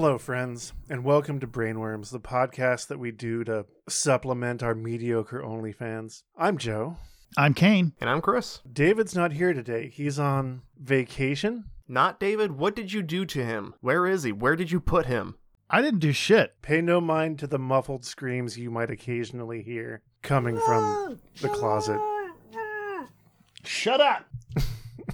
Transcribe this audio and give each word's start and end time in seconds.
Hello, 0.00 0.16
friends, 0.16 0.74
and 0.88 1.02
welcome 1.02 1.40
to 1.40 1.46
Brainworms, 1.48 2.12
the 2.12 2.20
podcast 2.20 2.86
that 2.86 3.00
we 3.00 3.10
do 3.10 3.42
to 3.42 3.66
supplement 3.88 4.62
our 4.62 4.72
mediocre 4.72 5.42
OnlyFans. 5.42 6.22
I'm 6.36 6.56
Joe. 6.56 6.98
I'm 7.36 7.52
Kane. 7.52 7.94
And 8.00 8.08
I'm 8.08 8.20
Chris. 8.20 8.60
David's 8.72 9.16
not 9.16 9.32
here 9.32 9.52
today. 9.52 9.90
He's 9.92 10.16
on 10.16 10.62
vacation. 10.80 11.64
Not 11.88 12.20
David. 12.20 12.52
What 12.52 12.76
did 12.76 12.92
you 12.92 13.02
do 13.02 13.26
to 13.26 13.44
him? 13.44 13.74
Where 13.80 14.06
is 14.06 14.22
he? 14.22 14.30
Where 14.30 14.54
did 14.54 14.70
you 14.70 14.78
put 14.78 15.06
him? 15.06 15.34
I 15.68 15.82
didn't 15.82 15.98
do 15.98 16.12
shit. 16.12 16.62
Pay 16.62 16.80
no 16.80 17.00
mind 17.00 17.40
to 17.40 17.48
the 17.48 17.58
muffled 17.58 18.04
screams 18.04 18.56
you 18.56 18.70
might 18.70 18.90
occasionally 18.90 19.64
hear 19.64 20.02
coming 20.22 20.58
from 20.58 21.18
the 21.42 21.48
closet. 21.48 22.00
Shut 23.64 24.00
up. 24.00 24.26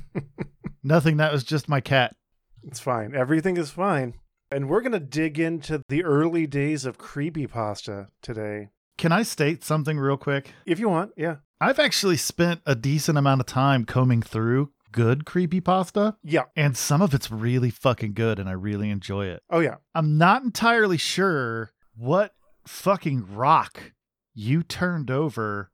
Nothing. 0.82 1.16
That 1.16 1.32
was 1.32 1.42
just 1.42 1.70
my 1.70 1.80
cat. 1.80 2.14
It's 2.62 2.80
fine. 2.80 3.14
Everything 3.14 3.56
is 3.56 3.70
fine. 3.70 4.12
And 4.54 4.68
we're 4.68 4.82
going 4.82 4.92
to 4.92 5.00
dig 5.00 5.40
into 5.40 5.82
the 5.88 6.04
early 6.04 6.46
days 6.46 6.84
of 6.84 6.96
creepypasta 6.96 8.06
today. 8.22 8.68
Can 8.96 9.10
I 9.10 9.24
state 9.24 9.64
something 9.64 9.98
real 9.98 10.16
quick? 10.16 10.52
If 10.64 10.78
you 10.78 10.88
want, 10.88 11.10
yeah. 11.16 11.38
I've 11.60 11.80
actually 11.80 12.16
spent 12.18 12.60
a 12.64 12.76
decent 12.76 13.18
amount 13.18 13.40
of 13.40 13.48
time 13.48 13.84
combing 13.84 14.22
through 14.22 14.70
good 14.92 15.24
creepypasta, 15.24 16.14
Yeah. 16.22 16.44
and 16.54 16.76
some 16.76 17.02
of 17.02 17.14
it's 17.14 17.32
really 17.32 17.70
fucking 17.70 18.12
good, 18.14 18.38
and 18.38 18.48
I 18.48 18.52
really 18.52 18.90
enjoy 18.90 19.26
it. 19.26 19.42
Oh, 19.50 19.58
yeah. 19.58 19.78
I'm 19.92 20.18
not 20.18 20.44
entirely 20.44 20.98
sure 20.98 21.72
what 21.96 22.32
fucking 22.64 23.34
rock 23.34 23.90
you 24.34 24.62
turned 24.62 25.10
over 25.10 25.72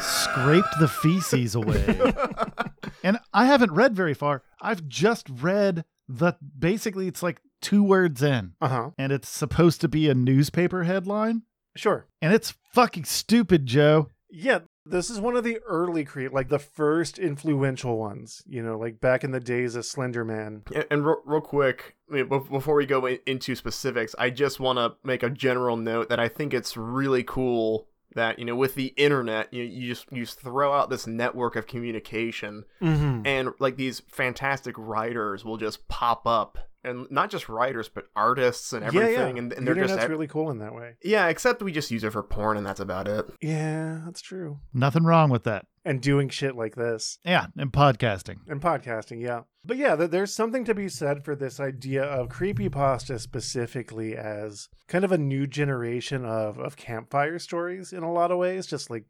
scraped 0.00 0.78
the 0.78 0.86
feces 0.86 1.56
away. 1.56 2.12
and 3.02 3.18
I 3.34 3.46
haven't 3.46 3.72
read 3.72 3.96
very 3.96 4.14
far. 4.14 4.44
I've 4.60 4.86
just 4.86 5.26
read 5.28 5.84
the 6.18 6.36
basically 6.58 7.08
it's 7.08 7.22
like 7.22 7.40
two 7.60 7.82
words 7.82 8.22
in 8.22 8.52
Uh 8.60 8.68
huh. 8.68 8.90
and 8.98 9.12
it's 9.12 9.28
supposed 9.28 9.80
to 9.80 9.88
be 9.88 10.08
a 10.08 10.14
newspaper 10.14 10.82
headline 10.84 11.42
Sure. 11.76 12.06
and 12.20 12.34
it's 12.34 12.54
fucking 12.74 13.04
stupid, 13.04 13.66
Joe. 13.66 14.08
Yeah, 14.34 14.60
this 14.86 15.10
is 15.10 15.20
one 15.20 15.36
of 15.36 15.44
the 15.44 15.58
early 15.66 16.04
create, 16.04 16.32
like 16.32 16.48
the 16.48 16.58
first 16.58 17.18
influential 17.18 17.98
ones. 17.98 18.42
You 18.46 18.62
know, 18.62 18.78
like 18.78 19.00
back 19.00 19.24
in 19.24 19.30
the 19.30 19.40
days 19.40 19.74
of 19.76 19.84
Slender 19.84 20.24
Man. 20.24 20.62
And, 20.74 20.86
and 20.90 21.06
real, 21.06 21.22
real 21.24 21.40
quick, 21.42 21.96
I 22.10 22.14
mean, 22.14 22.28
before 22.28 22.74
we 22.74 22.86
go 22.86 23.06
in, 23.06 23.18
into 23.26 23.54
specifics, 23.54 24.14
I 24.18 24.30
just 24.30 24.58
want 24.60 24.78
to 24.78 24.94
make 25.06 25.22
a 25.22 25.30
general 25.30 25.76
note 25.76 26.08
that 26.08 26.18
I 26.20 26.28
think 26.28 26.52
it's 26.54 26.76
really 26.76 27.22
cool 27.22 27.88
that 28.14 28.38
you 28.38 28.44
know 28.44 28.56
with 28.56 28.74
the 28.74 28.88
internet, 28.96 29.52
you, 29.52 29.62
you 29.64 29.88
just 29.94 30.06
you 30.12 30.24
just 30.24 30.40
throw 30.40 30.72
out 30.72 30.90
this 30.90 31.06
network 31.06 31.56
of 31.56 31.66
communication, 31.66 32.64
Mm-hmm. 32.80 33.26
and 33.26 33.50
like 33.58 33.76
these 33.76 34.00
fantastic 34.08 34.74
writers 34.78 35.44
will 35.44 35.56
just 35.56 35.88
pop 35.88 36.26
up, 36.26 36.58
and 36.84 37.06
not 37.10 37.30
just 37.30 37.48
writers 37.48 37.88
but 37.88 38.06
artists 38.16 38.72
and 38.72 38.84
everything, 38.84 39.12
yeah, 39.12 39.20
yeah. 39.20 39.26
and, 39.28 39.38
and 39.38 39.50
the 39.52 39.56
they're 39.56 39.74
just 39.74 39.90
internet's 39.90 40.04
ev- 40.04 40.10
really 40.10 40.26
cool 40.26 40.50
in 40.50 40.58
that 40.58 40.74
way. 40.74 40.94
yeah. 41.02 41.28
Except 41.28 41.62
we 41.62 41.72
just 41.72 41.90
use 41.90 42.04
it 42.04 42.12
for 42.12 42.22
porn, 42.22 42.56
and 42.56 42.66
that's 42.66 42.80
about 42.80 43.08
it. 43.08 43.26
Yeah, 43.40 44.02
that's 44.04 44.20
true. 44.20 44.60
Nothing 44.72 45.04
wrong 45.04 45.30
with 45.30 45.44
that. 45.44 45.66
And 45.84 46.00
doing 46.00 46.28
shit 46.28 46.54
like 46.54 46.76
this 46.76 47.18
Yeah, 47.24 47.46
and 47.58 47.72
podcasting. 47.72 48.38
and 48.46 48.60
podcasting, 48.60 49.20
yeah. 49.20 49.42
But 49.64 49.78
yeah, 49.78 49.96
th- 49.96 50.10
there's 50.10 50.32
something 50.32 50.64
to 50.64 50.74
be 50.74 50.88
said 50.88 51.24
for 51.24 51.34
this 51.34 51.58
idea 51.58 52.04
of 52.04 52.28
creepy 52.28 52.68
pasta 52.68 53.18
specifically 53.18 54.16
as 54.16 54.68
kind 54.86 55.04
of 55.04 55.10
a 55.10 55.18
new 55.18 55.46
generation 55.46 56.24
of 56.24 56.58
of 56.58 56.76
campfire 56.76 57.38
stories 57.38 57.92
in 57.92 58.02
a 58.02 58.12
lot 58.12 58.30
of 58.30 58.38
ways, 58.38 58.66
just 58.66 58.90
like 58.90 59.06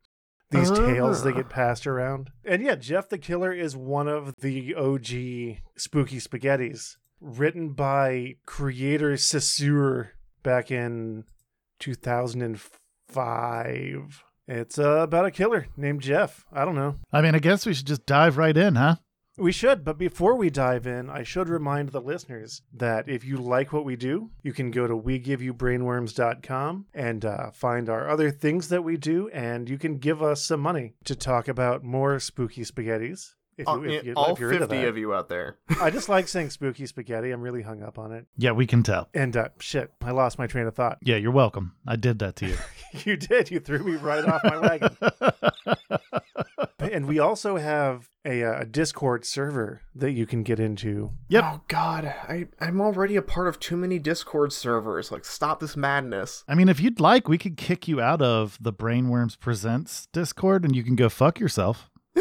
these 0.53 0.70
ah. 0.70 0.87
tales 0.87 1.23
that 1.23 1.34
get 1.34 1.48
passed 1.48 1.87
around. 1.87 2.31
And 2.45 2.62
yeah, 2.62 2.75
Jeff 2.77 3.09
the 3.09 3.19
Killer 3.19 3.53
is 3.53 3.77
one 3.77 4.09
of 4.09 4.34
the 4.41 4.75
OG 4.75 5.62
spooky 5.77 6.19
spaghettis, 6.19 6.97
written 7.22 7.71
by 7.71 8.37
creator 8.44 9.16
Sesseur 9.16 10.10
back 10.43 10.71
in 10.71 11.25
2005. 11.78 14.25
It's 14.49 14.78
uh, 14.78 14.99
about 14.99 15.25
a 15.25 15.31
killer 15.31 15.69
named 15.77 16.03
Jeff. 16.03 16.44
I 16.53 16.65
don't 16.65 16.75
know. 16.75 16.97
I 17.12 17.22
mean, 17.22 17.34
I 17.34 17.38
guess 17.38 17.65
we 17.65 17.75
should 17.75 17.87
just 17.87 18.06
dive 18.06 18.37
right 18.37 18.56
in, 18.56 18.75
huh? 18.75 18.97
We 19.38 19.50
should, 19.50 19.83
but 19.83 19.97
before 19.97 20.37
we 20.37 20.50
dive 20.50 20.87
in, 20.87 21.09
I 21.09 21.22
should 21.22 21.49
remind 21.49 21.88
the 21.88 22.03
listeners 22.03 22.60
that 22.75 23.09
if 23.09 23.25
you 23.25 23.39
like 23.39 23.72
what 23.72 23.87
we 23.87 23.97
do, 23.97 24.31
you 24.43 24.53
can 24.53 24.71
go 24.71 24.87
to 24.87 24.94
wegiveyoubrainworms.com 24.94 26.87
and 26.93 27.25
uh, 27.25 27.50
find 27.50 27.89
our 27.89 28.10
other 28.10 28.31
things 28.31 28.69
that 28.69 28.84
we 28.84 28.99
do, 28.99 29.31
and 29.31 29.71
you 29.71 29.78
can 29.78 29.97
give 29.97 30.22
us 30.22 30.44
some 30.44 30.60
money 30.60 30.97
to 31.04 31.16
talk 31.16 31.49
about 31.49 31.83
more 31.83 32.21
spooky 32.21 32.62
spaghettis. 32.62 33.31
If 33.59 33.69
All, 33.69 33.85
you, 33.85 33.91
if 33.91 34.05
you, 34.05 34.13
all 34.15 34.33
if 34.33 34.41
you're 34.41 34.53
into 34.53 34.67
fifty 34.67 34.83
that. 34.83 34.89
of 34.89 34.97
you 34.97 35.13
out 35.13 35.29
there. 35.29 35.59
I 35.81 35.91
just 35.91 36.09
like 36.09 36.27
saying 36.29 36.51
spooky 36.51 36.87
spaghetti. 36.87 37.31
I'm 37.31 37.43
really 37.43 37.63
hung 37.63 37.83
up 37.83 37.99
on 37.99 38.13
it. 38.13 38.27
Yeah, 38.37 38.53
we 38.53 38.67
can 38.67 38.83
tell. 38.83 39.09
And 39.13 39.37
uh, 39.37 39.49
shit, 39.59 39.93
I 40.01 40.13
lost 40.13 40.39
my 40.39 40.47
train 40.47 40.67
of 40.67 40.75
thought. 40.75 40.99
Yeah, 41.03 41.17
you're 41.17 41.33
welcome. 41.33 41.75
I 41.87 41.97
did 41.97 42.19
that 42.21 42.37
to 42.37 42.47
you. 42.49 42.57
You 43.07 43.17
did. 43.17 43.51
You 43.51 43.59
threw 43.59 43.79
me 43.79 43.93
right 43.97 44.23
off 44.23 44.43
my 44.45 44.59
wagon. 44.59 44.95
And 46.93 47.07
we 47.07 47.19
also 47.19 47.57
have 47.57 48.11
a, 48.25 48.43
uh, 48.43 48.61
a 48.61 48.65
Discord 48.67 49.25
server 49.25 49.83
that 49.95 50.11
you 50.13 50.27
can 50.27 50.43
get 50.43 50.59
into. 50.59 51.13
Yep. 51.29 51.45
Oh 51.47 51.61
God, 51.69 52.05
I 52.05 52.49
I'm 52.61 52.81
already 52.81 53.17
a 53.17 53.23
part 53.23 53.49
of 53.49 53.61
too 53.61 53.77
many 53.77 53.99
Discord 53.99 54.53
servers. 54.53 55.13
Like, 55.13 55.25
stop 55.25 55.61
this 55.61 55.77
madness. 55.77 56.45
I 56.49 56.55
mean, 56.55 56.69
if 56.69 56.81
you'd 56.81 57.01
like, 57.01 57.29
we 57.29 57.39
could 57.39 57.57
kick 57.57 57.87
you 57.87 58.01
out 58.01 58.21
of 58.21 58.59
the 58.61 58.73
Brainworms 58.73 59.39
Presents 59.39 60.07
Discord 60.13 60.65
and 60.65 60.75
you 60.75 60.83
can 60.83 60.97
go 60.97 61.09
fuck 61.09 61.39
yourself. 61.39 61.89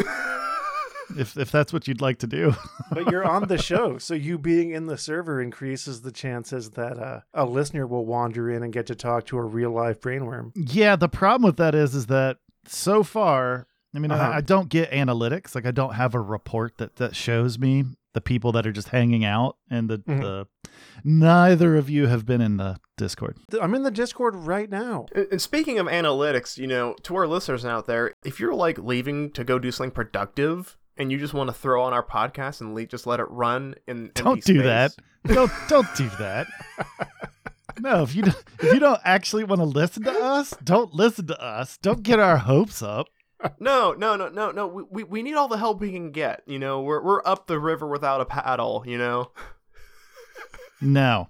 if 1.18 1.36
if 1.36 1.50
that's 1.50 1.72
what 1.72 1.86
you'd 1.88 2.00
like 2.00 2.18
to 2.18 2.26
do. 2.26 2.54
but 2.90 3.10
you're 3.10 3.24
on 3.24 3.48
the 3.48 3.58
show, 3.70 3.98
so 3.98 4.14
you 4.14 4.38
being 4.38 4.70
in 4.70 4.86
the 4.86 4.96
server 4.98 5.40
increases 5.40 6.02
the 6.02 6.12
chances 6.12 6.70
that 6.70 6.98
uh, 6.98 7.20
a 7.34 7.44
listener 7.44 7.86
will 7.86 8.04
wander 8.06 8.50
in 8.50 8.62
and 8.62 8.72
get 8.72 8.86
to 8.86 8.94
talk 8.94 9.26
to 9.26 9.38
a 9.38 9.42
real 9.42 9.70
live 9.70 10.00
brainworm. 10.00 10.52
yeah, 10.54 10.96
the 10.96 11.08
problem 11.08 11.46
with 11.46 11.56
that 11.56 11.74
is 11.74 11.94
is 11.94 12.06
that 12.06 12.38
so 12.66 13.02
far, 13.02 13.66
I 13.94 13.98
mean, 13.98 14.10
Uh-huh. 14.10 14.22
I, 14.22 14.36
I 14.36 14.40
don't 14.40 14.68
get 14.68 14.90
analytics. 14.90 15.54
Like 15.54 15.66
I 15.66 15.70
don't 15.72 15.94
have 15.94 16.14
a 16.14 16.20
report 16.20 16.78
that 16.78 16.96
that 16.96 17.16
shows 17.16 17.58
me 17.58 17.84
the 18.14 18.20
people 18.20 18.52
that 18.52 18.66
are 18.66 18.72
just 18.72 18.88
hanging 18.90 19.24
out 19.24 19.56
and 19.70 19.88
the 19.88 19.98
Mhm. 19.98 20.20
the 20.20 20.46
neither 21.04 21.76
of 21.76 21.88
you 21.90 22.06
have 22.06 22.26
been 22.26 22.40
in 22.40 22.56
the 22.56 22.78
Discord. 22.96 23.36
I'm 23.60 23.74
in 23.74 23.82
the 23.82 23.90
Discord 23.90 24.34
right 24.36 24.68
now. 24.70 25.06
And 25.14 25.26
and 25.32 25.42
speaking 25.42 25.78
of 25.78 25.86
analytics, 25.86 26.58
you 26.58 26.66
know, 26.66 26.94
to 27.04 27.16
our 27.16 27.26
listeners 27.26 27.64
out 27.64 27.86
there, 27.86 28.12
if 28.24 28.38
you're 28.38 28.54
like 28.54 28.78
leaving 28.78 29.30
to 29.32 29.44
go 29.44 29.58
do 29.58 29.70
something 29.72 29.90
productive 29.90 30.76
and 30.96 31.10
you 31.12 31.18
just 31.18 31.34
want 31.34 31.48
to 31.48 31.54
throw 31.54 31.82
on 31.82 31.92
our 31.92 32.04
podcast 32.04 32.60
and 32.60 32.74
le- 32.74 32.86
just 32.86 33.06
let 33.06 33.20
it 33.20 33.26
run 33.30 33.74
in 33.86 34.10
Don't 34.14 34.42
do 34.44 34.54
space- 34.60 34.64
that. 34.64 34.96
Don't 35.26 35.52
don't 35.68 35.88
do 35.96 36.08
that. 36.18 36.46
No, 37.80 38.02
if 38.02 38.14
you 38.14 38.22
don't, 38.22 38.36
if 38.60 38.74
you 38.74 38.78
don't 38.78 39.00
actually 39.02 39.44
want 39.44 39.60
to 39.60 39.64
listen 39.64 40.02
to 40.02 40.12
us, 40.12 40.50
don't 40.62 40.92
listen 40.92 41.26
to 41.28 41.42
us. 41.42 41.78
Don't 41.78 42.02
get 42.02 42.20
our 42.20 42.36
hopes 42.36 42.82
up. 42.82 43.06
No, 43.58 43.92
no, 43.92 44.14
no, 44.14 44.28
no, 44.28 44.50
no. 44.50 44.66
We, 44.66 44.82
we 44.90 45.04
we 45.04 45.22
need 45.22 45.34
all 45.34 45.48
the 45.48 45.56
help 45.56 45.80
we 45.80 45.90
can 45.90 46.10
get. 46.12 46.42
You 46.46 46.58
know, 46.58 46.82
we're 46.82 47.02
we're 47.02 47.22
up 47.24 47.46
the 47.46 47.58
river 47.58 47.88
without 47.88 48.20
a 48.20 48.26
paddle. 48.26 48.84
You 48.86 48.98
know. 48.98 49.30
No. 50.82 51.28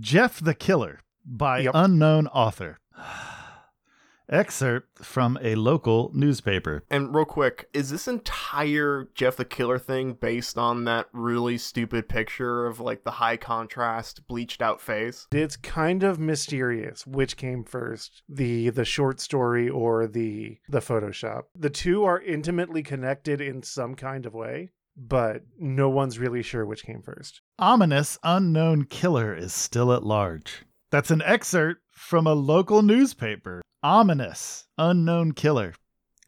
Jeff 0.00 0.40
the 0.40 0.54
Killer 0.54 1.00
by 1.28 1.60
Yep. 1.60 1.72
unknown 1.74 2.26
author. 2.28 2.78
Excerpt 4.30 5.02
from 5.02 5.38
a 5.40 5.54
local 5.54 6.10
newspaper. 6.12 6.84
And 6.90 7.14
real 7.14 7.24
quick, 7.24 7.66
is 7.72 7.88
this 7.88 8.06
entire 8.06 9.08
Jeff 9.14 9.36
the 9.36 9.44
Killer 9.46 9.78
thing 9.78 10.12
based 10.12 10.58
on 10.58 10.84
that 10.84 11.06
really 11.14 11.56
stupid 11.56 12.10
picture 12.10 12.66
of 12.66 12.78
like 12.78 13.04
the 13.04 13.12
high 13.12 13.38
contrast 13.38 14.28
bleached 14.28 14.60
out 14.60 14.82
face? 14.82 15.26
It's 15.32 15.56
kind 15.56 16.02
of 16.02 16.18
mysterious 16.18 17.06
which 17.06 17.38
came 17.38 17.64
first, 17.64 18.22
the 18.28 18.68
the 18.68 18.84
short 18.84 19.18
story 19.18 19.66
or 19.66 20.06
the 20.06 20.58
the 20.68 20.80
Photoshop. 20.80 21.44
The 21.58 21.70
two 21.70 22.04
are 22.04 22.20
intimately 22.20 22.82
connected 22.82 23.40
in 23.40 23.62
some 23.62 23.94
kind 23.94 24.26
of 24.26 24.34
way, 24.34 24.72
but 24.94 25.44
no 25.58 25.88
one's 25.88 26.18
really 26.18 26.42
sure 26.42 26.66
which 26.66 26.84
came 26.84 27.00
first. 27.00 27.40
Ominous 27.58 28.18
unknown 28.22 28.84
killer 28.84 29.34
is 29.34 29.54
still 29.54 29.90
at 29.90 30.02
large. 30.04 30.64
That's 30.90 31.10
an 31.10 31.22
excerpt 31.22 31.82
from 31.90 32.26
a 32.26 32.32
local 32.34 32.82
newspaper. 32.82 33.62
Ominous 33.82 34.66
unknown 34.78 35.32
killer 35.32 35.74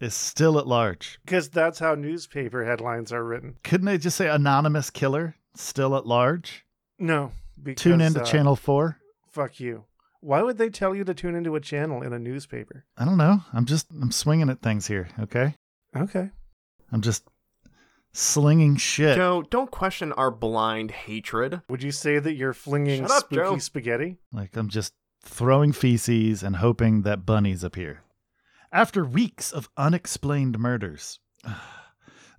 is 0.00 0.14
still 0.14 0.58
at 0.58 0.66
large. 0.66 1.18
Because 1.24 1.48
that's 1.48 1.78
how 1.78 1.94
newspaper 1.94 2.64
headlines 2.64 3.12
are 3.12 3.24
written. 3.24 3.56
Couldn't 3.64 3.86
they 3.86 3.98
just 3.98 4.16
say 4.16 4.28
anonymous 4.28 4.90
killer 4.90 5.36
still 5.54 5.96
at 5.96 6.06
large? 6.06 6.64
No, 6.98 7.32
because 7.62 7.82
Tune 7.82 8.00
into 8.00 8.20
uh, 8.20 8.24
channel 8.24 8.56
4. 8.56 8.98
Fuck 9.30 9.60
you. 9.60 9.84
Why 10.20 10.42
would 10.42 10.58
they 10.58 10.68
tell 10.68 10.94
you 10.94 11.04
to 11.04 11.14
tune 11.14 11.34
into 11.34 11.56
a 11.56 11.60
channel 11.60 12.02
in 12.02 12.12
a 12.12 12.18
newspaper? 12.18 12.84
I 12.98 13.06
don't 13.06 13.16
know. 13.16 13.42
I'm 13.54 13.64
just 13.64 13.86
I'm 13.90 14.12
swinging 14.12 14.50
at 14.50 14.60
things 14.60 14.86
here, 14.86 15.08
okay? 15.18 15.54
Okay. 15.96 16.30
I'm 16.92 17.00
just 17.00 17.24
slinging 18.12 18.76
shit. 18.76 19.16
Joe, 19.16 19.42
don't 19.50 19.70
question 19.70 20.12
our 20.12 20.30
blind 20.30 20.90
hatred. 20.90 21.62
Would 21.68 21.82
you 21.82 21.92
say 21.92 22.18
that 22.18 22.34
you're 22.34 22.52
flinging 22.54 23.02
Shut 23.02 23.10
up, 23.10 23.24
spooky 23.24 23.36
Joe. 23.36 23.58
spaghetti? 23.58 24.16
Like 24.32 24.56
I'm 24.56 24.68
just 24.68 24.94
throwing 25.22 25.72
feces 25.72 26.42
and 26.42 26.56
hoping 26.56 27.02
that 27.02 27.26
bunnies 27.26 27.62
appear. 27.64 28.02
After 28.72 29.04
weeks 29.04 29.52
of 29.52 29.68
unexplained 29.76 30.58
murders, 30.58 31.18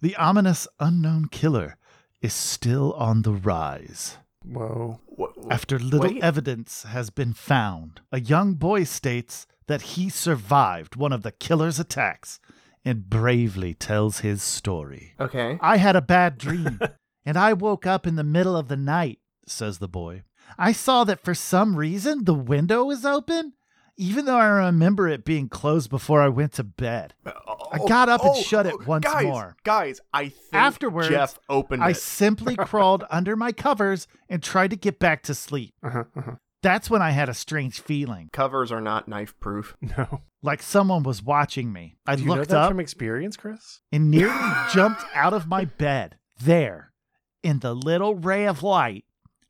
The 0.02 0.16
ominous 0.16 0.68
unknown 0.80 1.28
killer 1.28 1.78
is 2.24 2.34
still 2.34 2.94
on 2.94 3.22
the 3.22 3.34
rise. 3.34 4.18
Whoa. 4.44 5.00
What, 5.06 5.34
After 5.52 5.78
little 5.78 6.14
Wait. 6.16 6.24
evidence 6.24 6.84
has 6.84 7.12
been 7.12 7.34
found, 7.34 8.02
a 8.12 8.20
young 8.20 8.56
boy 8.56 8.84
states 8.86 9.46
that 9.68 9.82
he 9.94 10.10
survived 10.10 10.96
one 10.96 11.14
of 11.14 11.22
the 11.22 11.32
killer's 11.32 11.80
attacks 11.80 12.40
and 12.84 13.10
bravely 13.10 13.74
tells 13.74 14.20
his 14.20 14.42
story. 14.44 15.14
okay. 15.20 15.58
I 15.62 15.78
had 15.78 15.96
a 15.96 16.02
bad 16.02 16.38
dream, 16.38 16.80
and 17.26 17.38
I 17.38 17.54
woke 17.54 17.86
up 17.86 18.08
in 18.08 18.16
the 18.16 18.24
middle 18.24 18.56
of 18.58 18.68
the 18.68 18.78
night, 18.78 19.20
says 19.46 19.78
the 19.80 19.88
boy. 19.88 20.24
I 20.58 20.72
saw 20.72 21.04
that 21.06 21.24
for 21.24 21.34
some 21.36 21.76
reason 21.76 22.26
the 22.26 22.34
window 22.34 22.84
was 22.86 23.06
open, 23.06 23.54
even 23.98 24.26
though 24.26 24.38
I 24.38 24.48
remember 24.48 25.08
it 25.08 25.24
being 25.24 25.48
closed 25.48 25.90
before 25.90 26.22
I 26.22 26.28
went 26.30 26.54
to 26.54 26.64
bed. 26.64 27.14
I 27.26 27.78
got 27.88 28.10
up 28.10 28.24
and 28.26 28.36
shut 28.36 28.66
it 28.66 28.86
once 28.88 29.06
Oh, 29.08 29.14
guys, 29.14 29.24
more. 29.24 29.56
Guys, 29.64 30.02
I 30.14 30.30
think 30.30 30.54
Afterwards, 30.54 31.10
Jeff 31.10 31.40
opened 31.50 31.84
I 31.84 31.92
it. 31.92 31.98
simply 31.98 32.56
crawled 32.58 33.06
under 33.10 33.36
my 33.36 33.52
covers 33.52 34.08
and 34.28 34.42
tried 34.42 34.72
to 34.72 34.76
get 34.76 34.98
back 35.00 35.24
to 35.24 35.36
sleep. 35.36 35.74
Uh-huh, 35.84 36.04
uh-huh. 36.16 36.32
That's 36.64 36.90
when 36.90 37.02
I 37.02 37.12
had 37.12 37.28
a 37.30 37.34
strange 37.34 37.80
feeling, 37.80 38.30
Covers 38.32 38.72
are 38.72 38.82
not 38.82 39.08
knife 39.08 39.34
proof. 39.40 39.76
No. 39.98 40.22
like 40.44 40.62
someone 40.62 41.04
was 41.04 41.24
watching 41.24 41.74
me. 41.74 41.98
I 42.06 42.16
Do 42.16 42.22
you 42.24 42.28
know 42.28 42.36
looked 42.36 42.50
that 42.50 42.58
up 42.58 42.70
from 42.70 42.80
experience, 42.80 43.36
Chris? 43.38 43.82
and 43.92 44.12
nearly 44.12 44.52
jumped 44.74 45.04
out 45.14 45.34
of 45.34 45.48
my 45.48 45.66
bed. 45.66 46.18
There, 46.40 46.92
in 47.44 47.60
the 47.60 47.74
little 47.76 48.16
ray 48.16 48.46
of 48.48 48.64
light, 48.64 49.06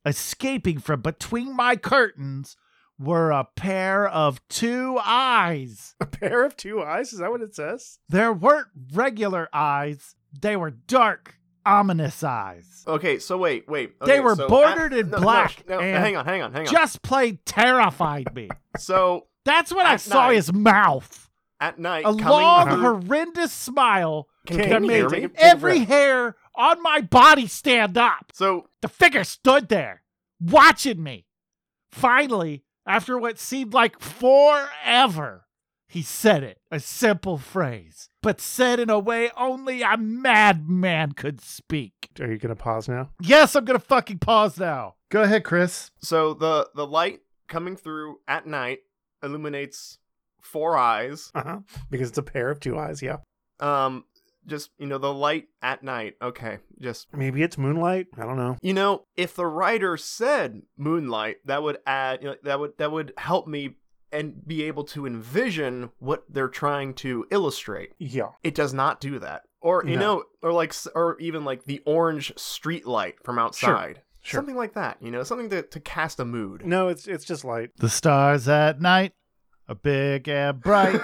escaping 0.05 0.79
from 0.79 1.01
between 1.01 1.55
my 1.55 1.75
curtains, 1.75 2.55
were 2.99 3.31
a 3.31 3.47
pair 3.55 4.07
of 4.07 4.45
two 4.47 4.99
eyes. 5.03 5.95
A 5.99 6.05
pair 6.05 6.43
of 6.45 6.55
two 6.55 6.81
eyes? 6.83 7.13
Is 7.13 7.19
that 7.19 7.31
what 7.31 7.41
it 7.41 7.55
says? 7.55 7.99
There 8.09 8.31
weren't 8.33 8.67
regular 8.93 9.49
eyes, 9.53 10.15
they 10.39 10.55
were 10.55 10.71
dark, 10.71 11.35
ominous 11.65 12.23
eyes. 12.23 12.83
Okay, 12.87 13.19
so 13.19 13.37
wait, 13.37 13.67
wait. 13.67 13.99
They 13.99 14.19
were 14.19 14.35
so 14.35 14.47
bordered 14.47 14.93
in 14.93 15.09
no, 15.09 15.17
no, 15.17 15.23
black 15.23 15.63
No, 15.67 15.79
and 15.79 15.97
hang 16.03 16.15
on, 16.17 16.25
hang 16.25 16.41
on, 16.41 16.51
hang 16.53 16.67
on. 16.67 16.73
Just 16.73 17.01
plain 17.01 17.39
terrified 17.45 18.33
me. 18.35 18.49
So 18.77 19.27
That's 19.45 19.73
when 19.73 19.85
I 19.85 19.97
saw 19.97 20.27
night. 20.27 20.35
his 20.35 20.53
mouth. 20.53 21.29
at 21.59 21.77
night, 21.77 22.05
A 22.05 22.11
long, 22.11 22.67
horrendous 22.69 23.51
smile 23.51 24.27
Can, 24.47 24.59
Okay, 24.61 24.69
can 24.69 24.83
hear 24.85 25.09
me? 25.09 25.15
Take 25.15 25.23
a- 25.25 25.27
take 25.29 25.37
a 25.37 25.43
every 25.43 25.79
hair 25.79 26.35
on 26.55 26.81
my 26.81 27.01
body 27.01 27.47
stand 27.47 27.97
up. 27.97 28.31
So 28.33 28.67
The 28.81 28.87
figure 28.87 29.23
stood 29.25 29.67
there, 29.69 30.03
watching 30.39 31.03
me. 31.03 31.25
Finally, 31.91 32.63
after 32.87 33.17
what 33.17 33.37
seemed 33.39 33.73
like 33.73 33.99
forever, 33.99 35.45
he 35.91 36.01
said 36.01 36.43
it. 36.43 36.57
A 36.71 36.79
simple 36.79 37.37
phrase, 37.37 38.09
but 38.21 38.39
said 38.39 38.79
in 38.79 38.89
a 38.89 38.97
way 38.99 39.29
only 39.37 39.81
a 39.81 39.97
madman 39.97 41.11
could 41.11 41.41
speak. 41.41 42.09
Are 42.19 42.31
you 42.31 42.37
going 42.37 42.55
to 42.55 42.61
pause 42.61 42.87
now? 42.87 43.09
Yes, 43.21 43.55
I'm 43.55 43.65
gonna 43.65 43.79
fucking 43.79 44.19
pause 44.19 44.57
now. 44.59 44.95
Go 45.09 45.21
ahead, 45.23 45.43
Chris. 45.43 45.91
so 45.99 46.33
the 46.33 46.69
the 46.75 46.87
light 46.87 47.19
coming 47.47 47.75
through 47.75 48.17
at 48.27 48.47
night 48.47 48.79
illuminates 49.21 49.97
four 50.41 50.77
eyes. 50.77 51.31
Uh 51.35 51.43
huh. 51.43 51.59
Because 51.89 52.09
it's 52.09 52.17
a 52.17 52.23
pair 52.23 52.49
of 52.49 52.59
two 52.59 52.77
eyes, 52.77 53.01
yeah. 53.01 53.17
Um, 53.59 54.05
just 54.47 54.71
you 54.79 54.87
know 54.87 54.97
the 54.97 55.13
light 55.13 55.47
at 55.61 55.83
night. 55.83 56.15
Okay, 56.21 56.57
just 56.79 57.07
Maybe 57.13 57.43
it's 57.43 57.57
moonlight. 57.57 58.07
I 58.17 58.23
don't 58.23 58.37
know. 58.37 58.57
you 58.61 58.73
know 58.73 59.05
if 59.15 59.35
the 59.35 59.45
writer 59.45 59.97
said 59.97 60.61
moonlight, 60.77 61.37
that 61.45 61.61
would 61.61 61.77
add 61.85 62.21
you 62.23 62.29
know, 62.29 62.35
that 62.43 62.59
would 62.59 62.77
that 62.77 62.91
would 62.91 63.13
help 63.17 63.47
me 63.47 63.75
and 64.11 64.45
be 64.47 64.63
able 64.63 64.83
to 64.85 65.05
envision 65.05 65.89
what 65.99 66.23
they're 66.29 66.47
trying 66.49 66.93
to 66.95 67.25
illustrate. 67.31 67.93
Yeah. 67.99 68.29
It 68.43 68.55
does 68.55 68.73
not 68.73 68.99
do 68.99 69.19
that. 69.19 69.43
Or 69.61 69.83
you 69.85 69.95
No. 69.95 69.99
know, 69.99 70.23
or 70.41 70.51
like, 70.53 70.73
or 70.95 71.17
even 71.19 71.45
like 71.45 71.65
the 71.65 71.81
orange 71.85 72.33
street 72.37 72.85
light 72.87 73.15
from 73.23 73.37
outside, 73.39 74.01
Sure. 74.23 74.39
something 74.39 74.55
like 74.55 74.73
that. 74.73 74.97
You 75.01 75.11
know, 75.11 75.23
something 75.23 75.49
to, 75.51 75.61
to 75.63 75.79
cast 75.79 76.19
a 76.19 76.25
mood. 76.25 76.65
No, 76.65 76.87
it's 76.87 77.07
it's 77.07 77.25
just 77.25 77.45
light. 77.45 77.69
The 77.77 77.89
stars 77.89 78.47
at 78.47 78.81
night 78.81 79.13
are 79.69 79.75
big 79.75 80.27
and 80.27 80.59
bright, 80.61 80.99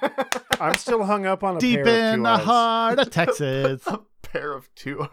I'm 0.60 0.76
still 0.76 1.02
hung 1.04 1.26
up 1.26 1.42
on 1.42 1.56
a 1.56 1.60
deep 1.60 1.82
pair 1.84 2.08
of 2.10 2.14
in 2.14 2.18
two 2.18 2.22
the 2.22 2.28
eyes. 2.28 2.44
heart 2.44 2.98
of 3.00 3.10
Texas. 3.10 3.86
a 3.86 4.00
pair 4.22 4.52
of 4.52 4.72
two, 4.74 5.06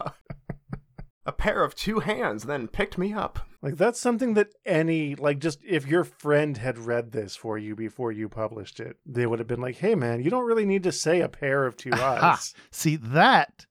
a 1.26 1.32
pair 1.32 1.64
of 1.64 1.76
two 1.76 2.00
hands, 2.00 2.44
then 2.44 2.68
picked 2.68 2.98
me 2.98 3.14
up. 3.14 3.40
Like 3.62 3.78
that's 3.78 4.00
something 4.00 4.36
that 4.36 4.54
any 4.66 5.16
like 5.16 5.40
just 5.40 5.60
if 5.68 5.86
your 5.86 6.04
friend 6.04 6.58
had 6.58 6.78
read 6.78 7.12
this 7.12 7.36
for 7.36 7.58
you 7.58 7.76
before 7.76 8.12
you 8.12 8.30
published 8.30 8.80
it, 8.80 8.98
they 9.06 9.26
would 9.26 9.40
have 9.40 9.48
been 9.48 9.62
like, 9.62 9.78
"Hey 9.78 9.96
man, 9.96 10.24
you 10.24 10.30
don't 10.30 10.46
really 10.46 10.66
need 10.66 10.84
to 10.84 10.92
say 10.92 11.22
a 11.22 11.28
pair 11.28 11.66
of 11.66 11.76
two 11.76 11.92
eyes." 11.94 12.54
See 12.72 12.96
that 12.96 13.66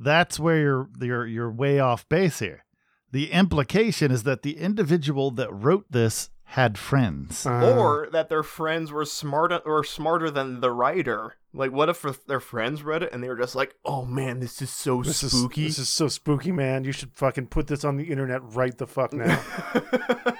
that's 0.00 0.40
where 0.40 0.58
you're 0.58 0.88
you're 1.00 1.26
you're 1.26 1.50
way 1.50 1.78
off 1.78 2.08
base 2.08 2.38
here. 2.40 2.64
The 3.12 3.32
implication 3.32 4.10
is 4.10 4.22
that 4.22 4.42
the 4.42 4.56
individual 4.56 5.30
that 5.32 5.52
wrote 5.52 5.86
this 5.90 6.30
had 6.50 6.76
friends. 6.76 7.46
Uh, 7.46 7.76
or 7.78 8.08
that 8.12 8.28
their 8.28 8.42
friends 8.42 8.90
were 8.90 9.04
smarter 9.04 9.58
or 9.64 9.84
smarter 9.84 10.30
than 10.30 10.60
the 10.60 10.72
writer. 10.72 11.36
Like, 11.52 11.72
what 11.72 11.88
if 11.88 12.04
their 12.26 12.40
friends 12.40 12.82
read 12.82 13.02
it 13.04 13.12
and 13.12 13.22
they 13.22 13.28
were 13.28 13.38
just 13.38 13.54
like, 13.54 13.74
"Oh 13.84 14.04
man, 14.04 14.40
this 14.40 14.60
is 14.60 14.70
so 14.70 15.02
this 15.02 15.22
is 15.22 15.32
spooky." 15.32 15.66
this 15.66 15.78
is 15.78 15.88
so 15.88 16.08
spooky, 16.08 16.52
man. 16.52 16.84
You 16.84 16.92
should 16.92 17.12
fucking 17.14 17.48
put 17.48 17.66
this 17.66 17.84
on 17.84 17.96
the 17.96 18.04
internet 18.04 18.40
right 18.54 18.76
the 18.76 18.86
fuck 18.86 19.12
now. 19.12 19.40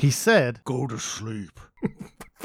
He 0.00 0.10
said, 0.10 0.64
"Go 0.64 0.86
to 0.86 0.98
sleep." 0.98 1.60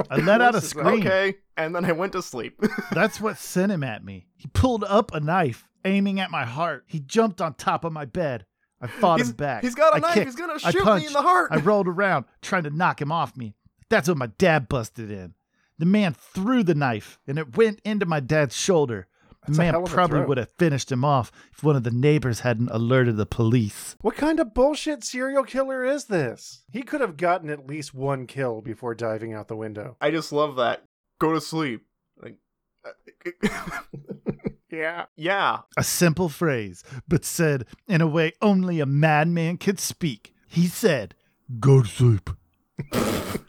I 0.09 0.17
let 0.17 0.41
out 0.41 0.55
a 0.55 0.61
scream. 0.61 0.99
okay, 0.99 1.35
and 1.55 1.73
then 1.73 1.85
I 1.85 1.93
went 1.93 2.11
to 2.11 2.21
sleep. 2.21 2.61
That's 2.91 3.21
what 3.21 3.37
sent 3.37 3.71
him 3.71 3.81
at 3.81 4.03
me. 4.03 4.27
He 4.35 4.47
pulled 4.47 4.83
up 4.83 5.13
a 5.13 5.21
knife, 5.21 5.65
aiming 5.85 6.19
at 6.19 6.31
my 6.31 6.43
heart. 6.43 6.83
He 6.85 6.99
jumped 6.99 7.39
on 7.39 7.53
top 7.53 7.85
of 7.85 7.93
my 7.93 8.03
bed. 8.03 8.45
I 8.81 8.87
fought 8.87 9.19
he's, 9.19 9.29
him 9.29 9.35
back. 9.35 9.63
he's 9.63 9.75
got 9.75 9.93
a 9.93 9.95
I 9.97 9.99
knife. 9.99 10.13
kicked. 10.13 10.25
He's 10.25 10.35
gonna 10.35 10.53
I 10.63 10.71
shoot 10.71 10.85
me 10.85 11.07
in 11.07 11.13
the 11.13 11.21
heart. 11.21 11.51
I 11.51 11.57
rolled 11.57 11.87
around 11.87 12.25
trying 12.41 12.63
to 12.63 12.69
knock 12.69 13.01
him 13.01 13.11
off 13.11 13.35
me. 13.37 13.55
That's 13.89 14.07
when 14.09 14.17
my 14.17 14.27
dad 14.27 14.67
busted 14.67 15.09
in. 15.11 15.33
The 15.77 15.85
man 15.85 16.13
threw 16.13 16.63
the 16.63 16.75
knife 16.75 17.19
and 17.27 17.37
it 17.37 17.55
went 17.57 17.81
into 17.83 18.05
my 18.05 18.19
dad's 18.19 18.55
shoulder. 18.55 19.07
The 19.45 19.51
That's 19.51 19.57
man 19.59 19.73
hell 19.73 19.83
of 19.83 19.91
a 19.91 19.93
probably 19.93 20.21
would 20.21 20.37
have 20.39 20.49
finished 20.57 20.91
him 20.91 21.05
off 21.05 21.31
if 21.53 21.63
one 21.63 21.75
of 21.75 21.83
the 21.83 21.91
neighbors 21.91 22.39
hadn't 22.39 22.71
alerted 22.71 23.15
the 23.17 23.25
police. 23.27 23.95
what 24.01 24.15
kind 24.15 24.39
of 24.39 24.53
bullshit 24.55 25.03
serial 25.03 25.43
killer 25.43 25.85
is 25.85 26.05
this? 26.05 26.63
He 26.71 26.81
could 26.81 27.01
have 27.01 27.15
gotten 27.15 27.49
at 27.51 27.67
least 27.67 27.93
one 27.93 28.25
kill 28.25 28.61
before 28.61 28.95
diving 28.95 29.33
out 29.33 29.47
the 29.47 29.55
window. 29.55 29.97
I 30.01 30.09
just 30.11 30.31
love 30.31 30.55
that. 30.55 30.83
Go 31.19 31.33
to 31.33 31.41
sleep. 31.41 31.85
Like, 32.19 32.37
uh, 32.83 33.49
Yeah. 34.75 35.05
yeah. 35.15 35.59
A 35.77 35.83
simple 35.83 36.29
phrase, 36.29 36.83
but 37.07 37.25
said 37.25 37.65
in 37.87 38.01
a 38.01 38.07
way 38.07 38.33
only 38.41 38.79
a 38.79 38.85
madman 38.85 39.57
could 39.57 39.79
speak. 39.79 40.33
He 40.47 40.67
said, 40.67 41.15
Go 41.59 41.81
to 41.83 41.87
sleep. 41.87 42.29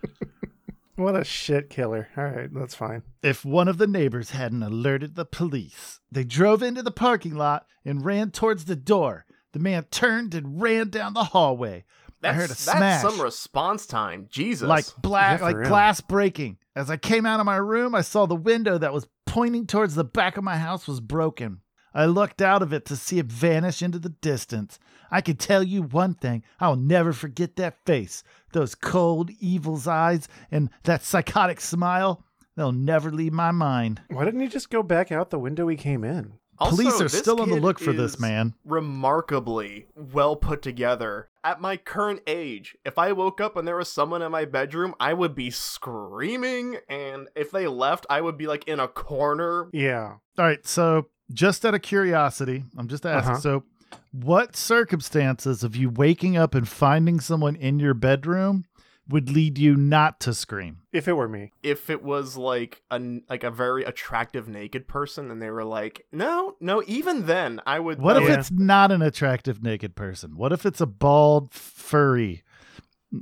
What 0.96 1.14
a 1.14 1.24
shit 1.24 1.68
killer. 1.68 2.08
All 2.16 2.24
right, 2.24 2.48
that's 2.52 2.74
fine. 2.74 3.02
If 3.22 3.44
one 3.44 3.68
of 3.68 3.76
the 3.76 3.86
neighbors 3.86 4.30
hadn't 4.30 4.62
alerted 4.62 5.14
the 5.14 5.26
police, 5.26 6.00
they 6.10 6.24
drove 6.24 6.62
into 6.62 6.82
the 6.82 6.90
parking 6.90 7.34
lot 7.34 7.66
and 7.84 8.04
ran 8.04 8.30
towards 8.30 8.64
the 8.64 8.76
door. 8.76 9.26
The 9.52 9.58
man 9.58 9.84
turned 9.90 10.34
and 10.34 10.60
ran 10.60 10.88
down 10.88 11.12
the 11.12 11.24
hallway. 11.24 11.84
That's, 12.22 12.34
I 12.34 12.40
heard 12.40 12.50
a 12.50 12.54
smash. 12.54 13.02
that's 13.02 13.14
some 13.14 13.20
response 13.22 13.84
time. 13.86 14.26
Jesus. 14.30 14.66
like 14.66 14.86
black, 15.02 15.40
Yeah, 15.40 15.44
like 15.46 15.56
real. 15.56 15.68
glass 15.68 16.00
breaking. 16.00 16.56
As 16.74 16.90
I 16.90 16.96
came 16.96 17.26
out 17.26 17.40
of 17.40 17.46
my 17.46 17.56
room, 17.56 17.94
I 17.94 18.00
saw 18.00 18.24
the 18.24 18.34
window 18.34 18.78
that 18.78 18.92
was 18.94 19.06
pointing 19.36 19.66
towards 19.66 19.94
the 19.94 20.02
back 20.02 20.38
of 20.38 20.44
my 20.44 20.56
house 20.56 20.88
was 20.88 20.98
broken. 20.98 21.60
I 21.92 22.06
looked 22.06 22.40
out 22.40 22.62
of 22.62 22.72
it 22.72 22.86
to 22.86 22.96
see 22.96 23.18
it 23.18 23.26
vanish 23.26 23.82
into 23.82 23.98
the 23.98 24.08
distance. 24.08 24.78
I 25.10 25.20
can 25.20 25.36
tell 25.36 25.62
you 25.62 25.82
one 25.82 26.14
thing 26.14 26.42
I'll 26.58 26.74
never 26.74 27.12
forget 27.12 27.56
that 27.56 27.84
face, 27.84 28.22
those 28.54 28.74
cold, 28.74 29.30
evil's 29.38 29.86
eyes, 29.86 30.26
and 30.50 30.70
that 30.84 31.04
psychotic 31.04 31.60
smile. 31.60 32.24
They'll 32.56 32.72
never 32.72 33.10
leave 33.10 33.34
my 33.34 33.50
mind. 33.50 34.00
Why 34.08 34.24
didn't 34.24 34.40
he 34.40 34.48
just 34.48 34.70
go 34.70 34.82
back 34.82 35.12
out 35.12 35.28
the 35.28 35.38
window 35.38 35.68
he 35.68 35.76
came 35.76 36.02
in? 36.02 36.38
Also, 36.58 36.76
Police 36.76 37.00
are 37.00 37.08
still 37.08 37.40
on 37.40 37.50
the 37.50 37.60
look 37.60 37.78
for 37.78 37.92
this 37.92 38.18
man. 38.18 38.54
Remarkably 38.64 39.86
well 39.94 40.36
put 40.36 40.62
together. 40.62 41.28
At 41.44 41.60
my 41.60 41.76
current 41.76 42.22
age, 42.26 42.76
if 42.84 42.98
I 42.98 43.12
woke 43.12 43.40
up 43.40 43.56
and 43.56 43.68
there 43.68 43.76
was 43.76 43.90
someone 43.90 44.22
in 44.22 44.32
my 44.32 44.44
bedroom, 44.44 44.94
I 44.98 45.12
would 45.12 45.34
be 45.34 45.50
screaming, 45.50 46.78
and 46.88 47.28
if 47.36 47.50
they 47.50 47.66
left, 47.66 48.06
I 48.10 48.20
would 48.20 48.36
be 48.36 48.46
like 48.46 48.66
in 48.66 48.80
a 48.80 48.88
corner. 48.88 49.68
Yeah. 49.72 50.14
All 50.38 50.44
right, 50.44 50.66
so 50.66 51.08
just 51.32 51.64
out 51.64 51.74
of 51.74 51.82
curiosity, 51.82 52.64
I'm 52.76 52.88
just 52.88 53.06
asking. 53.06 53.32
Uh-huh. 53.32 53.40
So, 53.40 53.64
what 54.12 54.56
circumstances 54.56 55.62
of 55.62 55.76
you 55.76 55.90
waking 55.90 56.36
up 56.36 56.54
and 56.54 56.68
finding 56.68 57.20
someone 57.20 57.56
in 57.56 57.78
your 57.78 57.94
bedroom 57.94 58.64
would 59.08 59.30
lead 59.30 59.58
you 59.58 59.76
not 59.76 60.20
to 60.20 60.34
scream? 60.34 60.78
If 60.92 61.06
it 61.08 61.12
were 61.12 61.28
me. 61.28 61.52
If 61.62 61.90
it 61.90 62.02
was 62.02 62.36
like 62.36 62.82
a 62.90 63.00
like 63.28 63.44
a 63.44 63.50
very 63.50 63.84
attractive 63.84 64.48
naked 64.48 64.88
person, 64.88 65.30
and 65.30 65.40
they 65.40 65.50
were 65.50 65.64
like, 65.64 66.06
"No, 66.12 66.56
no," 66.60 66.82
even 66.86 67.26
then, 67.26 67.60
I 67.66 67.78
would. 67.78 68.00
What 68.00 68.16
if 68.16 68.28
Yeah. 68.28 68.38
it's 68.38 68.50
not 68.50 68.90
an 68.92 69.02
attractive 69.02 69.62
naked 69.62 69.94
person? 69.94 70.36
What 70.36 70.52
if 70.52 70.66
it's 70.66 70.80
a 70.80 70.86
bald, 70.86 71.52
furry, 71.52 72.42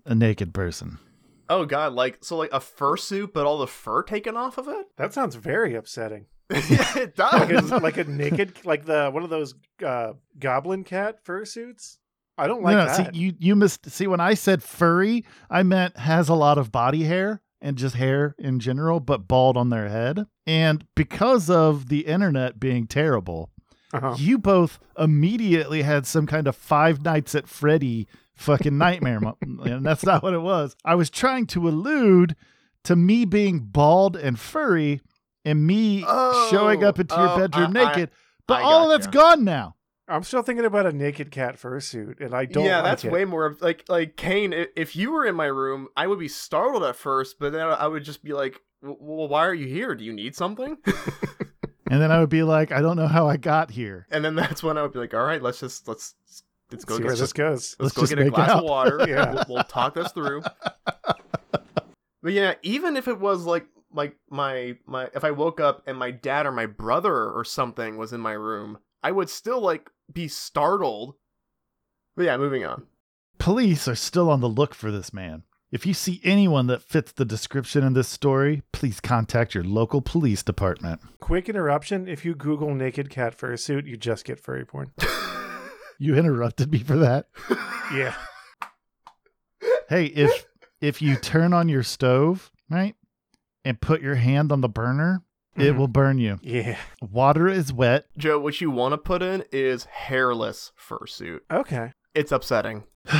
a 0.07 0.14
naked 0.14 0.55
person? 0.55 0.99
Oh 1.49 1.67
god, 1.67 1.93
like 1.93 2.25
so, 2.25 2.37
like 2.37 2.53
a 2.53 2.61
fursuit, 2.61 3.33
but 3.35 3.47
all 3.47 3.59
the 3.59 3.67
fur 3.67 4.03
taken 4.03 4.37
off 4.37 4.57
of 4.57 4.67
it. 4.69 4.87
That 4.97 5.12
sounds 5.12 5.35
very 5.35 5.75
upsetting. 5.75 6.26
yeah, 6.50 6.99
it 6.99 7.19
like 7.19 7.49
does. 7.49 7.71
a, 7.71 7.79
like 7.79 7.97
a 7.99 8.05
naked, 8.05 8.64
like 8.64 8.85
the 8.87 9.11
one 9.11 9.23
of 9.25 9.31
those 9.31 9.55
uh, 9.85 10.12
goblin 10.38 10.85
cat 10.85 11.25
fursuits. 11.25 11.99
I 12.37 12.47
don't 12.47 12.62
like 12.62 12.75
no, 12.76 12.85
no, 12.85 12.87
that. 12.87 13.14
see 13.14 13.19
you 13.21 13.33
you 13.38 13.55
missed 13.57 13.88
see 13.91 14.07
when 14.07 14.21
I 14.21 14.35
said 14.35 14.62
furry, 14.62 15.25
I 15.50 15.62
meant 15.62 15.97
has 15.99 16.29
a 16.29 16.35
lot 16.35 16.59
of 16.59 16.73
body 16.73 17.05
hair 17.05 17.43
and 17.61 17.76
just 17.79 17.95
hair 17.97 18.35
in 18.38 18.59
general, 18.61 19.00
but 19.00 19.26
bald 19.29 19.57
on 19.57 19.71
their 19.71 19.88
head. 19.88 20.26
And 20.47 20.85
because 20.95 21.49
of 21.49 21.88
the 21.88 22.00
internet 22.07 22.59
being 22.61 22.87
terrible, 22.87 23.50
Uh-huh. 23.93 24.17
you 24.19 24.38
both 24.38 24.79
immediately 24.99 25.83
had 25.83 26.07
some 26.07 26.26
kind 26.26 26.47
of 26.49 26.57
Five 26.57 27.03
Nights 27.03 27.35
at 27.35 27.49
Freddy 27.49 28.07
fucking 28.35 28.76
nightmare, 28.76 29.21
and 29.41 29.87
that's 29.87 30.05
not 30.05 30.23
what 30.23 30.35
it 30.35 30.41
was. 30.43 30.75
I 30.85 30.95
was 30.97 31.09
trying 31.09 31.47
to 31.49 31.69
allude 31.69 32.35
to 32.83 32.97
me 32.97 33.25
being 33.25 33.61
bald 33.61 34.17
and 34.17 34.38
furry, 34.38 35.00
and 35.45 35.67
me 35.67 36.00
showing 36.50 36.85
Oh, 36.85 36.88
up 36.88 36.99
into 36.99 37.14
your 37.14 37.29
oh, 37.31 37.38
bedroom 37.38 37.76
I- 37.76 37.81
I- 37.81 37.85
naked. 37.95 38.11
But 38.47 38.59
I 38.61 38.62
all 38.64 38.91
of 38.91 39.00
that's 39.00 39.07
gone 39.07 39.45
now. 39.45 39.74
I'm 40.09 40.23
still 40.23 40.43
thinking 40.43 40.65
about 40.67 40.87
a 40.87 40.93
naked 40.93 41.31
cat 41.31 41.57
fursuit, 41.57 42.21
and 42.21 42.35
I 42.35 42.45
don't. 42.45 42.65
yeah, 42.65 42.77
like 42.77 42.85
that's 42.85 43.05
it. 43.05 43.13
way 43.13 43.25
more 43.25 43.47
of 43.47 43.61
like 43.63 43.85
like 43.89 44.17
Kane. 44.17 44.53
If 44.77 44.95
you 44.97 45.11
were 45.13 45.25
in 45.25 45.35
my 45.35 45.47
room, 45.47 45.89
I 45.97 46.07
would 46.07 46.19
be 46.19 46.29
startled 46.29 46.85
at 46.85 46.97
first, 46.97 47.39
but 47.39 47.53
then 47.53 47.63
I 47.67 47.87
would 47.87 48.05
just 48.05 48.23
be 48.23 48.33
like, 48.35 48.61
"Well, 48.83 49.29
why 49.29 49.47
are 49.47 49.55
you 49.55 49.67
here? 49.67 49.95
Do 49.95 50.05
you 50.05 50.13
need 50.13 50.35
something?" 50.37 50.79
And 51.91 52.01
then 52.01 52.11
I 52.11 52.19
would 52.19 52.31
be 52.31 52.43
like, 52.43 52.73
I 52.73 52.81
don't 52.81 52.97
know 52.97 53.07
how 53.07 53.29
I 53.29 53.37
got 53.37 53.71
here. 53.71 54.07
and 54.11 54.25
then 54.25 54.35
that's 54.35 54.63
when 54.63 54.79
I 54.79 54.83
would 54.83 54.93
be 54.95 54.99
like, 54.99 55.13
"All 55.13 55.23
right, 55.23 55.41
let's 55.41 55.61
just 55.61 55.87
let's 55.87 56.15
let's 56.73 56.85
go 56.85 56.95
See 56.97 57.03
get 57.03 57.07
where 57.07 57.15
some 57.17 57.23
this 57.23 57.33
goes. 57.35 57.77
Let's, 57.79 57.81
Let's 57.81 57.95
go 57.95 58.03
just 58.03 58.17
get 58.17 58.27
a 58.27 58.31
glass 58.31 58.51
out. 58.51 58.59
of 58.59 58.65
water. 58.65 59.05
Yeah. 59.09 59.33
we'll, 59.35 59.45
we'll 59.51 59.65
talk 59.65 59.95
this 59.95 60.11
through. 60.13 60.43
But 62.23 62.33
yeah, 62.33 62.55
even 62.63 62.97
if 62.97 63.07
it 63.07 63.21
was 63.21 63.45
like 63.45 63.67
like 63.93 64.17
my 64.31 64.77
my 64.87 65.09
if 65.15 65.25
I 65.25 65.31
woke 65.31 65.61
up 65.61 65.83
and 65.87 65.99
my 65.99 66.11
dad 66.11 66.47
or 66.47 66.53
my 66.53 66.65
brother 66.67 67.31
or 67.31 67.45
something 67.45 67.99
was 67.99 68.13
in 68.15 68.21
my 68.21 68.33
room, 68.33 68.79
I 69.03 69.11
would 69.13 69.29
still 69.29 69.61
like 69.61 69.91
be 70.13 70.29
startled. 70.29 71.15
But 72.17 72.25
yeah, 72.25 72.37
moving 72.37 72.65
on. 72.65 72.87
Police 73.39 73.89
are 73.89 73.95
still 73.95 74.31
on 74.31 74.41
the 74.41 74.49
look 74.49 74.75
for 74.75 74.91
this 74.91 75.13
man. 75.13 75.43
If 75.73 75.85
you 75.85 75.93
see 75.93 76.21
anyone 76.23 76.69
that 76.69 76.83
fits 76.83 77.11
the 77.11 77.25
description 77.25 77.83
in 77.83 77.95
this 77.95 78.07
story, 78.09 78.63
please 78.73 79.01
contact 79.01 79.55
your 79.55 79.65
local 79.65 80.01
police 80.01 80.43
department. 80.45 81.01
Quick 81.19 81.49
interruption: 81.49 82.07
If 82.07 82.25
you 82.25 82.35
Google 82.35 82.75
naked 82.75 83.11
cat 83.11 83.37
fursuit, 83.37 83.87
you 83.87 83.97
just 83.97 84.25
get 84.25 84.39
furry 84.39 84.65
porn. 84.65 84.93
You 85.99 86.17
interrupted 86.17 86.73
me 86.73 86.79
for 86.81 86.97
that. 86.99 87.29
Yeah. 87.95 88.15
Hey, 89.89 90.07
if 90.07 90.47
if 90.81 91.03
you 91.03 91.15
turn 91.15 91.53
on 91.53 91.69
your 91.69 91.83
stove, 91.83 92.51
right, 92.71 92.95
and 93.67 93.79
put 93.81 94.01
your 94.01 94.15
hand 94.15 94.51
on 94.51 94.63
the 94.63 94.69
burner, 94.69 95.23
it 95.57 95.73
Mhm. 95.73 95.77
will 95.77 95.89
burn 95.89 96.19
you. 96.19 96.39
Yeah. 96.43 96.77
Water 97.01 97.49
is 97.49 97.73
wet. 97.73 98.07
Joe, 98.19 98.39
what 98.39 98.61
you 98.61 98.71
want 98.71 98.93
to 98.93 98.99
put 98.99 99.23
in 99.23 99.45
is 99.53 99.85
hairless 99.85 100.73
fursuit. 100.79 101.41
Okay. 101.51 101.93
It's 102.15 102.33
upsetting. 102.33 102.85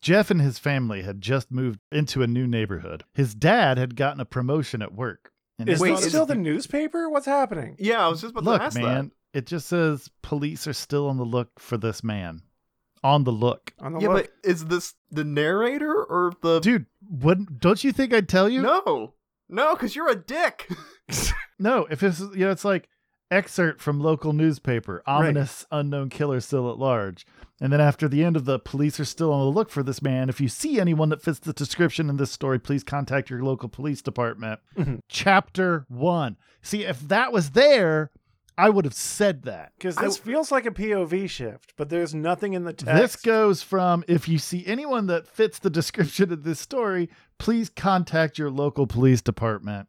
Jeff 0.00 0.30
and 0.30 0.40
his 0.40 0.58
family 0.58 1.02
had 1.02 1.20
just 1.20 1.50
moved 1.52 1.78
into 1.92 2.22
a 2.22 2.26
new 2.26 2.46
neighborhood. 2.46 3.04
His 3.14 3.34
dad 3.34 3.78
had 3.78 3.94
gotten 3.94 4.20
a 4.20 4.24
promotion 4.24 4.82
at 4.82 4.92
work. 4.92 5.30
And 5.58 5.68
Is 5.68 5.78
they 5.78 5.82
Wait, 5.84 5.90
this 5.90 6.00
thought 6.00 6.06
is- 6.06 6.12
still 6.12 6.26
the 6.26 6.34
newspaper? 6.34 7.08
What's 7.08 7.26
happening? 7.26 7.76
Yeah, 7.78 8.04
I 8.04 8.08
was 8.08 8.20
just 8.22 8.32
about 8.32 8.44
look, 8.44 8.60
to 8.60 8.64
ask 8.66 8.80
man, 8.80 9.12
it 9.32 9.46
just 9.46 9.68
says 9.68 10.08
police 10.22 10.66
are 10.66 10.72
still 10.72 11.08
on 11.08 11.18
the 11.18 11.24
look 11.24 11.60
for 11.60 11.76
this 11.76 12.02
man. 12.02 12.42
On 13.04 13.24
the 13.24 13.32
look. 13.32 13.72
On 13.80 13.92
the 13.92 13.98
that. 13.98 14.02
Yeah, 14.04 14.08
look. 14.12 14.30
but 14.42 14.48
is 14.48 14.66
this 14.66 14.94
the 15.10 15.24
narrator 15.24 15.92
or 16.04 16.32
the 16.42 16.60
Dude, 16.60 16.86
wouldn't 17.08 17.60
don't 17.60 17.82
you 17.84 17.92
think 17.92 18.12
I'd 18.12 18.28
tell 18.28 18.48
you? 18.48 18.62
No, 18.62 19.14
no, 19.48 19.74
because 19.74 19.94
you're 19.94 20.08
a 20.10 20.16
dick. 20.16 20.68
No, 21.62 21.86
if 21.90 22.02
it's 22.02 22.20
you 22.20 22.36
know, 22.46 22.50
it's 22.50 22.64
like 22.64 22.88
excerpt 23.30 23.80
from 23.80 23.98
local 24.00 24.32
newspaper, 24.34 25.02
ominous 25.06 25.64
unknown 25.70 26.10
killer 26.10 26.40
still 26.40 26.70
at 26.70 26.78
large. 26.78 27.24
And 27.60 27.72
then 27.72 27.80
after 27.80 28.08
the 28.08 28.24
end 28.24 28.36
of 28.36 28.44
the 28.44 28.58
police 28.58 28.98
are 29.00 29.04
still 29.04 29.32
on 29.32 29.40
the 29.40 29.46
look 29.52 29.70
for 29.70 29.82
this 29.82 30.02
man. 30.02 30.28
If 30.28 30.40
you 30.40 30.48
see 30.48 30.80
anyone 30.80 31.08
that 31.10 31.22
fits 31.22 31.38
the 31.38 31.52
description 31.52 32.10
in 32.10 32.16
this 32.16 32.32
story, 32.32 32.58
please 32.58 32.82
contact 32.84 33.30
your 33.30 33.42
local 33.42 33.68
police 33.68 34.02
department. 34.02 34.60
Mhm. 34.76 34.98
Chapter 35.08 35.86
one. 35.88 36.36
See, 36.60 36.84
if 36.84 37.00
that 37.08 37.32
was 37.32 37.50
there, 37.50 38.10
I 38.58 38.68
would 38.68 38.84
have 38.84 38.92
said 38.94 39.44
that. 39.44 39.72
Because 39.78 39.96
I- 39.96 40.02
this 40.02 40.18
feels 40.18 40.52
like 40.52 40.66
a 40.66 40.70
POV 40.70 41.26
shift, 41.26 41.72
but 41.78 41.88
there's 41.88 42.14
nothing 42.14 42.52
in 42.52 42.64
the 42.64 42.72
text. 42.74 43.00
This 43.00 43.16
goes 43.16 43.62
from 43.62 44.04
if 44.08 44.28
you 44.28 44.36
see 44.38 44.66
anyone 44.66 45.06
that 45.06 45.26
fits 45.26 45.58
the 45.58 45.70
description 45.70 46.32
of 46.32 46.42
this 46.42 46.60
story, 46.60 47.08
please 47.38 47.70
contact 47.70 48.36
your 48.38 48.50
local 48.50 48.86
police 48.86 49.22
department. 49.22 49.88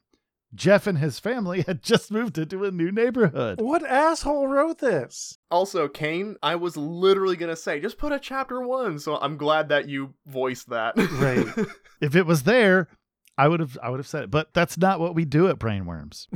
Jeff 0.55 0.85
and 0.87 0.97
his 0.99 1.19
family 1.19 1.61
had 1.61 1.81
just 1.81 2.11
moved 2.11 2.37
into 2.37 2.63
a 2.63 2.71
new 2.71 2.91
neighborhood. 2.91 3.59
What 3.59 3.83
asshole 3.85 4.47
wrote 4.47 4.79
this? 4.79 5.37
Also, 5.49 5.87
Kane, 5.87 6.35
I 6.43 6.55
was 6.55 6.77
literally 6.77 7.35
gonna 7.35 7.55
say 7.55 7.79
just 7.79 7.97
put 7.97 8.11
a 8.11 8.19
chapter 8.19 8.61
one, 8.61 8.99
so 8.99 9.17
I'm 9.17 9.37
glad 9.37 9.69
that 9.69 9.89
you 9.89 10.13
voiced 10.25 10.69
that. 10.69 10.95
Right. 10.97 11.67
If 12.01 12.17
it 12.17 12.25
was 12.25 12.43
there, 12.43 12.89
I 13.37 13.47
would 13.47 13.61
have 13.61 13.77
I 13.81 13.89
would 13.89 13.99
have 13.99 14.07
said 14.07 14.23
it. 14.23 14.31
But 14.31 14.53
that's 14.53 14.77
not 14.77 14.99
what 14.99 15.15
we 15.15 15.23
do 15.23 15.47
at 15.47 15.57
Brainworms. 15.57 16.27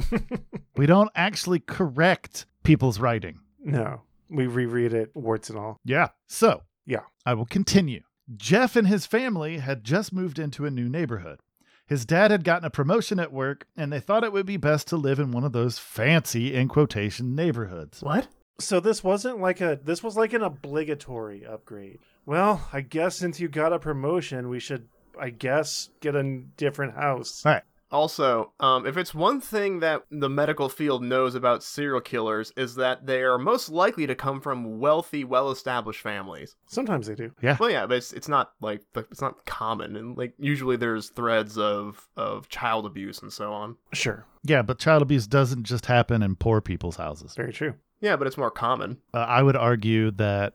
we 0.78 0.86
don't 0.86 1.12
actually 1.14 1.60
correct 1.60 2.46
people's 2.64 3.00
writing. 3.02 3.40
No, 3.60 4.04
we 4.30 4.48
reread 4.48 4.94
it, 4.94 5.12
warts 5.14 5.50
and 5.50 5.60
all. 5.60 5.78
Yeah. 5.84 6.10
So, 6.28 6.64
Yeah. 6.86 7.02
I 7.26 7.34
will 7.34 7.46
continue. 7.46 8.02
Jeff 8.38 8.76
and 8.78 8.88
his 8.88 9.06
family 9.06 9.58
had 9.58 9.84
just 9.84 10.14
moved 10.14 10.40
into 10.40 10.66
a 10.66 10.72
new 10.72 10.88
neighborhood. 10.88 11.40
His 11.88 12.06
dad 12.06 12.32
had 12.32 12.44
gotten 12.44 12.66
a 12.66 12.70
promotion 12.70 13.18
at 13.18 13.32
work, 13.32 13.66
and 13.78 13.92
they 13.92 14.02
thought 14.02 14.26
it 14.26 14.34
would 14.34 14.46
be 14.46 14.58
best 14.58 14.88
to 14.90 14.98
live 14.98 15.20
in 15.20 15.32
one 15.32 15.46
of 15.46 15.54
those 15.54 15.80
fancy, 15.80 16.54
in 16.54 16.68
quotation, 16.68 17.34
neighborhoods. 17.34 18.02
what? 18.02 18.28
So 18.60 18.80
this 18.80 19.04
wasn't 19.04 19.40
like 19.40 19.62
a 19.62 19.80
this 19.84 20.04
was 20.04 20.18
like 20.18 20.34
an 20.34 20.42
obligatory 20.42 21.46
upgrade. 21.46 22.00
Well, 22.26 22.68
I 22.74 22.82
guess 22.82 23.16
since 23.16 23.40
you 23.40 23.48
got 23.48 23.72
a 23.72 23.80
promotion, 23.80 24.50
we 24.50 24.60
should 24.60 24.88
I 25.20 25.30
guess 25.30 25.90
get 26.02 26.16
a 26.16 26.42
different 26.58 26.96
house. 26.96 27.44
Right. 27.46 27.62
Also, 27.92 28.52
um, 28.60 28.86
if 28.86 28.98
it's 28.98 29.16
one 29.16 29.40
thing 29.40 29.80
that 29.80 30.04
the 30.12 30.30
medical 30.30 30.68
field 30.68 31.04
knows 31.04 31.36
about 31.36 31.64
serial 31.64 32.02
killers 32.02 32.52
is 32.58 32.76
that 32.76 33.06
they 33.06 33.22
are 33.22 33.38
most 33.38 33.70
likely 33.70 34.06
to 34.08 34.16
come 34.16 34.42
from 34.42 34.80
wealthy, 34.80 35.24
well-established 35.24 36.02
families. 36.02 36.56
Sometimes 36.68 37.08
they 37.08 37.16
do. 37.16 37.32
Yeah. 37.42 37.58
Well, 37.60 37.70
yeah, 37.70 37.86
but 37.86 37.98
it's, 37.98 38.12
it's 38.12 38.28
not 38.28 38.52
like 38.60 38.82
it's 38.96 39.22
not 39.22 39.46
common, 39.46 39.96
and 39.96 40.18
like 40.18 40.34
usually 40.38 40.76
there's 40.76 41.10
threads 41.10 41.58
of 41.58 42.08
of 42.18 42.50
child 42.50 42.86
abuse 42.86 43.22
and 43.22 43.32
so 43.32 43.54
on. 43.54 43.78
Sure. 43.94 44.26
Yeah, 44.44 44.62
but 44.62 44.80
child 44.80 45.02
abuse 45.02 45.28
doesn't 45.28 45.64
just 45.64 45.86
happen 45.86 46.22
in 46.24 46.36
poor 46.36 46.62
people's 46.62 46.98
houses. 46.98 47.36
Very 47.36 47.54
true. 47.54 47.74
Yeah, 48.02 48.16
but 48.16 48.28
it's 48.28 48.38
more 48.38 48.52
common. 48.52 48.98
Uh, 49.14 49.20
I 49.20 49.42
would 49.42 49.56
argue 49.56 50.12
that 50.12 50.54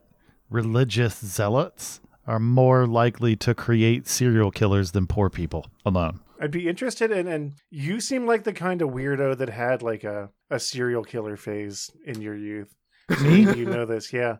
religious 0.49 1.17
zealots 1.17 1.99
are 2.25 2.39
more 2.39 2.87
likely 2.87 3.35
to 3.35 3.53
create 3.53 4.07
serial 4.07 4.49
killers 4.49 4.91
than 4.91 5.07
poor 5.07 5.29
people 5.29 5.65
alone. 5.85 6.19
I'd 6.39 6.51
be 6.51 6.67
interested 6.67 7.11
in 7.11 7.27
and 7.27 7.53
you 7.69 7.99
seem 7.99 8.25
like 8.25 8.43
the 8.43 8.53
kind 8.53 8.81
of 8.81 8.89
weirdo 8.89 9.37
that 9.37 9.49
had 9.49 9.81
like 9.81 10.03
a, 10.03 10.29
a 10.49 10.59
serial 10.59 11.03
killer 11.03 11.37
phase 11.37 11.89
in 12.05 12.21
your 12.21 12.35
youth. 12.35 12.73
Me? 13.21 13.41
You 13.41 13.65
know 13.65 13.85
this, 13.85 14.11
yeah. 14.13 14.37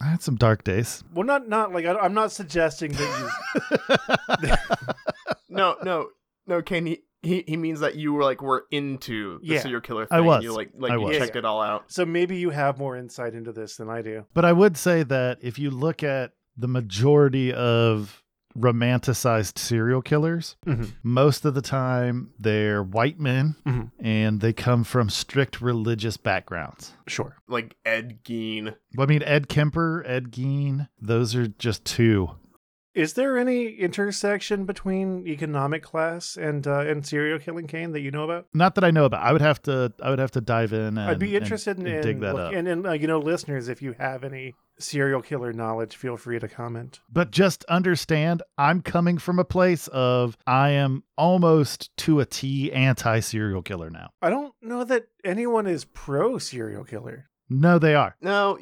I 0.00 0.06
had 0.06 0.22
some 0.22 0.36
dark 0.36 0.62
days. 0.64 1.02
Well, 1.12 1.26
not 1.26 1.48
not 1.48 1.72
like 1.72 1.84
I, 1.84 1.94
I'm 1.98 2.14
not 2.14 2.30
suggesting 2.32 2.92
that 2.92 3.30
you. 4.38 4.54
No, 5.48 5.76
no, 5.82 6.08
no, 6.46 6.62
Kane. 6.62 6.86
He, 6.86 7.02
he 7.22 7.42
he 7.48 7.56
means 7.56 7.80
that 7.80 7.96
you 7.96 8.12
were 8.12 8.22
like 8.22 8.42
were 8.42 8.66
into 8.70 9.40
the 9.40 9.54
Yeah. 9.54 9.60
serial 9.60 9.80
killer 9.80 10.06
thing. 10.06 10.18
I 10.18 10.20
was. 10.20 10.44
You 10.44 10.52
like 10.54 10.70
like 10.76 10.92
I 10.92 10.96
you 10.96 11.00
was. 11.00 11.16
checked 11.18 11.34
it 11.36 11.44
all 11.44 11.60
out. 11.60 11.90
So 11.90 12.04
maybe 12.06 12.36
you 12.36 12.50
have 12.50 12.78
more 12.78 12.96
insight 12.96 13.34
into 13.34 13.50
this 13.52 13.76
than 13.76 13.88
I 13.88 14.02
do. 14.02 14.24
But 14.34 14.44
I 14.44 14.52
would 14.52 14.76
say 14.76 15.02
that 15.04 15.38
if 15.42 15.58
you 15.58 15.70
look 15.70 16.02
at 16.02 16.32
the 16.56 16.68
majority 16.68 17.52
of 17.52 18.22
romanticized 18.58 19.58
serial 19.58 20.02
killers, 20.02 20.56
Mhm. 20.66 20.92
most 21.02 21.44
of 21.44 21.54
the 21.54 21.62
time 21.62 22.30
they're 22.38 22.82
white 22.82 23.18
men 23.18 23.56
Mhm. 23.66 23.90
and 23.98 24.40
they 24.40 24.52
come 24.52 24.84
from 24.84 25.08
strict 25.08 25.60
religious 25.60 26.16
backgrounds. 26.16 26.92
Sure. 27.06 27.36
Like 27.48 27.76
Ed 27.84 28.24
Gein. 28.24 28.74
Well, 28.96 29.06
I 29.06 29.08
mean, 29.08 29.22
Ed 29.22 29.48
Kemper, 29.48 30.02
Ed 30.06 30.30
Gein, 30.32 30.88
those 31.00 31.34
are 31.34 31.46
just 31.48 31.84
two. 31.84 32.30
Is 32.94 33.12
there 33.12 33.38
any 33.38 33.68
intersection 33.76 34.64
between 34.64 35.24
economic 35.28 35.82
class 35.84 36.36
and 36.36 36.66
uh, 36.66 36.80
and 36.80 37.06
serial 37.06 37.38
killing 37.38 37.68
Kane 37.68 37.92
that 37.92 38.00
you 38.00 38.10
know 38.10 38.24
about? 38.24 38.46
Not 38.52 38.74
that 38.74 38.82
I 38.82 38.90
know 38.90 39.04
about. 39.04 39.22
I 39.22 39.30
would 39.32 39.42
have 39.42 39.62
to. 39.62 39.92
I 40.02 40.10
would 40.10 40.18
have 40.18 40.32
to 40.32 40.40
dive 40.40 40.72
in. 40.72 40.98
And, 40.98 41.00
I'd 41.00 41.18
be 41.20 41.36
and- 41.36 41.44
interested 41.44 41.78
in, 41.78 41.86
and 41.86 41.96
in 41.96 42.02
dig 42.02 42.20
that 42.20 42.34
look- 42.34 42.46
up. 42.48 42.54
And, 42.54 42.66
and 42.66 42.86
uh, 42.86 42.92
you 42.92 43.06
know, 43.06 43.20
listeners, 43.20 43.68
if 43.68 43.82
you 43.82 43.94
have 43.98 44.24
any 44.24 44.54
serial 44.78 45.22
killer 45.22 45.52
knowledge, 45.52 45.96
feel 45.96 46.16
free 46.16 46.38
to 46.38 46.48
comment. 46.48 47.00
But 47.10 47.30
just 47.30 47.64
understand, 47.64 48.42
I'm 48.56 48.82
coming 48.82 49.18
from 49.18 49.38
a 49.38 49.44
place 49.44 49.88
of 49.88 50.36
I 50.46 50.70
am 50.70 51.04
almost 51.16 51.96
to 51.98 52.20
a 52.20 52.26
T 52.26 52.72
anti 52.72 53.20
serial 53.20 53.62
killer 53.62 53.90
now. 53.90 54.10
I 54.22 54.30
don't 54.30 54.54
know 54.62 54.84
that 54.84 55.08
anyone 55.24 55.66
is 55.66 55.84
pro 55.84 56.38
serial 56.38 56.84
killer. 56.84 57.28
No, 57.50 57.78
they 57.78 57.94
are. 57.94 58.14
No, 58.20 58.58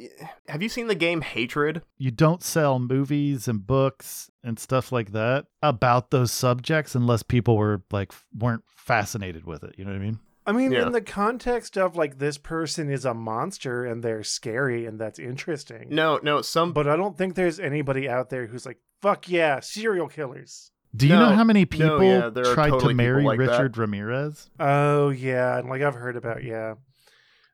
have 0.46 0.62
you 0.62 0.68
seen 0.68 0.87
the 0.87 0.94
game 0.94 1.20
Hatred? 1.20 1.82
You 1.99 2.12
don't 2.12 2.42
sell 2.42 2.78
movies 2.78 3.49
and 3.49 3.66
books 3.66 4.30
and 4.44 4.61
stuff 4.61 4.92
like 4.92 5.11
that 5.11 5.46
about 5.61 6.11
those 6.11 6.30
subjects 6.30 6.94
unless 6.94 7.25
people 7.25 7.56
were 7.56 7.82
like 7.90 8.12
weren't 8.32 8.62
fascinated 8.68 9.44
with 9.44 9.64
it. 9.64 9.75
You 9.76 9.85
know 9.85 9.90
what 9.90 10.00
I 10.00 10.04
mean? 10.04 10.20
I 10.46 10.52
mean, 10.52 10.70
Yeah. 10.72 10.86
in 10.86 10.92
the 10.92 11.00
context 11.00 11.76
of 11.76 11.96
like 11.96 12.18
this 12.18 12.38
person 12.38 12.88
is 12.90 13.04
a 13.04 13.12
monster 13.14 13.84
and 13.84 14.02
they're 14.02 14.22
scary 14.22 14.86
and 14.86 14.98
that's 15.00 15.18
interesting. 15.18 15.88
No, 15.90 16.20
no, 16.22 16.40
some 16.42 16.72
But 16.72 16.86
I 16.86 16.96
don't 16.96 17.18
think 17.18 17.34
there's 17.34 17.58
anybody 17.58 18.08
out 18.08 18.30
there 18.30 18.46
who's 18.46 18.64
like, 18.64 18.78
fuck 19.02 19.28
yeah, 19.28 19.60
serial 19.60 20.08
killers. 20.08 20.70
Do 20.94 21.06
you 21.06 21.14
No, 21.14 21.28
know 21.30 21.34
how 21.34 21.44
many 21.44 21.60
no, 21.62 21.66
people 21.66 22.02
yeah, 22.04 22.30
tried 22.54 22.70
totally 22.70 22.94
to 22.94 22.96
marry 22.96 23.22
like 23.24 23.38
that. 23.38 23.50
Richard 23.50 23.76
Ramirez? 23.76 24.48
Oh 24.58 25.10
yeah, 25.10 25.58
and 25.58 25.68
like 25.68 25.82
I've 25.82 25.94
heard 25.94 26.16
about 26.16 26.42
yeah. 26.44 26.74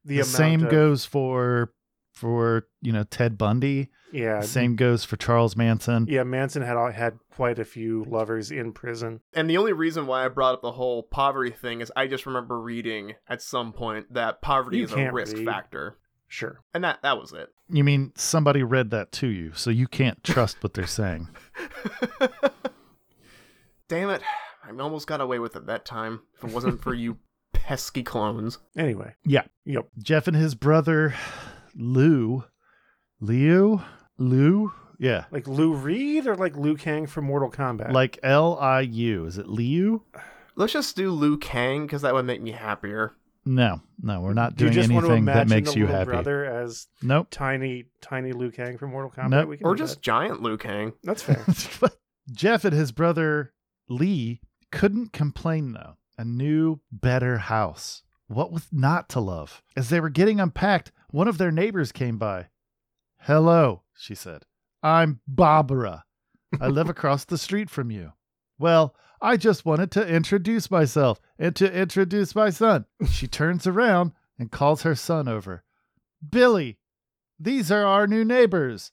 The, 0.04 0.18
The, 0.18 0.24
same 0.24 0.64
of- 0.64 0.70
goes 0.70 1.04
for 1.04 1.72
for 2.12 2.68
you 2.82 2.92
know 2.92 3.04
Ted 3.04 3.38
Bundy. 3.38 3.88
Yeah. 4.12 4.40
Same 4.42 4.76
goes 4.76 5.04
for 5.04 5.16
Charles 5.16 5.56
Manson. 5.56 6.06
Yeah, 6.08 6.22
Manson 6.22 6.62
had 6.62 6.76
had 6.94 7.18
quite 7.34 7.58
a 7.58 7.64
few 7.64 8.04
lovers 8.04 8.50
in 8.50 8.72
prison. 8.72 9.20
And 9.32 9.48
the 9.48 9.56
only 9.56 9.72
reason 9.72 10.06
why 10.06 10.24
I 10.24 10.28
brought 10.28 10.54
up 10.54 10.62
the 10.62 10.72
whole 10.72 11.02
poverty 11.02 11.50
thing 11.50 11.80
is 11.80 11.90
I 11.96 12.06
just 12.06 12.26
remember 12.26 12.60
reading 12.60 13.14
at 13.28 13.40
some 13.42 13.72
point 13.72 14.12
that 14.12 14.42
poverty 14.42 14.78
You 14.78 14.84
is 14.84 14.92
a 14.92 15.10
risk 15.10 15.36
read. 15.36 15.46
factor. 15.46 15.96
Sure. 16.28 16.60
And 16.72 16.84
that 16.84 17.02
that 17.02 17.18
was 17.18 17.32
it. 17.32 17.48
You 17.68 17.84
mean 17.84 18.12
somebody 18.14 18.62
read 18.62 18.90
that 18.90 19.12
to 19.12 19.26
you, 19.26 19.52
so 19.54 19.70
you 19.70 19.86
can't 19.86 20.22
trust 20.24 20.62
what 20.62 20.74
they're 20.74 20.86
saying? 20.86 21.28
Damn 23.88 24.10
it. 24.10 24.22
I 24.64 24.70
almost 24.80 25.06
got 25.06 25.20
away 25.20 25.38
with 25.38 25.56
it 25.56 25.66
that 25.66 25.84
time. 25.84 26.20
If 26.38 26.44
it 26.44 26.54
wasn't 26.54 26.82
for 26.82 26.94
you 26.94 27.18
pesky 27.52 28.02
clones. 28.02 28.58
Anyway. 28.76 29.14
Yeah. 29.24 29.42
Yep. 29.64 29.88
Jeff 29.98 30.26
and 30.28 30.36
his 30.36 30.54
brother 30.54 31.14
Lou, 31.74 32.44
Leo, 33.20 33.82
Lou, 34.18 34.72
yeah, 34.98 35.24
Like 35.30 35.46
Lou 35.48 35.72
Reed 35.74 36.26
or 36.26 36.36
like 36.36 36.56
Liu 36.56 36.76
Kang 36.76 37.06
from 37.06 37.24
Mortal 37.24 37.50
Kombat? 37.50 37.92
like 37.92 38.18
L 38.22 38.58
I 38.58 38.80
U. 38.80 39.26
Is 39.26 39.38
it 39.38 39.48
Liu? 39.48 40.02
Let's 40.54 40.72
just 40.72 40.94
do 40.96 41.10
Liu 41.10 41.38
Kang 41.38 41.86
because 41.86 42.02
that 42.02 42.14
would 42.14 42.26
make 42.26 42.42
me 42.42 42.50
happier. 42.52 43.14
No, 43.44 43.80
no, 44.00 44.20
we're 44.20 44.34
not 44.34 44.54
Do 44.54 44.66
you 44.66 44.70
doing 44.70 44.82
just 44.82 44.92
want 44.92 45.06
to 45.06 45.10
anything 45.12 45.24
that 45.24 45.48
makes 45.48 45.72
the 45.72 45.80
you 45.80 45.86
happy. 45.88 46.04
brother 46.10 46.44
as 46.44 46.86
Nope. 47.02 47.26
tiny, 47.30 47.86
tiny 48.00 48.32
Liu 48.32 48.52
Kang 48.52 48.78
from 48.78 48.90
Mortal 48.92 49.10
Kombat? 49.10 49.30
Nope. 49.30 49.48
We 49.48 49.56
can 49.56 49.66
Or 49.66 49.74
just 49.74 49.96
that. 49.96 50.02
giant 50.02 50.42
Liu 50.42 50.56
Kang. 50.56 50.92
That's 51.02 51.22
fair. 51.22 51.44
Jeff 52.30 52.64
and 52.64 52.72
his 52.74 52.92
brother 52.92 53.52
Lee 53.88 54.40
couldn't 54.70 55.12
complain 55.12 55.72
though. 55.72 55.96
A 56.18 56.24
new, 56.24 56.80
better 56.92 57.38
house. 57.38 58.02
What 58.28 58.52
was 58.52 58.68
not 58.70 59.08
to 59.10 59.20
love? 59.20 59.62
As 59.76 59.88
they 59.88 59.98
were 59.98 60.08
getting 60.10 60.38
unpacked, 60.38 60.92
one 61.10 61.26
of 61.26 61.38
their 61.38 61.50
neighbors 61.50 61.90
came 61.90 62.18
by. 62.18 62.46
Hello, 63.26 63.82
she 63.94 64.16
said. 64.16 64.46
I'm 64.82 65.20
Barbara. 65.28 66.02
I 66.60 66.66
live 66.66 66.88
across 66.88 67.24
the 67.24 67.38
street 67.38 67.70
from 67.70 67.88
you. 67.88 68.14
Well, 68.58 68.96
I 69.20 69.36
just 69.36 69.64
wanted 69.64 69.92
to 69.92 70.04
introduce 70.04 70.72
myself 70.72 71.20
and 71.38 71.54
to 71.54 71.72
introduce 71.72 72.34
my 72.34 72.50
son. 72.50 72.86
She 73.08 73.28
turns 73.28 73.64
around 73.64 74.10
and 74.40 74.50
calls 74.50 74.82
her 74.82 74.96
son 74.96 75.28
over. 75.28 75.62
Billy, 76.28 76.80
these 77.38 77.70
are 77.70 77.86
our 77.86 78.08
new 78.08 78.24
neighbors. 78.24 78.90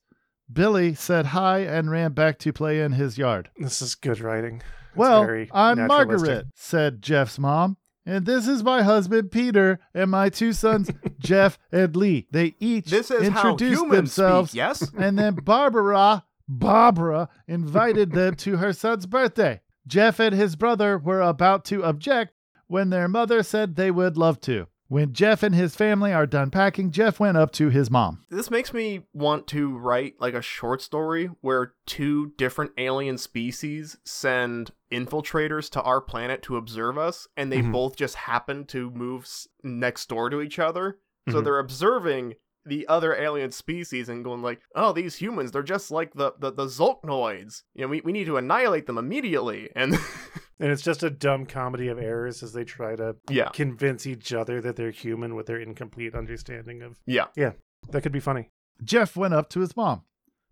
Billy 0.52 0.94
said 0.94 1.28
hi 1.28 1.62
and 1.62 1.90
ran 1.90 2.12
back 2.12 2.38
to 2.40 2.54
play 2.54 2.82
in 2.82 2.92
his 2.92 3.18
yard. 3.18 3.50
this 3.58 3.82
is 3.82 3.96
good 3.96 4.20
writing. 4.20 4.58
It's 4.90 4.96
well, 4.96 5.28
I'm. 5.52 5.88
Margaret, 5.88 6.46
said 6.54 7.02
Jeff's 7.02 7.40
mom. 7.40 7.78
And 8.10 8.25
this 8.25 8.48
is 8.48 8.63
my 8.63 8.82
husband 8.82 9.30
Peter 9.30 9.80
and 9.94 10.10
my 10.10 10.30
two 10.30 10.51
sons, 10.51 10.89
Jeff 11.20 11.60
and 11.72 11.96
Lee. 11.96 12.25
They 12.32 12.56
each 12.60 12.88
This 12.88 13.12
is 13.12 13.22
introduced 13.22 13.88
themselves 13.88 14.50
speak, 14.50 14.58
yes? 14.58 14.92
and 14.98 15.20
then 15.20 15.36
Barbara, 15.36 16.24
Barbara, 16.48 17.30
invited 17.48 18.12
them 18.12 18.34
to 18.38 18.58
her 18.58 18.74
son's 18.74 19.06
birthday. 19.06 19.62
Jeff 19.86 20.19
and 20.19 20.34
his 20.34 20.56
brother 20.56 20.98
were 20.98 21.22
about 21.22 21.63
to 21.65 21.84
object 21.84 22.34
when 22.65 22.89
their 22.89 23.08
mother 23.08 23.43
said 23.43 23.76
they 23.76 23.91
would 23.91 24.17
love 24.17 24.41
to. 24.41 24.65
When 24.89 25.13
Jeff 25.13 25.43
and 25.43 25.54
his 25.54 25.75
family 25.75 26.12
are 26.12 26.25
done 26.25 26.49
packing, 26.49 26.89
Jeff 26.89 27.19
went 27.19 27.38
up 27.38 27.52
to 27.54 27.69
his 27.69 27.91
mom. 27.91 28.25
This 28.32 28.49
makes 28.49 28.73
me 28.73 29.06
want 29.13 29.45
to 29.47 29.78
write 29.78 30.15
like 30.19 30.34
a 30.34 30.41
short 30.41 30.82
story 30.82 31.28
where 31.41 31.73
two 31.86 32.34
different 32.38 32.71
alien 32.75 33.19
species 33.19 33.97
send 34.04 34.71
infiltrators 34.91 35.69
to 35.73 35.82
our 35.84 36.02
planet 36.02 36.41
to 36.43 36.58
observe 36.58 36.97
us, 36.97 37.28
and 37.38 37.52
they 37.52 37.62
Mhm. 37.62 37.71
both 37.71 37.95
just 37.97 38.15
happen 38.15 38.65
to 38.65 38.89
move 38.89 39.28
next 39.63 40.10
door 40.10 40.28
to 40.32 40.41
each 40.41 40.58
other. 40.58 40.97
So 41.30 41.39
Mhm. 41.39 41.43
they're 41.43 41.60
observing 41.60 42.34
the 42.69 42.88
other 42.88 43.13
alien 43.15 43.51
species 43.51 44.08
and 44.10 44.23
going 44.23 44.41
like, 44.41 44.62
"Oh, 44.75 44.93
these 44.93 45.15
humans, 45.15 45.51
they're 45.51 45.63
just 45.63 45.91
like 45.91 46.13
the 46.13 46.34
the, 46.39 46.51
the 46.51 46.65
Zolknoids. 46.65 47.63
You 47.73 47.82
know, 47.84 47.88
we, 47.89 48.01
we 48.01 48.12
need 48.12 48.25
to 48.25 48.38
annihilate 48.38 48.86
them 48.86 48.97
immediately." 48.97 49.69
And 49.75 49.95
And 50.62 50.71
it's 50.71 50.82
just 50.82 51.03
a 51.03 51.10
dumb 51.10 51.45
comedy 51.45 51.88
of 51.88 51.97
errors 51.97 52.43
as 52.43 52.51
they 52.51 52.65
try 52.65 52.95
to 52.97 53.15
yeah, 53.29 53.47
convince 53.53 54.05
each 54.05 54.34
other 54.34 54.60
that 54.60 54.75
they're 54.75 54.91
human 54.91 55.36
with 55.36 55.45
their 55.45 55.60
incomplete 55.60 56.13
understanding 56.13 56.82
of. 56.82 56.97
yeah. 57.05 57.27
Yeah 57.36 57.51
that 57.91 58.01
could 58.01 58.12
be 58.12 58.19
funny. 58.19 58.49
Jeff 58.84 59.15
went 59.15 59.34
up 59.34 59.49
to 59.49 59.62
his 59.62 59.75
mom. 59.75 60.03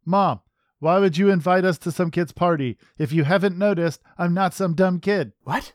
Mom, 0.06 0.40
why 0.80 1.00
would 1.00 1.18
you 1.18 1.30
invite 1.30 1.66
us 1.66 1.78
to 1.80 1.92
some 1.92 2.12
kid's 2.12 2.32
party? 2.32 2.78
If 2.98 3.12
you 3.12 3.24
haven't 3.26 3.58
noticed, 3.58 4.02
I'm 4.18 4.34
not 4.34 4.54
some 4.54 4.74
dumb 4.76 5.00
kid, 5.00 5.34
What? 5.44 5.74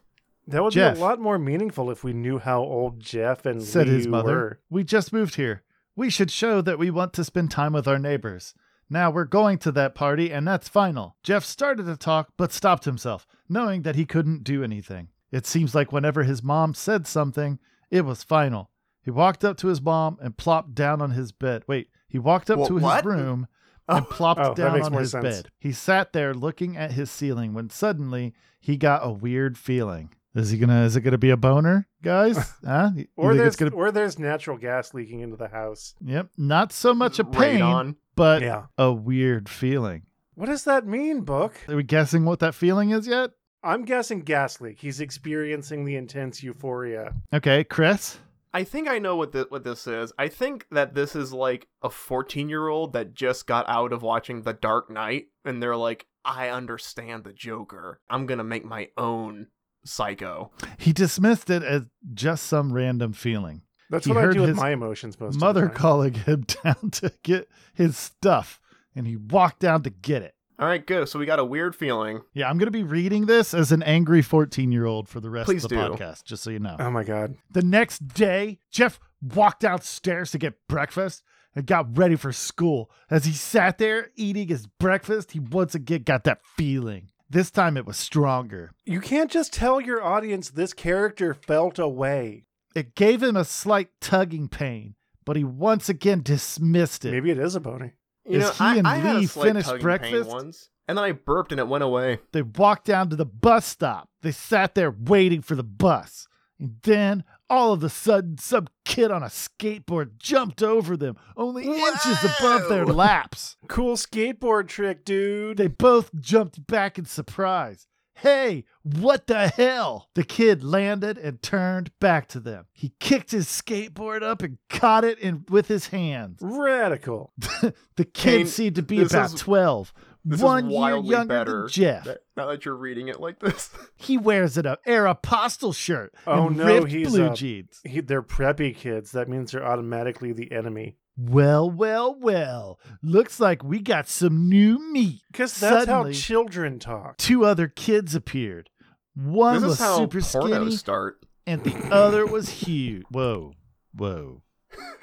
That 0.49 0.63
would 0.63 0.73
Jeff. 0.73 0.95
be 0.95 1.01
a 1.01 1.05
lot 1.05 1.21
more 1.21 1.39
meaningful 1.39 1.91
if 1.91 2.03
we 2.03 2.13
knew 2.13 2.39
how 2.39 2.63
old 2.63 2.99
Jeff 2.99 3.47
and 3.47 3.63
said 3.63 3.87
his 3.87 4.09
mother. 4.09 4.35
were. 4.35 4.61
We 4.71 4.83
just 4.83 5.13
moved 5.13 5.37
here. 5.37 5.63
We 5.95 6.11
should 6.11 6.31
show 6.31 6.61
that 6.63 6.79
we 6.79 6.91
want 6.91 7.13
to 7.15 7.25
spend 7.25 7.51
time 7.51 7.73
with 7.73 7.87
our 7.87 7.99
neighbors. 7.99 8.55
Now 8.89 9.11
we're 9.11 9.25
going 9.25 9.59
to 9.59 9.73
that 9.73 9.95
party, 9.95 10.31
and 10.33 10.47
that's 10.47 10.69
final. 10.69 11.17
Jeff 11.23 11.45
started 11.45 11.87
to 11.87 11.97
talk, 11.97 12.31
but 12.37 12.53
stopped 12.53 12.85
himself, 12.85 13.27
knowing 13.49 13.83
that 13.83 13.97
he 13.97 14.05
couldn't 14.07 14.45
do 14.45 14.63
anything. 14.63 15.09
It 15.31 15.47
seems 15.47 15.75
like 15.75 15.93
whenever 15.93 16.25
his 16.25 16.43
mom 16.43 16.75
said 16.75 17.07
something, 17.07 17.59
it 17.91 18.03
was 18.03 18.23
final. 18.23 18.71
He 19.03 19.11
walked 19.11 19.45
up 19.45 19.57
to 19.59 19.69
his 19.69 19.81
mom 19.81 20.19
and 20.21 20.37
plopped 20.37 20.75
down 20.75 21.01
on 21.03 21.11
his 21.13 21.33
bed. 21.33 21.63
Wait, 21.67 21.89
he 22.07 22.19
walked 22.19 22.51
up 22.51 22.59
Wha- 22.59 22.69
to 22.69 22.79
his 22.79 23.05
room 23.05 23.47
and 23.89 24.07
plopped 24.09 24.41
Oh, 24.41 24.55
that 24.55 24.57
down 24.57 24.73
makes 24.75 24.87
on 24.87 24.93
more 24.93 25.01
his 25.01 25.11
sense. 25.11 25.23
bed. 25.25 25.49
He 25.59 25.73
sat 25.73 26.13
there 26.13 26.35
looking 26.35 26.77
at 26.77 26.93
his 26.93 27.11
ceiling 27.11 27.55
when 27.55 27.71
suddenly 27.71 28.35
he 28.61 28.77
got 28.77 29.05
a 29.07 29.11
weird 29.11 29.59
feeling. 29.59 30.13
Is 30.35 30.51
he 30.51 30.59
gonna? 30.59 30.85
Is 30.85 30.97
it 30.97 31.03
gonna 31.03 31.19
be 31.19 31.31
a 31.31 31.37
boner, 31.37 31.87
guys? 32.03 32.37
Huh? 32.65 32.91
You 32.97 33.07
Or 33.17 33.35
there's 33.35 33.57
gonna? 33.57 33.73
or 33.73 33.91
there's 33.93 34.19
natural 34.19 34.57
gas 34.57 34.95
leaking 34.95 35.21
into 35.21 35.37
the 35.37 35.49
house. 35.49 35.95
Yep. 36.05 36.29
Not 36.39 36.73
so 36.73 36.95
much 36.95 37.19
a 37.19 37.25
pain, 37.25 37.61
Radon. 37.61 37.97
but 38.17 38.41
Yeah. 38.43 38.67
a 38.79 38.93
weird 38.93 39.49
feeling. 39.49 40.03
What 40.35 40.47
does 40.47 40.65
that 40.65 40.87
mean, 40.87 41.21
Book? 41.23 41.55
Are 41.69 41.77
we 41.77 41.83
guessing 41.83 42.25
what 42.25 42.39
that 42.39 42.55
feeling 42.55 42.91
is 42.91 43.07
yet? 43.07 43.31
I'm 43.63 43.85
guessing 43.85 44.21
gas 44.23 44.61
leak. 44.61 44.81
He's 44.81 45.01
experiencing 45.01 45.85
the 45.85 45.97
intense 45.97 46.43
euphoria. 46.43 47.15
Okay, 47.33 47.63
Chris. 47.65 48.19
I 48.55 48.65
think 48.65 48.89
I 48.89 48.99
know 48.99 49.17
what 49.17 49.33
this, 49.33 49.47
what 49.51 49.65
this 49.65 49.87
is. 49.87 50.13
I 50.19 50.29
think 50.29 50.67
that 50.71 50.95
this 50.95 51.15
is 51.15 51.33
like 51.33 51.69
a 51.83 51.89
14 51.91 52.49
year 52.49 52.69
old 52.69 52.93
that 52.95 53.15
just 53.15 53.47
got 53.47 53.69
out 53.69 53.93
of 53.93 54.03
watching 54.03 54.43
The 54.43 54.53
Dark 54.53 54.91
Knight, 54.91 55.27
and 55.45 55.63
they're 55.63 55.77
like, 55.77 56.07
I 56.25 56.49
understand 56.49 57.25
the 57.25 57.33
Joker. 57.33 58.01
I'm 58.11 58.27
gonna 58.27 58.45
make 58.45 58.65
my 58.65 58.89
own 58.97 59.49
Psycho. 59.85 60.51
He 60.79 60.93
dismissed 60.93 61.51
it 61.51 61.63
as 61.63 61.83
just 62.15 62.45
some 62.47 62.73
random 62.73 63.13
feeling. 63.13 63.63
That's 63.91 64.07
He 64.07 64.13
what 64.13 64.25
I 64.25 64.33
do 64.33 64.43
with 64.43 64.57
my 64.57 64.71
emotions 64.71 65.19
most 65.21 65.39
Mother 65.39 65.65
of 65.67 65.69
the 65.73 65.75
time. 65.75 65.81
calling 65.83 66.15
him 66.27 66.47
down 66.65 66.91
to 66.93 67.13
get 67.23 67.49
his 67.75 67.97
stuff, 67.97 68.61
and 68.95 69.07
he 69.07 69.17
walked 69.17 69.61
down 69.61 69.83
to 69.83 69.91
get 69.91 70.23
it. 70.23 70.35
All 70.59 70.69
right, 70.69 70.87
good. 70.87 71.09
So 71.09 71.19
we 71.19 71.27
got 71.27 71.39
a 71.41 71.45
weird 71.45 71.75
feeling. 71.75 72.21
Yeah, 72.35 72.49
I'm 72.49 72.57
going 72.57 72.67
to 72.67 72.71
be 72.71 72.85
reading 72.85 73.27
this 73.27 73.53
as 73.53 73.73
an 73.73 73.83
angry 73.83 74.23
14 74.23 74.71
year 74.71 74.87
old 74.87 75.09
for 75.09 75.19
the 75.19 75.29
rest 75.31 75.47
Please 75.47 75.65
of 75.65 75.71
the 75.71 75.77
do. 75.77 75.83
podcast, 75.83 76.25
just 76.25 76.43
so 76.45 76.51
you 76.51 76.59
know. 76.61 76.77
Oh 76.79 76.91
my 76.91 77.03
god. 77.05 77.35
The 77.51 77.63
next 77.63 78.07
day, 78.09 78.61
Jeff 78.71 79.01
walked 79.21 79.61
downstairs 79.61 80.31
to 80.33 80.39
get 80.39 80.55
breakfast 80.69 81.23
and 81.55 81.67
got 81.67 81.99
ready 81.99 82.17
for 82.17 82.33
school. 82.33 82.91
As 83.11 83.25
he 83.25 83.33
sat 83.33 83.79
there 83.79 84.11
eating 84.17 84.49
his 84.49 84.67
breakfast, 84.67 85.33
he 85.33 85.41
once 85.41 85.75
again 85.75 86.03
got 86.03 86.25
that 86.25 86.41
feeling. 86.57 87.09
This 87.33 87.51
time 87.51 87.79
it 87.79 87.87
was 87.87 87.97
stronger. 87.97 88.73
You 88.85 89.01
can't 89.01 89.31
just 89.31 89.55
tell 89.55 89.81
your 89.81 90.05
audience 90.05 90.51
this 90.51 90.75
character 90.75 91.33
felt 91.33 91.79
away. 91.79 92.45
It 92.75 92.95
gave 92.95 93.23
him 93.23 93.37
a 93.37 93.45
slight 93.47 93.89
tugging 94.03 94.51
pain, 94.51 94.97
but 95.25 95.37
he 95.37 95.43
once 95.43 95.89
again 95.89 96.21
dismissed 96.23 97.07
it. 97.07 97.11
Maybe 97.13 97.31
it 97.31 97.39
is 97.39 97.55
a 97.55 97.61
pony. 97.63 97.93
You 98.29 98.37
As 98.41 98.43
know, 98.45 98.51
he 98.53 98.65
I, 98.65 98.77
and 98.77 98.87
I 98.87 98.97
had 98.97 99.17
Lee 99.17 99.25
a 99.25 99.29
slight 99.29 99.47
finished 99.47 99.69
tugging 99.69 99.83
breakfast- 99.83 100.25
pain 100.29 100.31
once, 100.37 100.69
and 100.87 100.99
then 100.99 101.05
I 101.07 101.13
burped 101.13 101.53
and 101.53 101.59
it 101.59 101.69
went 101.69 101.83
away. 101.83 102.19
They 102.33 102.43
walked 102.43 102.85
down 102.85 103.09
to 103.09 103.17
the 103.17 103.25
bus 103.25 103.65
stop. 103.65 104.11
They 104.21 104.33
sat 104.33 104.75
there 104.75 104.91
waiting 104.91 105.41
for 105.41 105.55
the 105.55 105.65
bus. 105.65 106.29
And 106.61 106.77
then, 106.83 107.25
all 107.53 107.75
of 107.75 107.85
a 107.85 107.89
sudden, 107.91 108.39
some 108.39 108.67
kid 108.87 109.11
on 109.11 109.23
a 109.23 109.27
skateboard 109.27 110.17
jumped 110.19 110.63
over 110.63 110.97
them, 110.97 111.17
only 111.37 111.65
inches 111.67 112.25
above 112.25 112.69
their 112.71 112.87
laps. 112.87 113.57
Cool 113.69 113.97
skateboard 113.97 114.69
trick, 114.69 115.05
dude. 115.05 115.57
They 115.59 115.67
both 115.69 116.11
jumped 116.19 116.67
back 116.67 116.99
in 116.99 117.05
surprise. 117.05 117.87
Hey, 118.17 118.65
what 118.83 119.27
the 119.27 119.49
hell? 119.49 120.09
The 120.15 120.25
kid 120.25 120.63
landed 120.63 121.17
and 121.19 121.41
turned 121.43 121.91
back 121.99 122.29
to 122.29 122.41
them. 122.41 122.67
He 122.73 122.93
kicked 123.01 123.31
his 123.31 123.47
skateboard 123.49 124.23
up 124.23 124.43
and 124.43 124.59
caught 124.69 125.05
it 125.05 125.19
in 125.19 125.45
with 125.49 125.69
his 125.69 125.89
hands. 125.89 126.39
Radical. 126.43 127.33
The 127.97 128.05
kid 128.05 128.13
Kane, 128.15 128.47
seemed 128.47 128.77
to 128.77 128.83
be 128.83 129.01
about 129.03 129.35
is- 129.35 129.41
12, 129.41 129.93
This 130.25 130.41
one 130.41 130.67
is 130.67 130.73
year 130.73 130.97
younger 130.99 131.25
better. 131.27 131.61
than 131.63 131.69
Jeff. 131.69 132.05
that- 132.05 132.21
now 132.37 132.47
that 132.47 132.65
you're 132.65 132.77
reading 132.77 133.09
it 133.09 133.21
like 133.21 133.41
this. 133.41 133.71
He 133.97 134.17
wears 134.19 134.57
an 134.57 134.67
Aeropostale 134.87 135.75
shirt 135.75 136.15
Oh, 136.27 136.47
and 136.49 136.57
no, 136.57 136.65
ripped 136.65 136.93
he's, 136.93 137.09
blue 137.09 137.27
uh, 137.27 137.35
jeans. 137.35 137.81
He, 137.85 138.01
they're 138.01 138.23
preppy 138.23 138.75
kids. 138.77 139.13
That 139.13 139.29
means 139.29 139.53
they're 139.53 139.65
automatically 139.67 140.33
the 140.33 140.51
enemy. 140.53 140.97
Well, 141.17 141.71
well, 141.71 142.17
well. 142.19 142.81
Looks 143.03 143.39
like 143.39 143.63
we 143.63 143.81
got 143.81 144.09
some 144.09 144.49
new 144.49 144.79
meat. 144.93 145.21
Because 145.31 145.59
that's 145.61 145.87
Suddenly- 145.87 146.13
how 146.15 146.19
children 146.19 146.79
talk. 146.79 147.17
Two 147.19 147.45
other 147.45 147.69
kids 147.69 148.15
appeared. 148.15 148.71
One 149.15 149.55
this 149.57 149.63
was 149.65 149.73
is 149.75 149.79
how 149.81 149.99
super 149.99 150.21
skinny, 150.21 150.77
start. 150.77 151.19
and 151.47 151.63
the 151.63 151.75
other 151.95 152.25
was 152.27 152.49
huge. 152.49 153.05
Whoa, 153.11 153.53
whoa. 153.95 154.43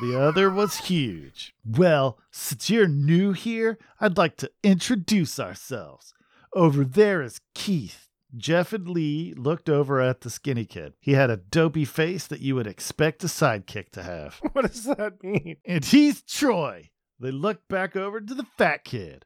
the 0.00 0.20
other 0.20 0.50
was 0.50 0.76
huge. 0.76 1.54
Well, 1.64 2.18
since 2.30 2.68
you're 2.68 2.88
new 2.88 3.32
here, 3.32 3.78
I'd 4.00 4.18
like 4.18 4.36
to 4.38 4.50
introduce 4.62 5.40
ourselves. 5.40 6.12
Over 6.52 6.84
there 6.84 7.22
is 7.22 7.40
Keith. 7.54 8.08
Jeff 8.36 8.72
and 8.72 8.88
Lee 8.88 9.32
looked 9.34 9.70
over 9.70 10.00
at 10.00 10.20
the 10.20 10.30
skinny 10.30 10.66
kid. 10.66 10.94
He 11.00 11.12
had 11.12 11.30
a 11.30 11.38
dopey 11.38 11.84
face 11.84 12.26
that 12.26 12.40
you 12.40 12.54
would 12.54 12.66
expect 12.66 13.24
a 13.24 13.28
sidekick 13.28 13.90
to 13.90 14.02
have. 14.02 14.40
What 14.52 14.66
does 14.66 14.84
that 14.84 15.22
mean? 15.22 15.56
And 15.64 15.84
he's 15.84 16.22
Troy. 16.22 16.90
They 17.18 17.30
looked 17.30 17.68
back 17.68 17.96
over 17.96 18.20
to 18.20 18.34
the 18.34 18.46
fat 18.58 18.84
kid. 18.84 19.24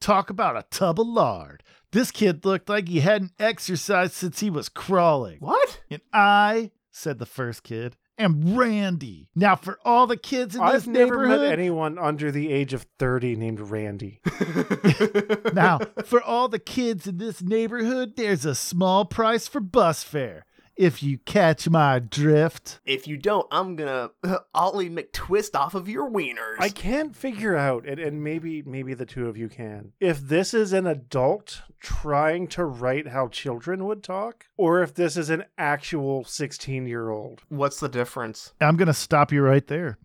Talk 0.00 0.30
about 0.30 0.56
a 0.56 0.66
tub 0.70 1.00
of 1.00 1.06
lard. 1.06 1.62
This 1.90 2.10
kid 2.10 2.44
looked 2.44 2.68
like 2.68 2.88
he 2.88 3.00
hadn't 3.00 3.32
exercised 3.38 4.12
since 4.12 4.40
he 4.40 4.50
was 4.50 4.68
crawling. 4.68 5.38
What? 5.40 5.80
And 5.90 6.02
I, 6.12 6.70
said 6.92 7.18
the 7.18 7.26
first 7.26 7.62
kid, 7.62 7.96
am 8.18 8.56
Randy. 8.56 9.28
Now, 9.34 9.56
for 9.56 9.78
all 9.84 10.06
the 10.06 10.16
kids 10.16 10.54
in 10.54 10.64
this 10.64 10.74
I've 10.74 10.86
never 10.86 11.26
met 11.26 11.40
anyone 11.40 11.98
under 11.98 12.30
the 12.30 12.52
age 12.52 12.72
of 12.72 12.86
30 12.98 13.36
named 13.36 13.60
Randy. 13.60 14.20
now, 15.52 15.80
for 16.04 16.22
all 16.22 16.48
the 16.48 16.58
kids 16.58 17.06
in 17.06 17.18
this 17.18 17.42
neighborhood, 17.42 18.16
there's 18.16 18.44
a 18.44 18.54
small 18.54 19.04
price 19.04 19.48
for 19.48 19.60
bus 19.60 20.02
fare. 20.02 20.46
If 20.76 21.02
you 21.02 21.18
catch 21.18 21.68
my 21.68 21.98
drift. 21.98 22.80
if 22.84 23.06
you 23.06 23.16
don't, 23.16 23.46
I'm 23.50 23.76
gonna 23.76 24.10
Ollie 24.54 24.90
McTwist 24.90 25.54
off 25.54 25.74
of 25.74 25.88
your 25.88 26.10
wieners. 26.10 26.56
I 26.58 26.68
can't 26.68 27.14
figure 27.14 27.56
out, 27.56 27.86
and, 27.86 28.00
and 28.00 28.22
maybe 28.22 28.62
maybe 28.62 28.94
the 28.94 29.06
two 29.06 29.28
of 29.28 29.36
you 29.36 29.48
can, 29.48 29.92
if 30.00 30.20
this 30.20 30.54
is 30.54 30.72
an 30.72 30.86
adult 30.86 31.62
trying 31.80 32.48
to 32.48 32.64
write 32.64 33.08
how 33.08 33.28
children 33.28 33.84
would 33.84 34.02
talk, 34.02 34.46
or 34.56 34.82
if 34.82 34.94
this 34.94 35.16
is 35.16 35.30
an 35.30 35.44
actual 35.58 36.24
16 36.24 36.86
year 36.86 37.10
old. 37.10 37.42
What's 37.48 37.78
the 37.78 37.88
difference? 37.88 38.54
I'm 38.60 38.76
going 38.76 38.86
to 38.86 38.94
stop 38.94 39.30
you 39.30 39.42
right 39.42 39.66
there 39.66 39.98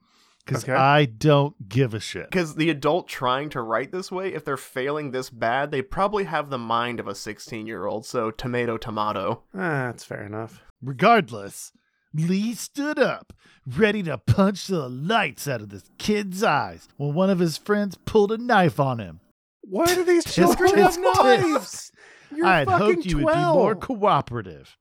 because 0.49 0.63
Okay. 0.63 0.73
I 0.73 1.05
don't 1.05 1.69
give 1.69 1.93
a 1.93 1.99
shit. 1.99 2.29
Because 2.29 2.55
the 2.55 2.69
adult 2.69 3.07
trying 3.07 3.49
to 3.51 3.61
write 3.61 3.91
this 3.91 4.11
way, 4.11 4.33
if 4.33 4.43
they're 4.43 4.57
failing 4.57 5.11
this 5.11 5.29
bad, 5.29 5.71
they 5.71 5.81
probably 5.81 6.25
have 6.25 6.49
the 6.49 6.57
mind 6.57 6.99
of 6.99 7.07
a 7.07 7.15
16 7.15 7.65
year 7.67 7.85
old. 7.85 8.05
So 8.05 8.31
tomato, 8.31 8.77
tomato. 8.77 9.43
Ah, 9.53 9.87
that's 9.87 10.03
fair 10.03 10.23
enough. 10.23 10.61
Regardless, 10.81 11.71
Lee 12.13 12.53
stood 12.55 12.97
up, 12.99 13.33
ready 13.67 14.01
to 14.03 14.17
punch 14.17 14.67
the 14.67 14.89
lights 14.89 15.47
out 15.47 15.61
of 15.61 15.69
this 15.69 15.89
kid's 15.97 16.43
eyes 16.43 16.87
when 16.97 17.13
one 17.13 17.29
of 17.29 17.39
his 17.39 17.57
friends 17.57 17.97
pulled 18.05 18.31
a 18.31 18.37
knife 18.37 18.79
on 18.79 18.99
him. 18.99 19.19
Why 19.61 19.85
do 19.93 20.03
these 20.03 20.23
children 20.33 20.75
have 20.77 20.97
knives? 20.99 21.91
You're 22.35 22.45
I 22.45 22.59
had 22.59 22.67
hoped 22.67 23.05
you 23.05 23.19
12. 23.21 23.25
would 23.25 23.33
be 23.33 23.57
more 23.59 23.75
cooperative. 23.75 24.77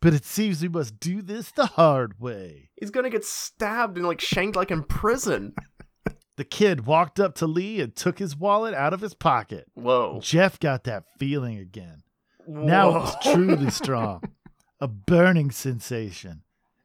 But 0.00 0.14
it 0.14 0.24
seems 0.24 0.62
we 0.62 0.68
must 0.68 1.00
do 1.00 1.22
this 1.22 1.50
the 1.50 1.66
hard 1.66 2.20
way. 2.20 2.70
He's 2.80 2.90
gonna 2.90 3.10
get 3.10 3.24
stabbed 3.24 3.96
and 3.96 4.06
like 4.06 4.20
shanked 4.20 4.56
like 4.56 4.70
in 4.70 4.82
prison. 4.84 5.54
The 6.36 6.44
kid 6.44 6.86
walked 6.86 7.18
up 7.18 7.34
to 7.36 7.48
Lee 7.48 7.80
and 7.80 7.96
took 7.96 8.20
his 8.20 8.36
wallet 8.36 8.72
out 8.72 8.92
of 8.94 9.00
his 9.00 9.12
pocket. 9.12 9.66
Whoa. 9.74 10.20
Jeff 10.22 10.60
got 10.60 10.84
that 10.84 11.02
feeling 11.18 11.58
again. 11.58 12.04
Now 12.46 12.90
it 12.90 12.94
was 12.94 13.16
truly 13.24 13.70
strong. 13.72 14.22
A 14.80 14.86
burning 14.86 15.50
sensation. 15.50 16.42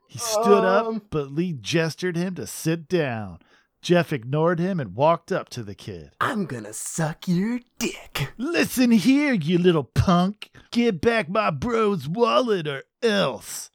He 0.08 0.18
stood 0.18 0.66
Um. 0.66 0.96
up, 0.96 1.04
but 1.12 1.32
Lee 1.32 1.54
gestured 1.54 2.16
him 2.18 2.34
to 2.34 2.48
sit 2.48 2.88
down. 2.88 3.38
Jeff 3.84 4.12
ignored 4.12 4.58
him 4.60 4.80
and 4.80 4.96
walked 4.96 5.32
up 5.32 5.50
to 5.50 5.62
the 5.62 5.76
kid. 5.76 6.10
I'm 6.20 6.46
gonna 6.48 6.74
suck 6.74 7.28
your 7.28 7.60
dick. 7.78 8.34
Listen 8.40 8.90
here, 8.90 9.34
you 9.34 9.60
little 9.60 9.84
punk. 9.84 10.50
Give 10.72 11.00
back 11.00 11.30
my 11.30 11.52
bro's 11.52 12.08
wallet 12.08 12.68
or 12.68 12.82
else. 13.04 13.70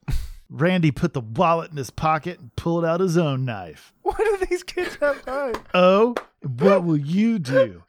Randy 0.51 0.91
put 0.91 1.13
the 1.13 1.21
wallet 1.21 1.71
in 1.71 1.77
his 1.77 1.91
pocket 1.91 2.41
and 2.41 2.55
pulled 2.57 2.85
out 2.85 3.01
his 3.01 3.19
own 3.19 3.45
knife. 3.45 3.93
Why 4.03 4.15
do 4.17 4.47
these 4.49 4.63
kids 4.63 4.97
have 4.97 5.27
knives? 5.27 5.61
Oh, 5.75 6.15
what 6.43 6.85
will 6.85 6.97
you 6.97 7.39
do? 7.39 7.83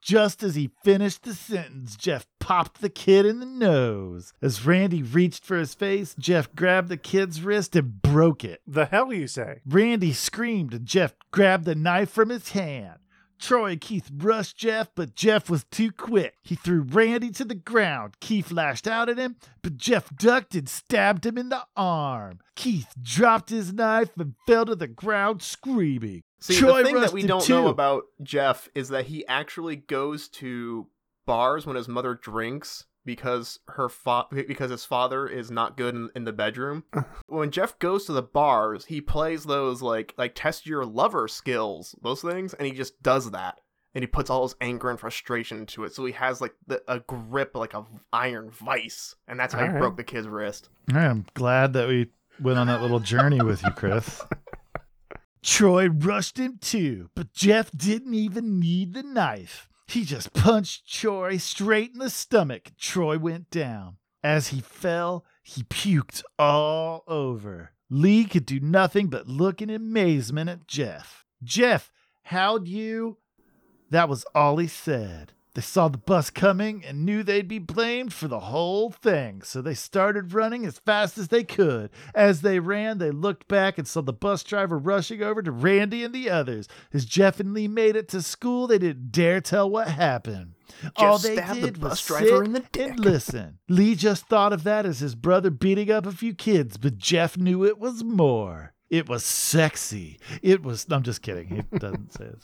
Just 0.00 0.42
as 0.42 0.54
he 0.54 0.70
finished 0.82 1.24
the 1.24 1.34
sentence, 1.34 1.94
Jeff 1.94 2.26
popped 2.40 2.80
the 2.80 2.88
kid 2.88 3.26
in 3.26 3.40
the 3.40 3.46
nose. 3.46 4.32
As 4.40 4.64
Randy 4.64 5.02
reached 5.02 5.44
for 5.44 5.58
his 5.58 5.74
face, 5.74 6.14
Jeff 6.18 6.54
grabbed 6.54 6.88
the 6.88 6.96
kid's 6.96 7.42
wrist 7.42 7.76
and 7.76 8.00
broke 8.00 8.42
it. 8.42 8.62
The 8.66 8.86
hell 8.86 9.12
you 9.12 9.26
say? 9.26 9.60
Randy 9.66 10.14
screamed 10.14 10.72
and 10.72 10.86
Jeff 10.86 11.14
grabbed 11.30 11.66
the 11.66 11.74
knife 11.74 12.08
from 12.08 12.30
his 12.30 12.52
hand. 12.52 13.00
Troy 13.38 13.72
and 13.72 13.80
Keith 13.80 14.10
rushed 14.14 14.56
Jeff, 14.56 14.90
but 14.94 15.14
Jeff 15.14 15.48
was 15.48 15.64
too 15.64 15.90
quick. 15.92 16.34
He 16.42 16.54
threw 16.54 16.80
Randy 16.82 17.30
to 17.32 17.44
the 17.44 17.54
ground. 17.54 18.14
Keith 18.20 18.50
lashed 18.50 18.86
out 18.88 19.08
at 19.08 19.18
him, 19.18 19.36
but 19.62 19.76
Jeff 19.76 20.14
ducked 20.16 20.54
and 20.54 20.68
stabbed 20.68 21.24
him 21.24 21.38
in 21.38 21.48
the 21.48 21.62
arm. 21.76 22.40
Keith 22.56 22.94
dropped 23.00 23.50
his 23.50 23.72
knife 23.72 24.10
and 24.18 24.34
fell 24.46 24.66
to 24.66 24.74
the 24.74 24.88
ground 24.88 25.42
screaming. 25.42 26.22
See, 26.40 26.56
Troy 26.56 26.78
the 26.78 26.84
thing 26.84 27.00
that 27.00 27.12
we 27.12 27.22
don't 27.24 27.42
too. 27.42 27.54
know 27.54 27.68
about 27.68 28.04
Jeff 28.22 28.68
is 28.74 28.88
that 28.90 29.06
he 29.06 29.26
actually 29.26 29.76
goes 29.76 30.28
to 30.28 30.86
bars 31.26 31.66
when 31.66 31.76
his 31.76 31.88
mother 31.88 32.14
drinks 32.14 32.84
because 33.08 33.58
her 33.68 33.88
fa- 33.88 34.26
because 34.30 34.70
his 34.70 34.84
father 34.84 35.26
is 35.26 35.50
not 35.50 35.78
good 35.78 35.94
in, 35.94 36.10
in 36.14 36.24
the 36.24 36.32
bedroom. 36.32 36.84
when 37.26 37.50
Jeff 37.50 37.78
goes 37.78 38.04
to 38.04 38.12
the 38.12 38.20
bars, 38.20 38.84
he 38.84 39.00
plays 39.00 39.44
those 39.44 39.80
like 39.80 40.12
like 40.18 40.34
test 40.34 40.66
your 40.66 40.84
lover 40.84 41.26
skills, 41.26 41.94
those 42.02 42.20
things, 42.20 42.52
and 42.52 42.66
he 42.66 42.72
just 42.74 43.02
does 43.02 43.30
that. 43.30 43.62
And 43.94 44.02
he 44.02 44.06
puts 44.06 44.28
all 44.28 44.42
his 44.42 44.54
anger 44.60 44.90
and 44.90 45.00
frustration 45.00 45.60
into 45.60 45.84
it, 45.84 45.94
so 45.94 46.04
he 46.04 46.12
has 46.12 46.42
like 46.42 46.52
the, 46.66 46.82
a 46.86 47.00
grip 47.00 47.56
like 47.56 47.72
a 47.72 47.86
iron 48.12 48.50
vice, 48.50 49.16
and 49.26 49.40
that's 49.40 49.54
how 49.54 49.64
he 49.64 49.78
broke 49.78 49.96
the 49.96 50.04
kid's 50.04 50.28
wrist. 50.28 50.68
I'm 50.92 51.24
glad 51.32 51.72
that 51.72 51.88
we 51.88 52.08
went 52.38 52.58
on 52.58 52.66
that 52.66 52.82
little 52.82 53.00
journey 53.00 53.40
with 53.40 53.62
you, 53.62 53.70
Chris. 53.70 54.22
Troy 55.42 55.88
rushed 55.88 56.38
him 56.38 56.58
too, 56.60 57.08
but 57.14 57.32
Jeff 57.32 57.70
didn't 57.74 58.12
even 58.12 58.60
need 58.60 58.92
the 58.92 59.02
knife. 59.02 59.67
He 59.88 60.04
just 60.04 60.34
punched 60.34 60.86
Troy 60.86 61.38
straight 61.38 61.92
in 61.94 61.98
the 61.98 62.10
stomach. 62.10 62.72
Troy 62.78 63.18
went 63.18 63.50
down. 63.50 63.96
As 64.22 64.48
he 64.48 64.60
fell, 64.60 65.24
he 65.42 65.62
puked 65.62 66.22
all 66.38 67.04
over. 67.06 67.72
Lee 67.88 68.26
could 68.26 68.44
do 68.44 68.60
nothing 68.60 69.06
but 69.06 69.28
look 69.28 69.62
in 69.62 69.70
amazement 69.70 70.50
at 70.50 70.68
Jeff. 70.68 71.24
Jeff, 71.42 71.90
how'd 72.24 72.68
you? 72.68 73.16
That 73.88 74.10
was 74.10 74.26
all 74.34 74.58
he 74.58 74.66
said. 74.66 75.32
They 75.58 75.62
saw 75.62 75.88
the 75.88 75.98
bus 75.98 76.30
coming 76.30 76.84
and 76.84 77.04
knew 77.04 77.24
they'd 77.24 77.48
be 77.48 77.58
blamed 77.58 78.12
for 78.12 78.28
the 78.28 78.38
whole 78.38 78.92
thing, 78.92 79.42
so 79.42 79.60
they 79.60 79.74
started 79.74 80.32
running 80.32 80.64
as 80.64 80.78
fast 80.78 81.18
as 81.18 81.26
they 81.26 81.42
could. 81.42 81.90
As 82.14 82.42
they 82.42 82.60
ran, 82.60 82.98
they 82.98 83.10
looked 83.10 83.48
back 83.48 83.76
and 83.76 83.84
saw 83.84 84.00
the 84.02 84.12
bus 84.12 84.44
driver 84.44 84.78
rushing 84.78 85.20
over 85.20 85.42
to 85.42 85.50
Randy 85.50 86.04
and 86.04 86.14
the 86.14 86.30
others. 86.30 86.68
As 86.92 87.04
Jeff 87.04 87.40
and 87.40 87.54
Lee 87.54 87.66
made 87.66 87.96
it 87.96 88.06
to 88.10 88.22
school, 88.22 88.68
they 88.68 88.78
didn't 88.78 89.10
dare 89.10 89.40
tell 89.40 89.68
what 89.68 89.88
happened. 89.88 90.52
All 90.94 91.18
they 91.18 91.34
the 91.34 91.42
did 91.54 91.80
bus 91.80 91.90
was 91.90 92.06
driver 92.06 92.36
sit 92.36 92.46
in 92.46 92.52
the 92.52 92.60
dick. 92.70 92.90
and 92.90 93.00
listen. 93.00 93.58
Lee 93.68 93.96
just 93.96 94.28
thought 94.28 94.52
of 94.52 94.62
that 94.62 94.86
as 94.86 95.00
his 95.00 95.16
brother 95.16 95.50
beating 95.50 95.90
up 95.90 96.06
a 96.06 96.12
few 96.12 96.34
kids, 96.34 96.76
but 96.76 96.98
Jeff 96.98 97.36
knew 97.36 97.64
it 97.64 97.80
was 97.80 98.04
more. 98.04 98.74
It 98.90 99.08
was 99.08 99.24
sexy. 99.24 100.20
It 100.40 100.62
was. 100.62 100.86
I'm 100.88 101.02
just 101.02 101.20
kidding. 101.20 101.48
He 101.48 101.78
doesn't 101.78 102.12
say 102.12 102.26
it. 102.26 102.38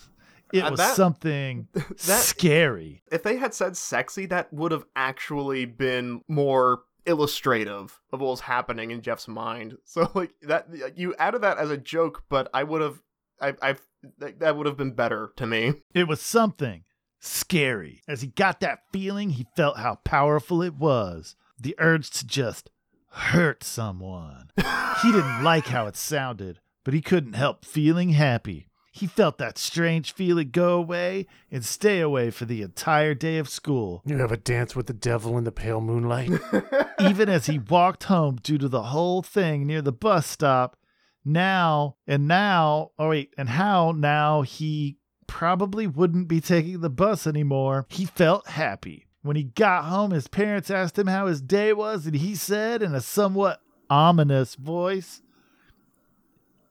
It 0.52 0.60
Uh, 0.62 0.70
was 0.70 0.78
that- 0.78 0.96
something 0.96 1.68
that- 1.74 1.96
scary. 2.22 3.02
if 3.10 3.22
they 3.22 3.36
had 3.36 3.54
said 3.54 3.76
sexy, 3.76 4.26
that 4.26 4.52
would 4.52 4.72
have 4.72 4.84
actually 4.96 5.64
been 5.64 6.22
more 6.28 6.82
illustrative 7.06 8.00
of 8.12 8.20
what 8.20 8.30
was 8.30 8.40
happening 8.40 8.90
in 8.90 9.02
Jeff's 9.02 9.28
mind. 9.28 9.76
So 9.84 10.10
like 10.14 10.32
that 10.42 10.68
you 10.96 11.14
added 11.18 11.42
that 11.42 11.58
as 11.58 11.70
a 11.70 11.76
joke, 11.76 12.24
but 12.28 12.48
I 12.54 12.62
would 12.64 12.80
have 12.82 13.02
I 13.40 13.76
that 14.18 14.38
that 14.40 14.56
would 14.56 14.66
have 14.66 14.76
been 14.76 14.92
better 14.92 15.32
to 15.36 15.46
me. 15.46 15.74
It 15.94 16.06
was 16.08 16.20
something 16.20 16.84
scary. 17.20 18.02
As 18.06 18.20
he 18.22 18.28
got 18.28 18.60
that 18.60 18.80
feeling, 18.92 19.30
he 19.30 19.46
felt 19.56 19.78
how 19.78 19.96
powerful 20.04 20.62
it 20.62 20.74
was. 20.74 21.36
The 21.58 21.74
urge 21.78 22.10
to 22.10 22.26
just 22.26 22.70
hurt 23.08 23.62
someone. 23.64 24.50
He 25.02 25.10
didn't 25.12 25.42
like 25.42 25.66
how 25.66 25.86
it 25.88 25.96
sounded, 25.96 26.60
but 26.84 26.94
he 26.94 27.02
couldn't 27.02 27.34
help 27.34 27.64
feeling 27.66 28.10
happy. 28.10 28.68
He 28.94 29.08
felt 29.08 29.38
that 29.38 29.58
strange 29.58 30.14
feeling 30.14 30.50
go 30.50 30.74
away 30.78 31.26
and 31.50 31.64
stay 31.64 31.98
away 31.98 32.30
for 32.30 32.44
the 32.44 32.62
entire 32.62 33.12
day 33.12 33.38
of 33.38 33.48
school. 33.48 34.02
You 34.06 34.18
have 34.18 34.30
a 34.30 34.36
dance 34.36 34.76
with 34.76 34.86
the 34.86 34.92
devil 34.92 35.36
in 35.36 35.42
the 35.42 35.50
pale 35.50 35.80
moonlight. 35.80 36.30
even 37.00 37.28
as 37.28 37.46
he 37.46 37.58
walked 37.58 38.04
home 38.04 38.36
due 38.40 38.56
to 38.56 38.68
the 38.68 38.84
whole 38.84 39.20
thing 39.20 39.66
near 39.66 39.82
the 39.82 39.90
bus 39.90 40.28
stop. 40.28 40.76
Now 41.24 41.96
and 42.06 42.28
now, 42.28 42.92
oh 42.96 43.08
wait, 43.08 43.34
and 43.36 43.48
how 43.48 43.90
now 43.90 44.42
he 44.42 44.98
probably 45.26 45.88
wouldn't 45.88 46.28
be 46.28 46.40
taking 46.40 46.80
the 46.80 46.88
bus 46.88 47.26
anymore. 47.26 47.86
He 47.88 48.04
felt 48.04 48.46
happy. 48.46 49.08
When 49.22 49.34
he 49.34 49.42
got 49.42 49.86
home, 49.86 50.12
his 50.12 50.28
parents 50.28 50.70
asked 50.70 50.96
him 50.96 51.08
how 51.08 51.26
his 51.26 51.42
day 51.42 51.72
was, 51.72 52.06
and 52.06 52.14
he 52.14 52.36
said 52.36 52.80
in 52.80 52.94
a 52.94 53.00
somewhat 53.00 53.60
ominous 53.90 54.54
voice, 54.54 55.20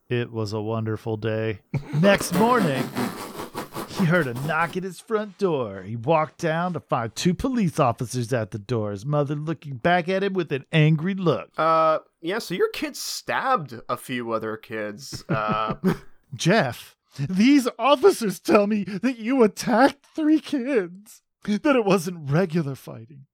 It 0.09 0.31
was 0.31 0.53
a 0.53 0.61
wonderful 0.61 1.17
day. 1.17 1.61
Next 2.01 2.33
morning, 2.33 2.83
he 3.87 4.05
heard 4.05 4.27
a 4.27 4.33
knock 4.45 4.75
at 4.75 4.83
his 4.83 4.99
front 4.99 5.37
door. 5.37 5.83
He 5.83 5.95
walked 5.95 6.39
down 6.39 6.73
to 6.73 6.79
find 6.79 7.15
two 7.15 7.33
police 7.33 7.79
officers 7.79 8.33
at 8.33 8.51
the 8.51 8.59
door, 8.59 8.91
his 8.91 9.05
mother 9.05 9.35
looking 9.35 9.77
back 9.77 10.09
at 10.09 10.23
him 10.23 10.33
with 10.33 10.51
an 10.51 10.65
angry 10.71 11.13
look. 11.13 11.49
Uh, 11.57 11.99
yeah. 12.21 12.39
So 12.39 12.53
your 12.53 12.69
kid 12.69 12.97
stabbed 12.97 13.79
a 13.87 13.95
few 13.95 14.31
other 14.31 14.57
kids. 14.57 15.23
Uh, 15.29 15.75
Jeff, 16.35 16.97
these 17.17 17.67
officers 17.79 18.39
tell 18.39 18.67
me 18.67 18.83
that 18.83 19.17
you 19.17 19.41
attacked 19.43 20.05
three 20.15 20.39
kids, 20.39 21.21
that 21.43 21.75
it 21.75 21.85
wasn't 21.85 22.29
regular 22.29 22.75
fighting, 22.75 23.25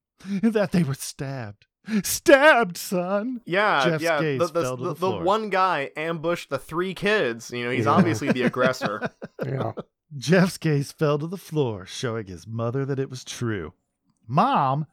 that 0.42 0.72
they 0.72 0.84
were 0.84 0.94
stabbed. 0.94 1.66
Stabbed, 2.04 2.78
son. 2.78 3.42
yeah, 3.46 3.84
Jeff's 3.86 4.04
yeah. 4.04 4.22
gaze 4.22 4.40
The, 4.40 4.48
the, 4.48 4.76
the, 4.76 4.94
the 4.94 5.12
one 5.12 5.50
guy 5.50 5.92
ambushed 5.96 6.50
the 6.50 6.60
three 6.60 6.94
kids. 6.94 7.52
You 7.52 7.66
know, 7.66 7.72
he's 7.72 7.86
Yeah. 7.86 7.92
obviously 7.92 8.32
the 8.32 8.44
aggressor. 8.44 9.10
Yeah. 9.46 9.74
Jeff's 10.18 10.58
gaze 10.58 10.92
fell 10.92 11.20
to 11.20 11.28
the 11.28 11.38
floor, 11.38 11.86
showing 11.86 12.26
his 12.28 12.48
mother 12.48 12.86
that 12.86 13.00
it 13.00 13.10
was 13.10 13.24
true. 13.24 13.74
Mom, 14.28 14.86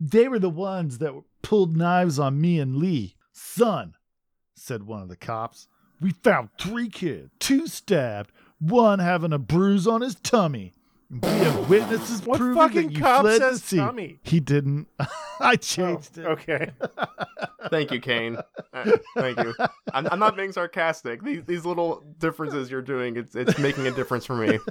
they 0.00 0.28
were 0.28 0.38
the 0.38 0.48
ones 0.50 0.98
that 0.98 1.14
pulled 1.42 1.76
knives 1.76 2.18
on 2.18 2.40
me 2.40 2.58
and 2.60 2.76
Lee. 2.76 3.16
Son, 3.32 3.94
said 4.54 4.84
one 4.84 5.02
of 5.02 5.08
the 5.08 5.16
cops, 5.16 5.66
we 6.00 6.10
found 6.10 6.48
three 6.60 6.88
kids, 6.88 7.30
two 7.40 7.66
stabbed, 7.66 8.30
one 8.58 8.98
having 9.00 9.32
a 9.32 9.38
bruise 9.38 9.86
on 9.86 10.00
his 10.00 10.14
tummy. 10.16 10.74
We 11.12 11.28
have 11.28 11.68
witnesses 11.68 12.22
What 12.24 12.38
proving 12.38 12.62
fucking 12.62 12.86
that 12.86 12.92
you 12.94 13.00
cop 13.00 13.20
fled 13.20 13.38
says 13.40 13.60
the 13.60 13.66
scene. 13.68 13.78
tummy? 13.80 14.18
He 14.22 14.40
didn't. 14.40 14.88
I 15.40 15.56
changed 15.56 16.18
Oh, 16.18 16.22
it. 16.22 16.26
Okay. 16.26 16.70
Thank 17.70 17.90
you, 17.92 18.00
Kane. 18.00 18.38
Uh, 18.72 18.92
thank 19.16 19.38
you. 19.38 19.54
I'm, 19.94 20.06
I'm 20.08 20.18
not 20.18 20.36
being 20.36 20.52
sarcastic. 20.52 21.22
These 21.22 21.44
these 21.44 21.64
little 21.64 22.02
differences 22.18 22.70
you're 22.70 22.82
doing, 22.82 23.16
it's 23.16 23.36
it's 23.36 23.56
making 23.58 23.86
a 23.86 23.90
difference 23.92 24.24
for 24.26 24.34
me. 24.36 24.58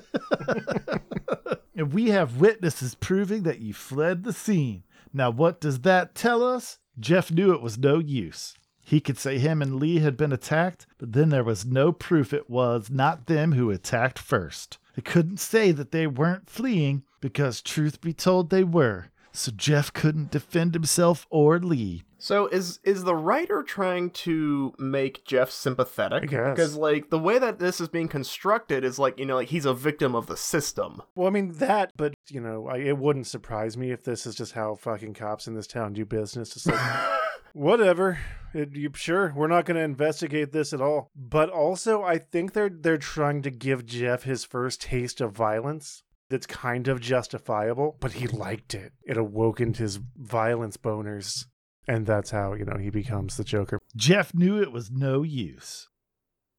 And 1.74 1.94
we 1.94 2.10
have 2.10 2.38
witnesses 2.42 2.96
proving 2.96 3.44
that 3.44 3.60
you 3.60 3.74
fled 3.74 4.24
the 4.24 4.34
scene. 4.34 4.84
Now, 5.14 5.32
what 5.32 5.60
does 5.62 5.80
that 5.80 6.14
tell 6.14 6.44
us? 6.44 6.78
Jeff 7.00 7.32
knew 7.32 7.54
it 7.54 7.62
was 7.62 7.78
no 7.78 7.98
use. 7.98 8.54
He 8.82 9.00
could 9.00 9.18
say 9.18 9.40
him 9.40 9.62
and 9.62 9.78
Lee 9.78 10.00
had 10.00 10.18
been 10.18 10.34
attacked, 10.34 10.86
but 11.00 11.14
then 11.14 11.30
there 11.30 11.46
was 11.46 11.66
no 11.66 11.92
proof 11.92 12.34
it 12.34 12.50
was 12.50 12.90
not 12.92 13.26
them 13.28 13.54
who 13.54 13.72
attacked 13.72 14.20
first. 14.20 14.78
They 14.96 15.02
couldn't 15.02 15.40
say 15.40 15.72
that 15.72 15.92
they 15.92 16.08
weren't 16.08 16.50
fleeing 16.50 17.04
because, 17.20 17.62
truth 17.62 18.02
be 18.02 18.14
told, 18.14 18.50
they 18.50 18.64
were. 18.64 19.08
So 19.32 19.52
Jeff 19.56 19.94
couldn't 19.94 20.32
defend 20.32 20.74
himself 20.74 21.26
or 21.30 21.60
Lee. 21.60 22.04
So 22.22 22.46
is 22.48 22.80
is 22.84 23.04
the 23.04 23.16
writer 23.16 23.64
trying 23.64 24.12
to 24.12 24.76
make 24.78 25.26
Jeff 25.26 25.50
sympathetic? 25.50 26.30
Because 26.30 26.76
like 26.76 27.10
the 27.10 27.18
way 27.18 27.40
that 27.40 27.58
this 27.58 27.82
is 27.82 27.88
being 27.88 28.08
constructed 28.08 28.84
is 28.84 29.00
like 29.00 29.18
you 29.18 29.26
know 29.26 29.38
like 29.38 29.48
he's 29.48 29.66
a 29.66 29.74
victim 29.74 30.14
of 30.14 30.28
the 30.28 30.38
system. 30.38 31.02
Well, 31.16 31.28
I 31.28 31.32
mean 31.32 31.54
that, 31.54 31.92
but 31.98 32.14
you 32.30 32.40
know, 32.40 32.68
I, 32.68 32.78
it 32.78 32.98
wouldn't 33.00 33.26
surprise 33.26 33.76
me 33.76 33.90
if 33.92 34.04
this 34.04 34.28
is 34.28 34.36
just 34.36 34.52
how 34.52 34.76
fucking 34.76 35.16
cops 35.16 35.48
in 35.48 35.56
this 35.56 35.66
town 35.66 35.94
do 35.94 36.06
business. 36.06 36.56
It's 36.56 36.68
like, 36.68 36.80
whatever. 37.54 38.20
You, 38.54 38.92
sure, 38.94 39.34
we're 39.36 39.48
not 39.48 39.66
going 39.66 39.78
to 39.78 39.84
investigate 39.84 40.52
this 40.52 40.74
at 40.74 40.82
all. 40.82 41.10
But 41.16 41.50
also, 41.50 42.04
I 42.04 42.18
think 42.18 42.54
they're 42.54 42.70
they're 42.70 42.98
trying 42.98 43.42
to 43.44 43.52
give 43.52 43.86
Jeff 43.86 44.24
his 44.24 44.44
first 44.44 44.82
taste 44.82 45.22
of 45.22 45.32
violence. 45.32 46.04
That's 46.30 46.48
kind 46.48 46.88
of 46.88 47.02
justifiable, 47.02 47.98
but 48.00 48.14
he 48.14 48.28
liked 48.28 48.74
it. 48.74 48.94
It 49.04 49.18
awokened 49.18 49.78
his 49.78 50.00
violence 50.18 50.78
boners, 50.78 51.46
and 51.88 52.06
that's 52.06 52.32
how 52.32 52.54
you 52.54 52.66
know 52.66 52.78
he 52.78 52.90
becomes 52.90 53.38
the 53.38 53.44
Joker. 53.44 53.80
Jeff 53.96 54.34
knew 54.34 54.62
it 54.62 54.72
was 54.72 54.92
no 54.92 55.24
use. 55.24 55.90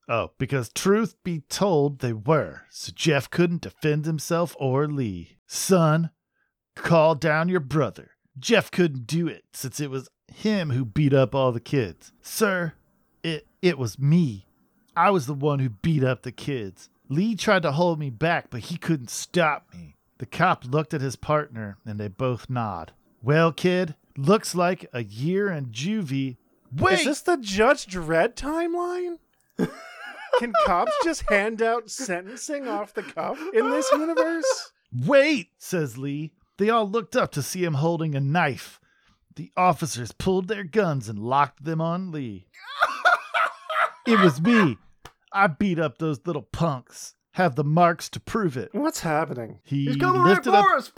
Oh, 0.09 0.33
because 0.39 0.69
truth 0.69 1.15
be 1.23 1.41
told, 1.49 2.01
they 2.01 2.13
were, 2.13 2.63
so 2.71 2.93
Jeff 2.95 3.31
couldn't 3.31 3.63
defend 3.63 4.05
himself 4.05 4.57
or 4.59 4.89
Lee. 4.89 5.39
Son, 5.47 6.11
call 6.75 7.15
down 7.15 7.49
your 7.49 7.61
brother. 7.61 8.12
Jeff 8.39 8.71
couldn't 8.71 9.07
do 9.07 9.29
it 9.29 9.45
since 9.53 9.81
it 9.81 9.91
was 9.91 10.09
him 10.33 10.71
who 10.71 10.85
beat 10.85 11.13
up 11.13 11.35
all 11.35 11.53
the 11.53 11.61
kids. 11.61 12.13
Sir, 12.23 12.75
it 13.23 13.47
it 13.61 13.79
was 13.79 13.99
me. 13.99 14.47
I 14.97 15.11
was 15.11 15.27
the 15.27 15.35
one 15.35 15.59
who 15.59 15.71
beat 15.71 16.05
up 16.05 16.23
the 16.23 16.33
kids. 16.33 16.89
Lee 17.09 17.35
tried 17.35 17.63
to 17.63 17.73
hold 17.73 17.99
me 17.99 18.11
back, 18.11 18.51
but 18.51 18.61
he 18.61 18.77
couldn't 18.77 19.11
stop 19.11 19.67
me. 19.73 19.97
The 20.19 20.27
cop 20.27 20.65
looked 20.65 20.95
at 20.95 21.01
his 21.01 21.17
partner 21.17 21.79
and 21.85 21.99
they 21.99 22.09
both 22.09 22.49
nod. 22.49 22.93
Well, 23.23 23.53
kid, 23.53 23.97
looks 24.17 24.55
like 24.55 24.87
a 24.93 25.03
year 25.03 25.51
in 25.51 25.67
juvie. 25.67 26.37
Wait! 26.75 27.01
Is 27.01 27.05
this 27.05 27.21
the 27.23 27.37
Judge 27.37 27.87
Dredd 27.87 28.35
timeline? 28.35 29.19
Can 30.39 30.53
cops 30.65 30.93
just 31.05 31.29
hand 31.29 31.61
out 31.61 31.91
sentencing 31.91 32.67
off 32.67 32.95
the 32.95 33.03
cuff 33.03 33.39
in 33.53 33.71
this 33.71 33.91
universe? 33.93 34.73
Wait, 34.93 35.51
says 35.59 35.99
Lee. 35.99 36.33
They 36.59 36.71
all 36.71 36.89
looked 36.89 37.17
up 37.17 37.33
to 37.33 37.43
see 37.43 37.65
him 37.65 37.75
holding 37.75 38.15
a 38.15 38.21
knife. 38.21 38.79
The 39.35 39.51
officers 39.57 40.13
pulled 40.13 40.49
their 40.49 40.65
guns 40.65 41.09
and 41.09 41.19
locked 41.19 41.65
them 41.65 41.81
on 41.81 42.11
Lee. 42.13 42.47
it 44.07 44.21
was 44.21 44.41
me. 44.41 44.79
I 45.33 45.47
beat 45.47 45.79
up 45.79 45.99
those 45.99 46.21
little 46.27 46.43
punks. 46.43 47.15
Have 47.37 47.55
the 47.57 47.65
marks 47.65 48.11
to 48.11 48.21
prove 48.21 48.59
it. 48.59 48.69
What's 48.75 49.01
happening? 49.01 49.61
He 49.65 49.87
He's 49.87 49.97
coming 49.97 50.21
right 50.21 50.29
lifted 50.35 50.53
up 50.53 50.67
for 50.67 50.77
us. 50.77 50.93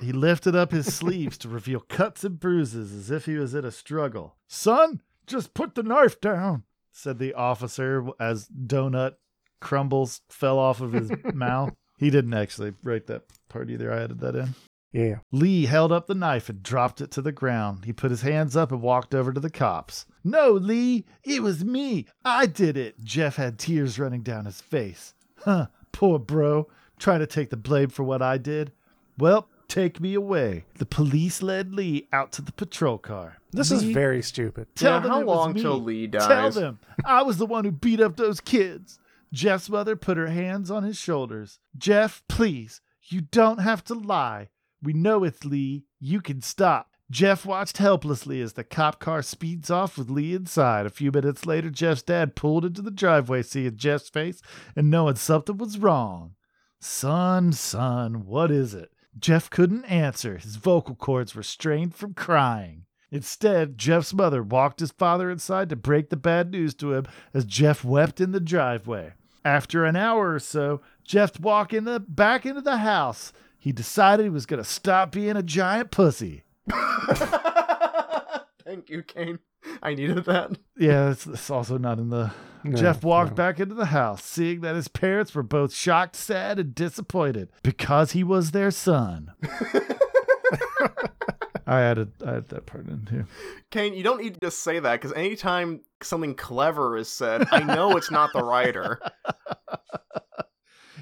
he 0.00 0.10
lifted 0.10 0.56
up 0.56 0.72
his 0.72 0.92
sleeves 0.92 1.38
to 1.38 1.48
reveal 1.48 1.78
cuts 1.78 2.24
and 2.24 2.40
bruises 2.40 2.92
as 2.92 3.10
if 3.12 3.26
he 3.26 3.36
was 3.36 3.54
in 3.54 3.64
a 3.64 3.70
struggle. 3.70 4.34
Son, 4.48 5.00
just 5.28 5.54
put 5.54 5.76
the 5.76 5.84
knife 5.84 6.20
down, 6.20 6.64
said 6.90 7.20
the 7.20 7.34
officer 7.34 8.04
as 8.18 8.48
Donut 8.48 9.14
crumbles 9.60 10.22
fell 10.28 10.58
off 10.58 10.80
of 10.80 10.92
his 10.92 11.12
mouth. 11.32 11.72
He 11.98 12.10
didn't 12.10 12.34
actually 12.34 12.72
write 12.82 13.06
that 13.06 13.22
part 13.52 13.70
either. 13.70 13.92
I 13.92 14.02
added 14.02 14.20
that 14.20 14.34
in. 14.34 14.54
Yeah. 14.92 15.16
Lee 15.30 15.64
held 15.66 15.90
up 15.90 16.06
the 16.06 16.14
knife 16.14 16.48
and 16.50 16.62
dropped 16.62 17.00
it 17.00 17.10
to 17.12 17.22
the 17.22 17.32
ground. 17.32 17.84
He 17.86 17.92
put 17.92 18.10
his 18.10 18.22
hands 18.22 18.56
up 18.56 18.72
and 18.72 18.82
walked 18.82 19.14
over 19.14 19.32
to 19.32 19.40
the 19.40 19.48
cops. 19.50 20.04
No, 20.22 20.50
Lee, 20.52 21.04
it 21.24 21.42
was 21.42 21.64
me. 21.64 22.06
I 22.24 22.44
did 22.46 22.76
it. 22.76 23.02
Jeff 23.02 23.36
had 23.36 23.58
tears 23.58 23.98
running 23.98 24.22
down 24.22 24.44
his 24.44 24.60
face. 24.60 25.14
Huh, 25.38 25.68
poor 25.92 26.18
bro, 26.18 26.68
trying 26.98 27.20
to 27.20 27.26
take 27.26 27.48
the 27.50 27.56
blame 27.56 27.88
for 27.88 28.02
what 28.02 28.20
I 28.20 28.36
did. 28.36 28.72
Well, 29.18 29.48
take 29.66 29.98
me 29.98 30.12
away. 30.12 30.64
The 30.76 30.84
police 30.86 31.40
led 31.42 31.74
Lee 31.74 32.06
out 32.12 32.30
to 32.32 32.42
the 32.42 32.52
patrol 32.52 32.98
car. 32.98 33.38
This 33.50 33.70
is 33.70 33.82
very 33.82 34.20
stupid. 34.22 34.66
Tell 34.74 34.94
Yeah, 34.96 35.00
them 35.00 35.10
how 35.10 35.20
it 35.20 35.26
was 35.26 35.36
long 35.36 35.52
me. 35.54 35.62
till 35.62 35.80
Lee 35.80 36.06
dies? 36.06 36.26
Tell 36.28 36.50
them 36.50 36.80
I 37.06 37.22
was 37.22 37.38
the 37.38 37.46
one 37.46 37.64
who 37.64 37.70
beat 37.72 38.00
up 38.00 38.16
those 38.16 38.40
kids. 38.40 38.98
Jeff's 39.32 39.70
mother 39.70 39.96
put 39.96 40.18
her 40.18 40.26
hands 40.28 40.70
on 40.70 40.82
his 40.82 40.98
shoulders. 40.98 41.58
Jeff, 41.78 42.22
please, 42.28 42.82
you 43.08 43.20
don't 43.20 43.58
have 43.58 43.84
to 43.84 43.94
lie. 43.94 44.48
We 44.82 44.92
know 44.92 45.24
it's 45.24 45.44
Lee. 45.44 45.84
You 46.00 46.20
can 46.20 46.42
stop. 46.42 46.88
Jeff 47.10 47.44
watched 47.44 47.76
helplessly 47.76 48.40
as 48.40 48.54
the 48.54 48.64
cop 48.64 48.98
car 48.98 49.22
speeds 49.22 49.70
off 49.70 49.98
with 49.98 50.08
Lee 50.08 50.34
inside. 50.34 50.86
A 50.86 50.90
few 50.90 51.12
minutes 51.12 51.44
later, 51.44 51.68
Jeff's 51.68 52.02
dad 52.02 52.34
pulled 52.34 52.64
into 52.64 52.80
the 52.80 52.90
driveway, 52.90 53.42
seeing 53.42 53.76
Jeff's 53.76 54.08
face 54.08 54.40
and 54.74 54.90
knowing 54.90 55.16
something 55.16 55.58
was 55.58 55.78
wrong. 55.78 56.34
Son, 56.80 57.52
son, 57.52 58.24
what 58.24 58.50
is 58.50 58.72
it? 58.72 58.92
Jeff 59.18 59.50
couldn't 59.50 59.84
answer. 59.84 60.38
His 60.38 60.56
vocal 60.56 60.94
cords 60.94 61.34
were 61.34 61.42
strained 61.42 61.94
from 61.94 62.14
crying. 62.14 62.86
Instead, 63.10 63.76
Jeff's 63.76 64.14
mother 64.14 64.42
walked 64.42 64.80
his 64.80 64.90
father 64.90 65.30
inside 65.30 65.68
to 65.68 65.76
break 65.76 66.08
the 66.08 66.16
bad 66.16 66.50
news 66.50 66.74
to 66.76 66.94
him 66.94 67.04
as 67.34 67.44
Jeff 67.44 67.84
wept 67.84 68.22
in 68.22 68.32
the 68.32 68.40
driveway. 68.40 69.12
After 69.44 69.84
an 69.84 69.96
hour 69.96 70.34
or 70.34 70.38
so, 70.38 70.80
Jeff 71.04 71.40
walked 71.40 71.72
in 71.72 71.84
the 71.84 72.00
back 72.00 72.46
into 72.46 72.60
the 72.60 72.78
house. 72.78 73.32
He 73.58 73.72
decided 73.72 74.24
he 74.24 74.30
was 74.30 74.46
going 74.46 74.62
to 74.62 74.68
stop 74.68 75.12
being 75.12 75.36
a 75.36 75.42
giant 75.42 75.90
pussy. 75.90 76.44
Thank 78.64 78.88
you, 78.88 79.02
Kane. 79.02 79.38
I 79.82 79.94
needed 79.94 80.24
that. 80.24 80.58
Yeah, 80.76 81.10
it's, 81.10 81.26
it's 81.26 81.50
also 81.50 81.78
not 81.78 81.98
in 81.98 82.10
the. 82.10 82.32
No, 82.64 82.76
Jeff 82.76 83.02
walked 83.02 83.32
no. 83.32 83.36
back 83.36 83.58
into 83.60 83.74
the 83.74 83.86
house, 83.86 84.24
seeing 84.24 84.60
that 84.60 84.76
his 84.76 84.88
parents 84.88 85.34
were 85.34 85.42
both 85.42 85.74
shocked, 85.74 86.14
sad, 86.14 86.58
and 86.58 86.74
disappointed 86.74 87.50
because 87.62 88.12
he 88.12 88.22
was 88.22 88.50
their 88.52 88.70
son. 88.70 89.32
I 91.72 91.82
added, 91.82 92.12
I 92.24 92.30
added 92.30 92.48
that 92.48 92.66
part 92.66 92.86
in 92.86 93.04
too. 93.04 93.24
Kane, 93.70 93.94
you 93.94 94.02
don't 94.02 94.20
need 94.20 94.34
to 94.34 94.40
just 94.40 94.62
say 94.62 94.78
that 94.78 94.92
because 95.00 95.12
anytime 95.12 95.80
something 96.02 96.34
clever 96.34 96.96
is 96.96 97.08
said, 97.08 97.46
I 97.50 97.62
know 97.62 97.96
it's 97.96 98.10
not 98.10 98.32
the 98.32 98.42
writer. 98.42 99.00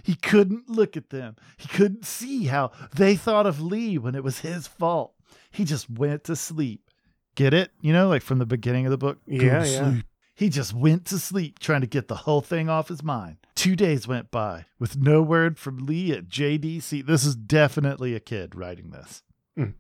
He 0.02 0.14
couldn't 0.14 0.68
look 0.68 0.96
at 0.96 1.10
them. 1.10 1.36
He 1.56 1.68
couldn't 1.68 2.04
see 2.04 2.44
how 2.46 2.72
they 2.94 3.16
thought 3.16 3.46
of 3.46 3.60
Lee 3.60 3.98
when 3.98 4.14
it 4.14 4.24
was 4.24 4.40
his 4.40 4.66
fault. 4.66 5.14
He 5.50 5.64
just 5.64 5.90
went 5.90 6.24
to 6.24 6.36
sleep. 6.36 6.90
Get 7.34 7.54
it? 7.54 7.70
You 7.80 7.92
know, 7.92 8.08
like 8.08 8.22
from 8.22 8.38
the 8.38 8.46
beginning 8.46 8.86
of 8.86 8.90
the 8.90 8.98
book. 8.98 9.18
Yeah, 9.26 9.64
yeah. 9.64 9.90
sleep. 9.90 10.04
He 10.34 10.48
just 10.48 10.72
went 10.72 11.04
to 11.06 11.18
sleep 11.18 11.58
trying 11.58 11.82
to 11.82 11.86
get 11.86 12.08
the 12.08 12.16
whole 12.16 12.40
thing 12.40 12.68
off 12.68 12.88
his 12.88 13.02
mind. 13.02 13.36
Two 13.54 13.76
days 13.76 14.08
went 14.08 14.30
by 14.30 14.64
with 14.78 14.96
no 14.96 15.20
word 15.20 15.58
from 15.58 15.84
Lee 15.84 16.12
at 16.12 16.28
JDC. 16.28 17.04
This 17.04 17.24
is 17.24 17.36
definitely 17.36 18.14
a 18.14 18.20
kid 18.20 18.54
writing 18.54 18.90
this. 18.90 19.22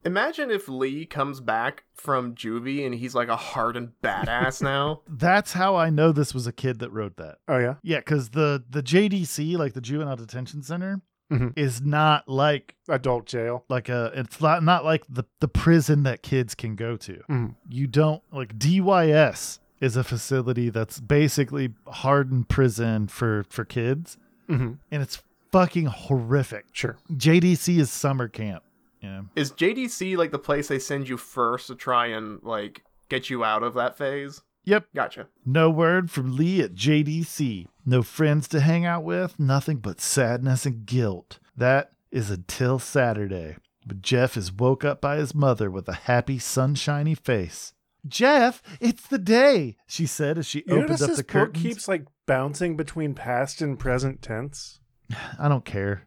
Imagine 0.04 0.50
if 0.50 0.68
Lee 0.68 1.06
comes 1.06 1.40
back 1.40 1.84
from 1.94 2.34
juvie 2.34 2.84
and 2.84 2.94
he's 2.94 3.14
like 3.14 3.28
a 3.28 3.36
hardened 3.36 3.92
badass 4.02 4.60
now. 4.72 5.00
That's 5.08 5.52
how 5.54 5.76
I 5.76 5.88
know 5.90 6.12
this 6.12 6.34
was 6.34 6.46
a 6.46 6.52
kid 6.52 6.80
that 6.80 6.90
wrote 6.90 7.16
that. 7.16 7.38
Oh 7.48 7.58
yeah. 7.58 7.74
Yeah, 7.82 7.98
because 7.98 8.30
the 8.30 8.62
the 8.68 8.82
JDC, 8.82 9.56
like 9.56 9.72
the 9.74 9.80
Juvenile 9.80 10.16
Detention 10.16 10.62
Center, 10.62 11.00
Mhm. 11.32 11.52
is 11.56 11.80
not 11.80 12.28
like 12.28 12.74
Adult 12.88 13.24
jail. 13.26 13.64
like 13.68 13.88
a. 13.88 14.10
It's 14.16 14.40
not 14.40 14.62
not 14.64 14.84
like 14.84 15.04
the 15.08 15.24
the 15.40 15.48
prison 15.48 16.02
that 16.02 16.22
kids 16.22 16.54
can 16.54 16.74
go 16.76 16.96
to. 16.96 17.22
Mhm. 17.30 17.54
You 17.68 17.86
don't 17.86 18.22
like 18.32 18.58
DYS 18.58 19.60
is 19.80 19.96
a 19.96 20.02
facility 20.04 20.68
that's 20.70 21.00
basically 21.00 21.72
hardened 21.86 22.48
prison 22.48 23.06
for 23.06 23.44
for 23.48 23.64
kids, 23.64 24.18
hmm 24.48 24.72
and 24.90 25.02
it's 25.02 25.22
fucking 25.52 25.86
horrific. 25.86 26.66
Sure. 26.72 26.98
JDC 27.12 27.78
is 27.78 27.90
summer 27.90 28.26
camp. 28.28 28.62
You 29.00 29.08
know? 29.08 29.26
Is 29.36 29.52
JDC 29.52 30.16
like 30.16 30.30
the 30.30 30.38
place 30.38 30.68
they 30.68 30.78
send 30.78 31.08
you 31.08 31.16
first 31.16 31.66
to 31.68 31.74
try 31.74 32.06
and 32.06 32.42
like 32.42 32.82
get 33.08 33.30
you 33.30 33.44
out 33.44 33.62
of 33.62 33.74
that 33.74 33.96
phase? 33.96 34.42
Yep. 34.64 34.86
Gotcha. 34.94 35.28
No 35.46 35.70
word 35.70 36.10
from 36.10 36.36
Lee 36.36 36.60
at 36.60 36.74
JDC. 36.74 37.66
No 37.86 38.02
friends 38.02 38.46
to 38.48 38.60
hang 38.60 38.84
out 38.84 39.04
with. 39.04 39.38
Nothing 39.40 39.78
but 39.78 40.00
sadness 40.00 40.66
and 40.66 40.84
guilt. 40.84 41.38
That 41.56 41.92
is 42.10 42.30
until 42.30 42.78
Saturday. 42.78 43.56
But 43.86 44.02
Jeff 44.02 44.36
is 44.36 44.52
woke 44.52 44.84
up 44.84 45.00
by 45.00 45.16
his 45.16 45.34
mother 45.34 45.70
with 45.70 45.88
a 45.88 45.94
happy, 45.94 46.38
sunshiny 46.38 47.14
face. 47.14 47.72
Jeff, 48.06 48.62
it's 48.80 49.06
the 49.06 49.18
day, 49.18 49.76
she 49.86 50.06
said 50.06 50.36
as 50.38 50.46
she 50.46 50.58
You 50.66 50.74
opened 50.74 50.88
notice 50.90 51.02
up 51.02 51.08
this 51.08 51.16
the 51.18 51.22
book 51.24 51.28
curtains. 51.32 51.62
keeps 51.62 51.88
like 51.88 52.04
bouncing 52.26 52.76
between 52.76 53.14
past 53.14 53.62
and 53.62 53.78
present 53.78 54.20
tense. 54.22 54.80
I 55.38 55.48
don't 55.48 55.64
care. 55.64 56.06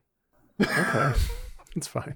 Okay, 0.61 1.13
it's 1.75 1.87
fine. 1.87 2.15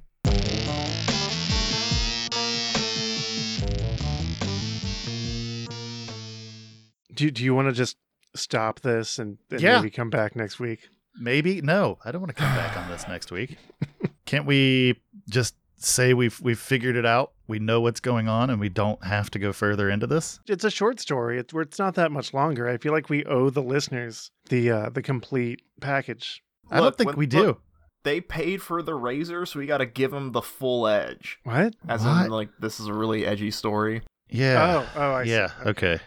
Do 7.15 7.25
you, 7.25 7.31
do 7.31 7.43
you 7.43 7.55
want 7.55 7.67
to 7.67 7.71
just 7.73 7.97
stop 8.35 8.81
this 8.81 9.17
and, 9.17 9.37
and 9.49 9.59
Yeah. 9.61 9.77
maybe 9.77 9.89
come 9.89 10.09
back 10.09 10.35
next 10.35 10.59
week? 10.59 10.89
Maybe 11.19 11.61
no. 11.61 11.97
I 12.05 12.11
don't 12.11 12.21
want 12.21 12.29
to 12.35 12.35
come 12.41 12.53
back 12.55 12.77
on 12.77 12.89
this 12.91 13.07
next 13.07 13.31
week. 13.31 13.57
Can't 14.25 14.45
we 14.45 14.99
just 15.27 15.55
say 15.77 16.13
we've 16.13 16.39
we've 16.41 16.59
figured 16.59 16.95
it 16.95 17.05
out? 17.07 17.31
We 17.47 17.57
know 17.57 17.81
what's 17.81 17.99
going 18.01 18.27
on, 18.27 18.49
and 18.51 18.59
we 18.59 18.69
don't 18.69 19.03
have 19.03 19.31
to 19.31 19.39
go 19.39 19.51
further 19.51 19.89
into 19.89 20.05
this. 20.05 20.39
It's 20.47 20.63
a 20.63 20.69
short 20.69 20.99
story. 20.99 21.39
It's 21.39 21.53
it's 21.55 21.79
not 21.79 21.95
that 21.95 22.11
much 22.11 22.35
longer. 22.35 22.67
I 22.69 22.77
feel 22.77 22.91
like 22.93 23.09
we 23.09 23.25
owe 23.25 23.49
the 23.49 23.63
listeners 23.63 24.29
the 24.49 24.69
uh, 24.69 24.89
the 24.89 25.01
complete 25.01 25.61
package. 25.81 26.43
I 26.69 26.81
don't 26.81 26.95
think 26.95 27.07
when- 27.11 27.17
we 27.17 27.25
do. 27.25 27.43
look, 27.47 27.61
They 28.07 28.21
paid 28.21 28.61
for 28.61 28.81
the 28.81 28.95
razor, 28.95 29.45
so 29.45 29.59
we 29.59 29.65
got 29.65 29.79
to 29.79 29.85
give 29.85 30.11
them 30.11 30.31
the 30.31 30.41
full 30.41 30.87
edge. 30.87 31.39
What? 31.43 31.75
As 31.89 32.05
What? 32.05 32.25
in, 32.27 32.31
like, 32.31 32.47
this 32.57 32.79
is 32.79 32.87
a 32.87 32.93
really 32.93 33.25
edgy 33.25 33.51
story. 33.51 34.01
yeah. 34.29 34.85
Oh, 34.85 34.89
oh, 34.95 35.11
I 35.11 35.25
see. 35.25 35.31
yeah. 35.31 35.51
Okay. 35.65 35.99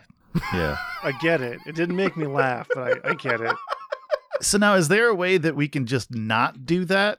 Yeah. 0.54 0.78
I 1.02 1.12
get 1.20 1.42
it. 1.42 1.60
It 1.66 1.74
didn't 1.74 1.96
make 1.96 2.16
me 2.16 2.26
laugh, 2.26 2.66
but 2.74 3.04
I, 3.04 3.10
I 3.10 3.14
get 3.14 3.42
it. 3.42 3.54
So 4.42 4.56
now, 4.56 4.72
is 4.76 4.88
there 4.88 5.08
a 5.08 5.14
way 5.14 5.36
that 5.36 5.54
we 5.54 5.68
can 5.68 5.84
just 5.84 6.14
not 6.14 6.64
do 6.64 6.86
that, 6.86 7.18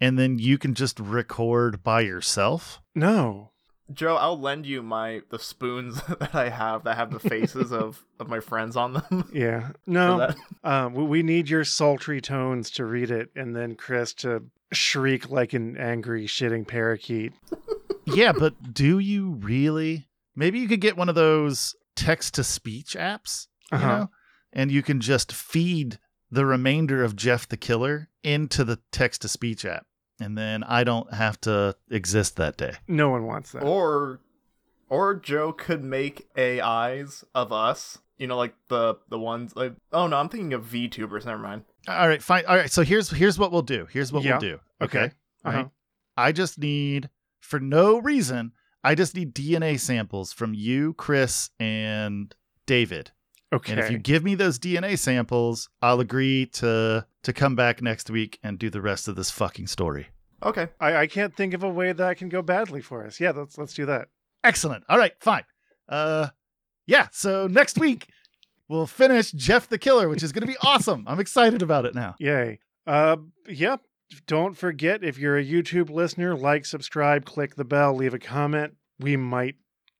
and 0.00 0.18
then 0.18 0.40
you 0.40 0.58
can 0.58 0.74
just 0.74 0.98
record 0.98 1.84
by 1.84 2.00
yourself? 2.00 2.80
No. 2.92 3.52
Joe, 3.92 4.16
I'll 4.16 4.38
lend 4.38 4.66
you 4.66 4.82
my 4.82 5.22
the 5.30 5.38
spoons 5.38 6.02
that 6.20 6.34
I 6.34 6.48
have 6.48 6.84
that 6.84 6.96
have 6.96 7.10
the 7.12 7.20
faces 7.20 7.72
of 7.72 8.04
of 8.20 8.28
my 8.28 8.40
friends 8.40 8.76
on 8.76 8.94
them. 8.94 9.28
Yeah. 9.32 9.70
No. 9.86 10.32
Um, 10.64 10.94
we, 10.94 11.04
we 11.04 11.22
need 11.22 11.48
your 11.48 11.64
sultry 11.64 12.20
tones 12.20 12.70
to 12.72 12.84
read 12.84 13.10
it, 13.10 13.30
and 13.36 13.54
then 13.54 13.74
Chris 13.76 14.12
to 14.14 14.44
shriek 14.72 15.30
like 15.30 15.52
an 15.52 15.76
angry 15.76 16.26
shitting 16.26 16.66
parakeet. 16.66 17.32
yeah, 18.04 18.32
but 18.32 18.74
do 18.74 18.98
you 18.98 19.30
really? 19.40 20.08
Maybe 20.34 20.58
you 20.58 20.68
could 20.68 20.80
get 20.80 20.96
one 20.96 21.08
of 21.08 21.14
those 21.14 21.74
text 21.94 22.34
to 22.34 22.44
speech 22.44 22.96
apps, 22.98 23.46
you 23.72 23.78
Uh-huh. 23.78 23.86
know, 23.98 24.10
and 24.52 24.70
you 24.70 24.82
can 24.82 25.00
just 25.00 25.32
feed 25.32 25.98
the 26.30 26.44
remainder 26.44 27.02
of 27.04 27.14
Jeff 27.16 27.48
the 27.48 27.56
Killer 27.56 28.08
into 28.24 28.64
the 28.64 28.80
text 28.90 29.22
to 29.22 29.28
speech 29.28 29.64
app, 29.64 29.86
and 30.20 30.36
then 30.36 30.62
I 30.64 30.84
don't 30.84 31.12
have 31.12 31.40
to 31.42 31.76
exist 31.90 32.36
that 32.36 32.56
day. 32.56 32.72
No 32.88 33.10
one 33.10 33.26
wants 33.26 33.52
that. 33.52 33.62
Or 33.62 34.20
or 34.88 35.14
Joe 35.16 35.52
could 35.52 35.82
make 35.84 36.28
AIs 36.38 37.24
of 37.34 37.52
us. 37.52 37.98
You 38.18 38.26
know, 38.26 38.36
like 38.36 38.54
the 38.68 38.94
the 39.08 39.18
ones 39.18 39.54
like 39.56 39.74
oh 39.92 40.06
no, 40.06 40.16
I'm 40.16 40.28
thinking 40.28 40.52
of 40.54 40.64
VTubers, 40.64 41.26
never 41.26 41.42
mind. 41.42 41.64
All 41.88 42.08
right, 42.08 42.22
fine. 42.22 42.44
All 42.46 42.56
right, 42.56 42.70
so 42.70 42.82
here's 42.82 43.10
here's 43.10 43.38
what 43.38 43.52
we'll 43.52 43.62
do. 43.62 43.86
Here's 43.90 44.12
what 44.12 44.22
Yeah. 44.22 44.32
we'll 44.32 44.40
do. 44.40 44.58
Okay. 44.80 44.98
Okay. 44.98 45.14
Uh-huh. 45.44 45.56
Right? 45.58 45.68
I 46.16 46.32
just 46.32 46.58
need 46.58 47.10
for 47.40 47.60
no 47.60 47.98
reason, 47.98 48.52
I 48.82 48.94
just 48.94 49.14
need 49.14 49.34
DNA 49.34 49.78
samples 49.78 50.32
from 50.32 50.54
you, 50.54 50.94
Chris, 50.94 51.50
and 51.60 52.34
David. 52.66 53.10
Okay. 53.56 53.72
And 53.72 53.80
if 53.80 53.90
you 53.90 53.98
give 53.98 54.22
me 54.24 54.34
those 54.34 54.58
DNA 54.58 54.98
samples, 54.98 55.68
I'll 55.82 56.00
agree 56.00 56.46
to 56.54 57.06
to 57.22 57.32
come 57.32 57.56
back 57.56 57.82
next 57.82 58.10
week 58.10 58.38
and 58.42 58.58
do 58.58 58.70
the 58.70 58.80
rest 58.80 59.08
of 59.08 59.16
this 59.16 59.30
fucking 59.30 59.66
story. 59.66 60.08
Okay. 60.42 60.68
I, 60.78 60.96
I 60.96 61.06
can't 61.06 61.34
think 61.34 61.54
of 61.54 61.62
a 61.62 61.68
way 61.68 61.92
that 61.92 62.18
can 62.18 62.28
go 62.28 62.42
badly 62.42 62.80
for 62.82 63.04
us. 63.06 63.18
Yeah, 63.18 63.30
let's 63.30 63.58
let's 63.58 63.74
do 63.74 63.86
that. 63.86 64.08
Excellent. 64.44 64.84
All 64.88 64.98
right, 64.98 65.12
fine. 65.20 65.44
Uh 65.88 66.28
yeah, 66.86 67.08
so 67.12 67.46
next 67.46 67.78
week 67.78 68.08
we'll 68.68 68.86
finish 68.86 69.32
Jeff 69.32 69.68
the 69.68 69.78
Killer, 69.78 70.08
which 70.08 70.22
is 70.22 70.32
going 70.32 70.42
to 70.42 70.52
be 70.52 70.58
awesome. 70.62 71.04
I'm 71.06 71.20
excited 71.20 71.62
about 71.62 71.84
it 71.84 71.94
now. 71.94 72.14
Yay. 72.18 72.60
Uh, 72.86 73.16
yep. 73.48 73.80
Don't 74.26 74.56
forget 74.56 75.02
if 75.02 75.18
you're 75.18 75.36
a 75.36 75.44
YouTube 75.44 75.90
listener, 75.90 76.36
like, 76.36 76.64
subscribe, 76.64 77.24
click 77.24 77.56
the 77.56 77.64
bell, 77.64 77.94
leave 77.94 78.14
a 78.14 78.20
comment. 78.20 78.74
We 79.00 79.16
might 79.16 79.56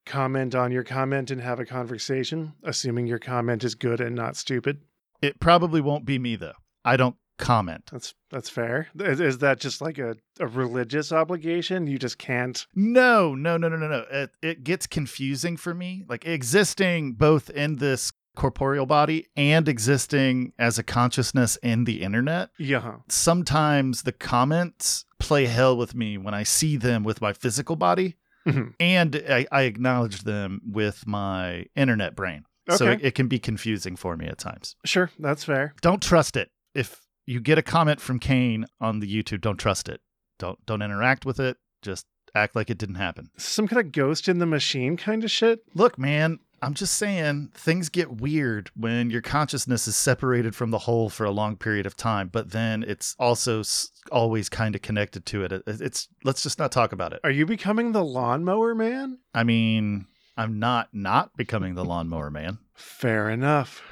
comment 0.07 0.55
on 0.55 0.73
your 0.73 0.85
comment 0.85 1.31
and 1.31 1.41
have 1.41 1.61
a 1.61 1.67
conversation, 1.67 2.55
assuming 2.63 3.07
your 3.07 3.19
comment 3.19 3.65
is 3.65 3.75
good 3.75 4.01
and 4.01 4.17
not 4.17 4.37
stupid. 4.37 4.81
It 5.21 5.41
probably 5.41 5.81
won't 5.81 6.07
be 6.07 6.19
me 6.19 6.37
though. 6.37 6.55
I 6.85 6.97
don't 6.97 7.17
comment. 7.39 7.91
That's 7.93 8.15
that's 8.31 8.49
fair. 8.49 8.89
Is, 8.99 9.21
is 9.21 9.39
that 9.39 9.61
just 9.61 9.81
like 9.81 9.99
a, 9.99 10.17
a 10.41 10.47
religious 10.47 11.13
obligation? 11.13 11.87
You 11.87 11.99
just 11.99 12.19
can't. 12.19 12.67
No, 12.75 13.35
no, 13.35 13.57
no, 13.57 13.69
no, 13.69 13.77
no, 13.77 13.89
no. 13.89 14.05
It, 14.11 14.31
it 14.43 14.65
gets 14.65 14.87
confusing 14.87 15.57
for 15.57 15.75
me. 15.75 16.05
Like 16.09 16.25
existing 16.27 17.15
both 17.15 17.51
in 17.51 17.77
this 17.77 18.13
corporeal 18.37 18.87
body 18.87 19.27
and 19.35 19.67
existing 19.67 20.53
as 20.59 20.79
a 20.79 20.83
consciousness 20.83 21.57
in 21.63 21.85
the 21.85 22.03
internet. 22.03 22.51
Yeah. 22.59 22.97
Sometimes 23.09 24.03
the 24.03 24.13
comments 24.13 25.07
play 25.19 25.47
hell 25.47 25.77
with 25.77 25.95
me 25.95 26.19
when 26.19 26.35
I 26.35 26.43
see 26.43 26.77
them 26.77 27.03
with 27.03 27.21
my 27.21 27.33
physical 27.33 27.77
body 27.77 28.17
Mhm. 28.47 28.75
and 28.79 29.23
I, 29.29 29.47
I 29.51 29.63
acknowledge 29.63 30.23
them 30.23 30.61
with 30.65 31.07
my 31.07 31.67
internet 31.75 32.15
brain. 32.15 32.45
So 32.71 32.91
it, 32.91 33.01
it 33.03 33.15
can 33.15 33.29
be 33.29 33.39
confusing 33.39 33.95
for 33.97 34.17
me 34.17 34.27
at 34.27 34.39
times. 34.39 34.75
Sure, 34.85 35.11
that's 35.21 35.45
fair. 35.45 35.75
Don't 35.83 36.03
trust 36.03 36.37
it. 36.37 36.51
If 36.75 37.01
you 37.25 37.41
get 37.41 37.59
a 37.59 37.63
comment 37.63 38.01
from 38.01 38.19
Kane 38.19 38.67
on 38.81 38.99
the 39.01 39.07
YouTube, 39.13 39.41
don't 39.41 39.57
trust 39.59 39.89
it. 39.89 40.01
Don't 40.39 40.59
don't 40.67 40.83
interact 40.83 41.25
with 41.25 41.39
it. 41.39 41.57
Just 41.83 42.07
act 42.35 42.57
like 42.57 42.69
it 42.69 42.77
didn't 42.79 42.97
happen. 42.97 43.31
Some 43.39 43.69
kind 43.69 43.81
of 43.81 43.93
ghost 43.93 44.29
in 44.29 44.39
the 44.39 44.47
machine 44.47 44.97
kind 44.97 45.23
of 45.25 45.31
shit. 45.31 45.61
Look, 45.75 45.97
man, 45.99 46.39
I'm 46.63 46.75
just 46.75 46.95
saying 46.95 47.51
things 47.55 47.89
get 47.89 48.21
weird 48.21 48.71
when 48.75 49.11
your 49.11 49.21
consciousness 49.23 49.87
is 49.87 49.97
separated 49.97 50.55
from 50.55 50.71
the 50.71 50.79
whole 50.81 51.09
for 51.11 51.25
a 51.25 51.31
long 51.31 51.57
period 51.57 51.87
of 51.87 51.97
time, 51.97 52.29
but 52.33 52.51
then 52.53 52.83
it's 52.83 53.15
also 53.19 53.63
always 54.11 54.49
kind 54.49 54.75
of 54.75 54.83
connected 54.83 55.27
to 55.27 55.45
it. 55.45 55.53
It- 55.53 55.63
It's 55.67 56.09
let's 56.25 56.43
just 56.43 56.59
not 56.59 56.73
talk 56.73 56.93
about 56.93 57.13
it. 57.13 57.21
Are 57.25 57.31
you 57.31 57.47
becoming 57.47 57.93
the 57.93 58.05
lawnmower 58.05 58.75
man? 58.75 59.19
I 59.35 59.45
mean, 59.45 60.07
I'm 60.37 60.59
not 60.59 60.89
not 60.93 61.37
becoming 61.37 61.75
the 61.75 61.85
lawnmower 61.85 62.31
man. 62.31 62.59
Fair 62.75 63.29
enough. 63.31 63.83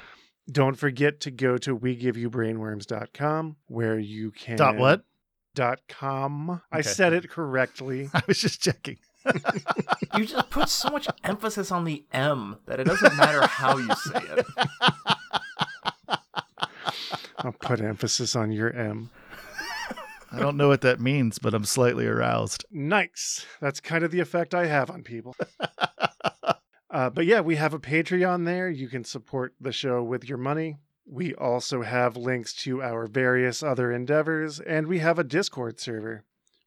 Don't 0.51 0.75
forget 0.77 1.19
to 1.21 1.31
go 1.31 1.57
to 1.57 1.75
wegiveYouBrainworms.com 1.77 3.55
where 3.67 3.99
you 3.99 4.31
can 4.31 4.57
Dot 4.57 4.77
what? 4.77 5.03
Dot 5.53 5.79
com. 5.87 6.61
I 6.71 6.81
said 6.81 7.13
it 7.13 7.29
correctly. 7.29 8.09
I 8.13 8.21
was 8.27 8.39
just 8.39 8.61
checking. 8.61 8.97
You 10.15 10.25
just 10.25 10.49
put 10.49 10.69
so 10.69 10.89
much 10.89 11.07
emphasis 11.23 11.71
on 11.71 11.83
the 11.83 12.05
M 12.13 12.57
that 12.65 12.79
it 12.79 12.85
doesn't 12.85 13.17
matter 13.17 13.45
how 13.47 13.77
you 13.77 13.93
say 13.95 14.19
it. 14.37 14.45
I'll 17.39 17.51
put 17.51 17.81
emphasis 17.81 18.35
on 18.35 18.51
your 18.51 18.71
M. 18.71 19.09
I 20.31 20.39
don't 20.39 20.57
know 20.57 20.67
what 20.67 20.81
that 20.81 20.99
means, 20.99 21.39
but 21.39 21.53
I'm 21.53 21.65
slightly 21.65 22.07
aroused. 22.07 22.65
Nice. 22.71 23.45
That's 23.61 23.79
kind 23.79 24.03
of 24.03 24.11
the 24.11 24.19
effect 24.19 24.53
I 24.53 24.65
have 24.65 24.89
on 24.89 25.03
people. 25.03 25.35
Uh, 26.89 27.09
but 27.09 27.25
yeah, 27.25 27.41
we 27.41 27.57
have 27.57 27.73
a 27.73 27.79
Patreon 27.79 28.45
there. 28.45 28.69
You 28.69 28.87
can 28.87 29.03
support 29.03 29.53
the 29.59 29.71
show 29.73 30.01
with 30.01 30.27
your 30.29 30.37
money. 30.37 30.77
We 31.05 31.35
also 31.35 31.81
have 31.81 32.17
links 32.17 32.53
to 32.63 32.81
our 32.81 33.05
various 33.05 33.61
other 33.61 33.91
endeavors, 33.91 34.59
and 34.59 34.87
we 34.87 34.99
have 34.99 35.19
a 35.19 35.23
Discord 35.23 35.79
server 35.79 36.23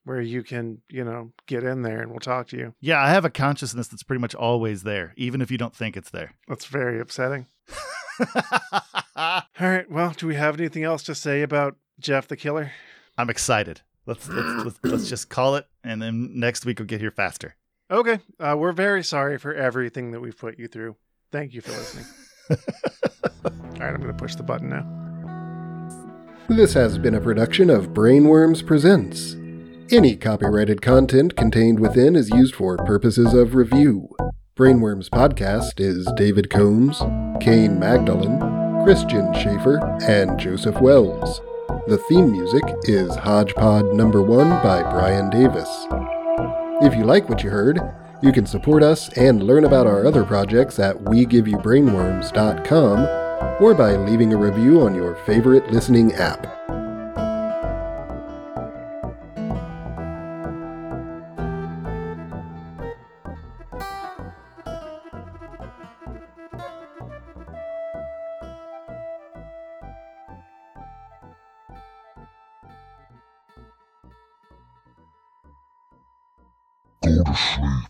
where 0.09 0.23
you 0.23 0.43
can, 0.43 0.81
you 0.89 1.05
know, 1.05 1.31
get 1.47 1.63
in 1.63 1.83
there 1.83 2.01
and 2.01 2.11
we'll 2.11 2.19
talk 2.19 2.49
to 2.49 2.57
you. 2.57 2.75
Yeah, 2.81 2.99
I 2.99 3.11
have 3.11 3.27
a 3.27 3.31
consciousness 3.31 3.89
that's 3.89 4.03
pretty 4.03 4.23
much 4.23 4.35
always 4.35 4.83
there, 4.83 5.13
even 5.19 5.43
if 5.43 5.51
you 5.51 5.59
don't 5.59 5.77
think 5.77 5.99
it's 5.99 6.09
there. 6.09 6.33
That's 6.49 6.65
very 6.65 6.99
upsetting. 6.99 7.47
All 9.17 9.43
right. 9.61 9.89
Well, 9.91 10.15
do 10.17 10.27
we 10.27 10.35
have 10.37 10.59
anything 10.59 10.83
else 10.83 11.03
to 11.05 11.15
say 11.15 11.43
about 11.43 11.77
Jeff 12.01 12.27
the 12.27 12.37
Killer? 12.37 12.73
I'm 13.19 13.29
excited. 13.29 13.83
Let's 14.07 14.27
let's, 14.31 14.65
let's 14.65 14.79
let's 14.83 15.09
just 15.11 15.29
call 15.29 15.57
it, 15.57 15.67
and 15.85 16.01
then 16.01 16.41
next 16.41 16.65
week 16.65 16.79
we'll 16.79 16.87
get 16.87 17.03
here 17.03 17.11
faster. 17.11 17.55
Okay. 17.91 18.21
Uh, 18.41 18.57
we're 18.59 18.73
very 18.73 19.05
sorry 19.05 19.39
for 19.39 19.55
everything 19.55 20.13
that 20.13 20.21
we've 20.21 20.39
put 20.39 20.59
you 20.59 20.69
through. 20.69 20.97
Thank 21.31 21.53
you 21.53 21.61
for 21.61 21.73
listening. 21.73 22.07
All 22.51 22.57
right, 23.79 23.93
I'm 23.93 24.01
going 24.01 24.07
to 24.09 24.15
push 24.15 24.37
the 24.37 24.43
button 24.43 24.71
now. 24.71 24.87
This 26.49 26.73
has 26.73 26.97
been 26.97 27.15
a 27.15 27.21
production 27.21 27.69
of 27.69 27.89
Brainworms 27.89 28.67
Presents. 28.67 29.37
Any 29.91 30.17
copyrighted 30.17 30.83
content 30.83 31.35
contained 31.35 31.81
within 31.81 32.15
is 32.15 32.29
used 32.29 32.55
for 32.55 32.77
purposes 32.77 33.33
of 33.33 33.55
review. 33.55 34.15
Brainworms 34.55 35.09
Podcast 35.09 35.81
is 35.81 36.07
David 36.15 36.51
Combs, 36.51 36.99
Kane 37.41 37.81
Magdalen, 37.81 38.85
Christian 38.85 39.33
Schaefer, 39.33 39.79
and 40.03 40.39
Joseph 40.39 40.79
Wells. 40.83 41.41
The 41.87 41.97
theme 42.07 42.31
music 42.31 42.65
is 42.83 43.17
Hodgepod 43.17 43.95
Number 43.95 44.21
1 44.21 44.63
by 44.63 44.83
Brian 44.91 45.31
Davis. 45.31 45.87
If 46.83 46.95
you 46.95 47.05
like 47.05 47.31
what 47.31 47.43
you 47.43 47.49
heard, 47.49 47.81
you 48.23 48.31
can 48.31 48.45
support 48.45 48.83
us 48.83 49.09
and 49.17 49.43
learn 49.43 49.65
about 49.65 49.87
our 49.87 50.05
other 50.05 50.23
projects 50.23 50.79
at 50.79 50.97
WeGiveYouBrainworms.com 50.97 53.65
or 53.65 53.73
by 53.73 53.97
leaving 53.97 54.35
a 54.35 54.37
review 54.37 54.83
on 54.83 54.95
your 54.95 55.15
favorite 55.25 55.71
listening 55.71 56.13
app. 56.13 56.47
Sleep. 77.39 77.88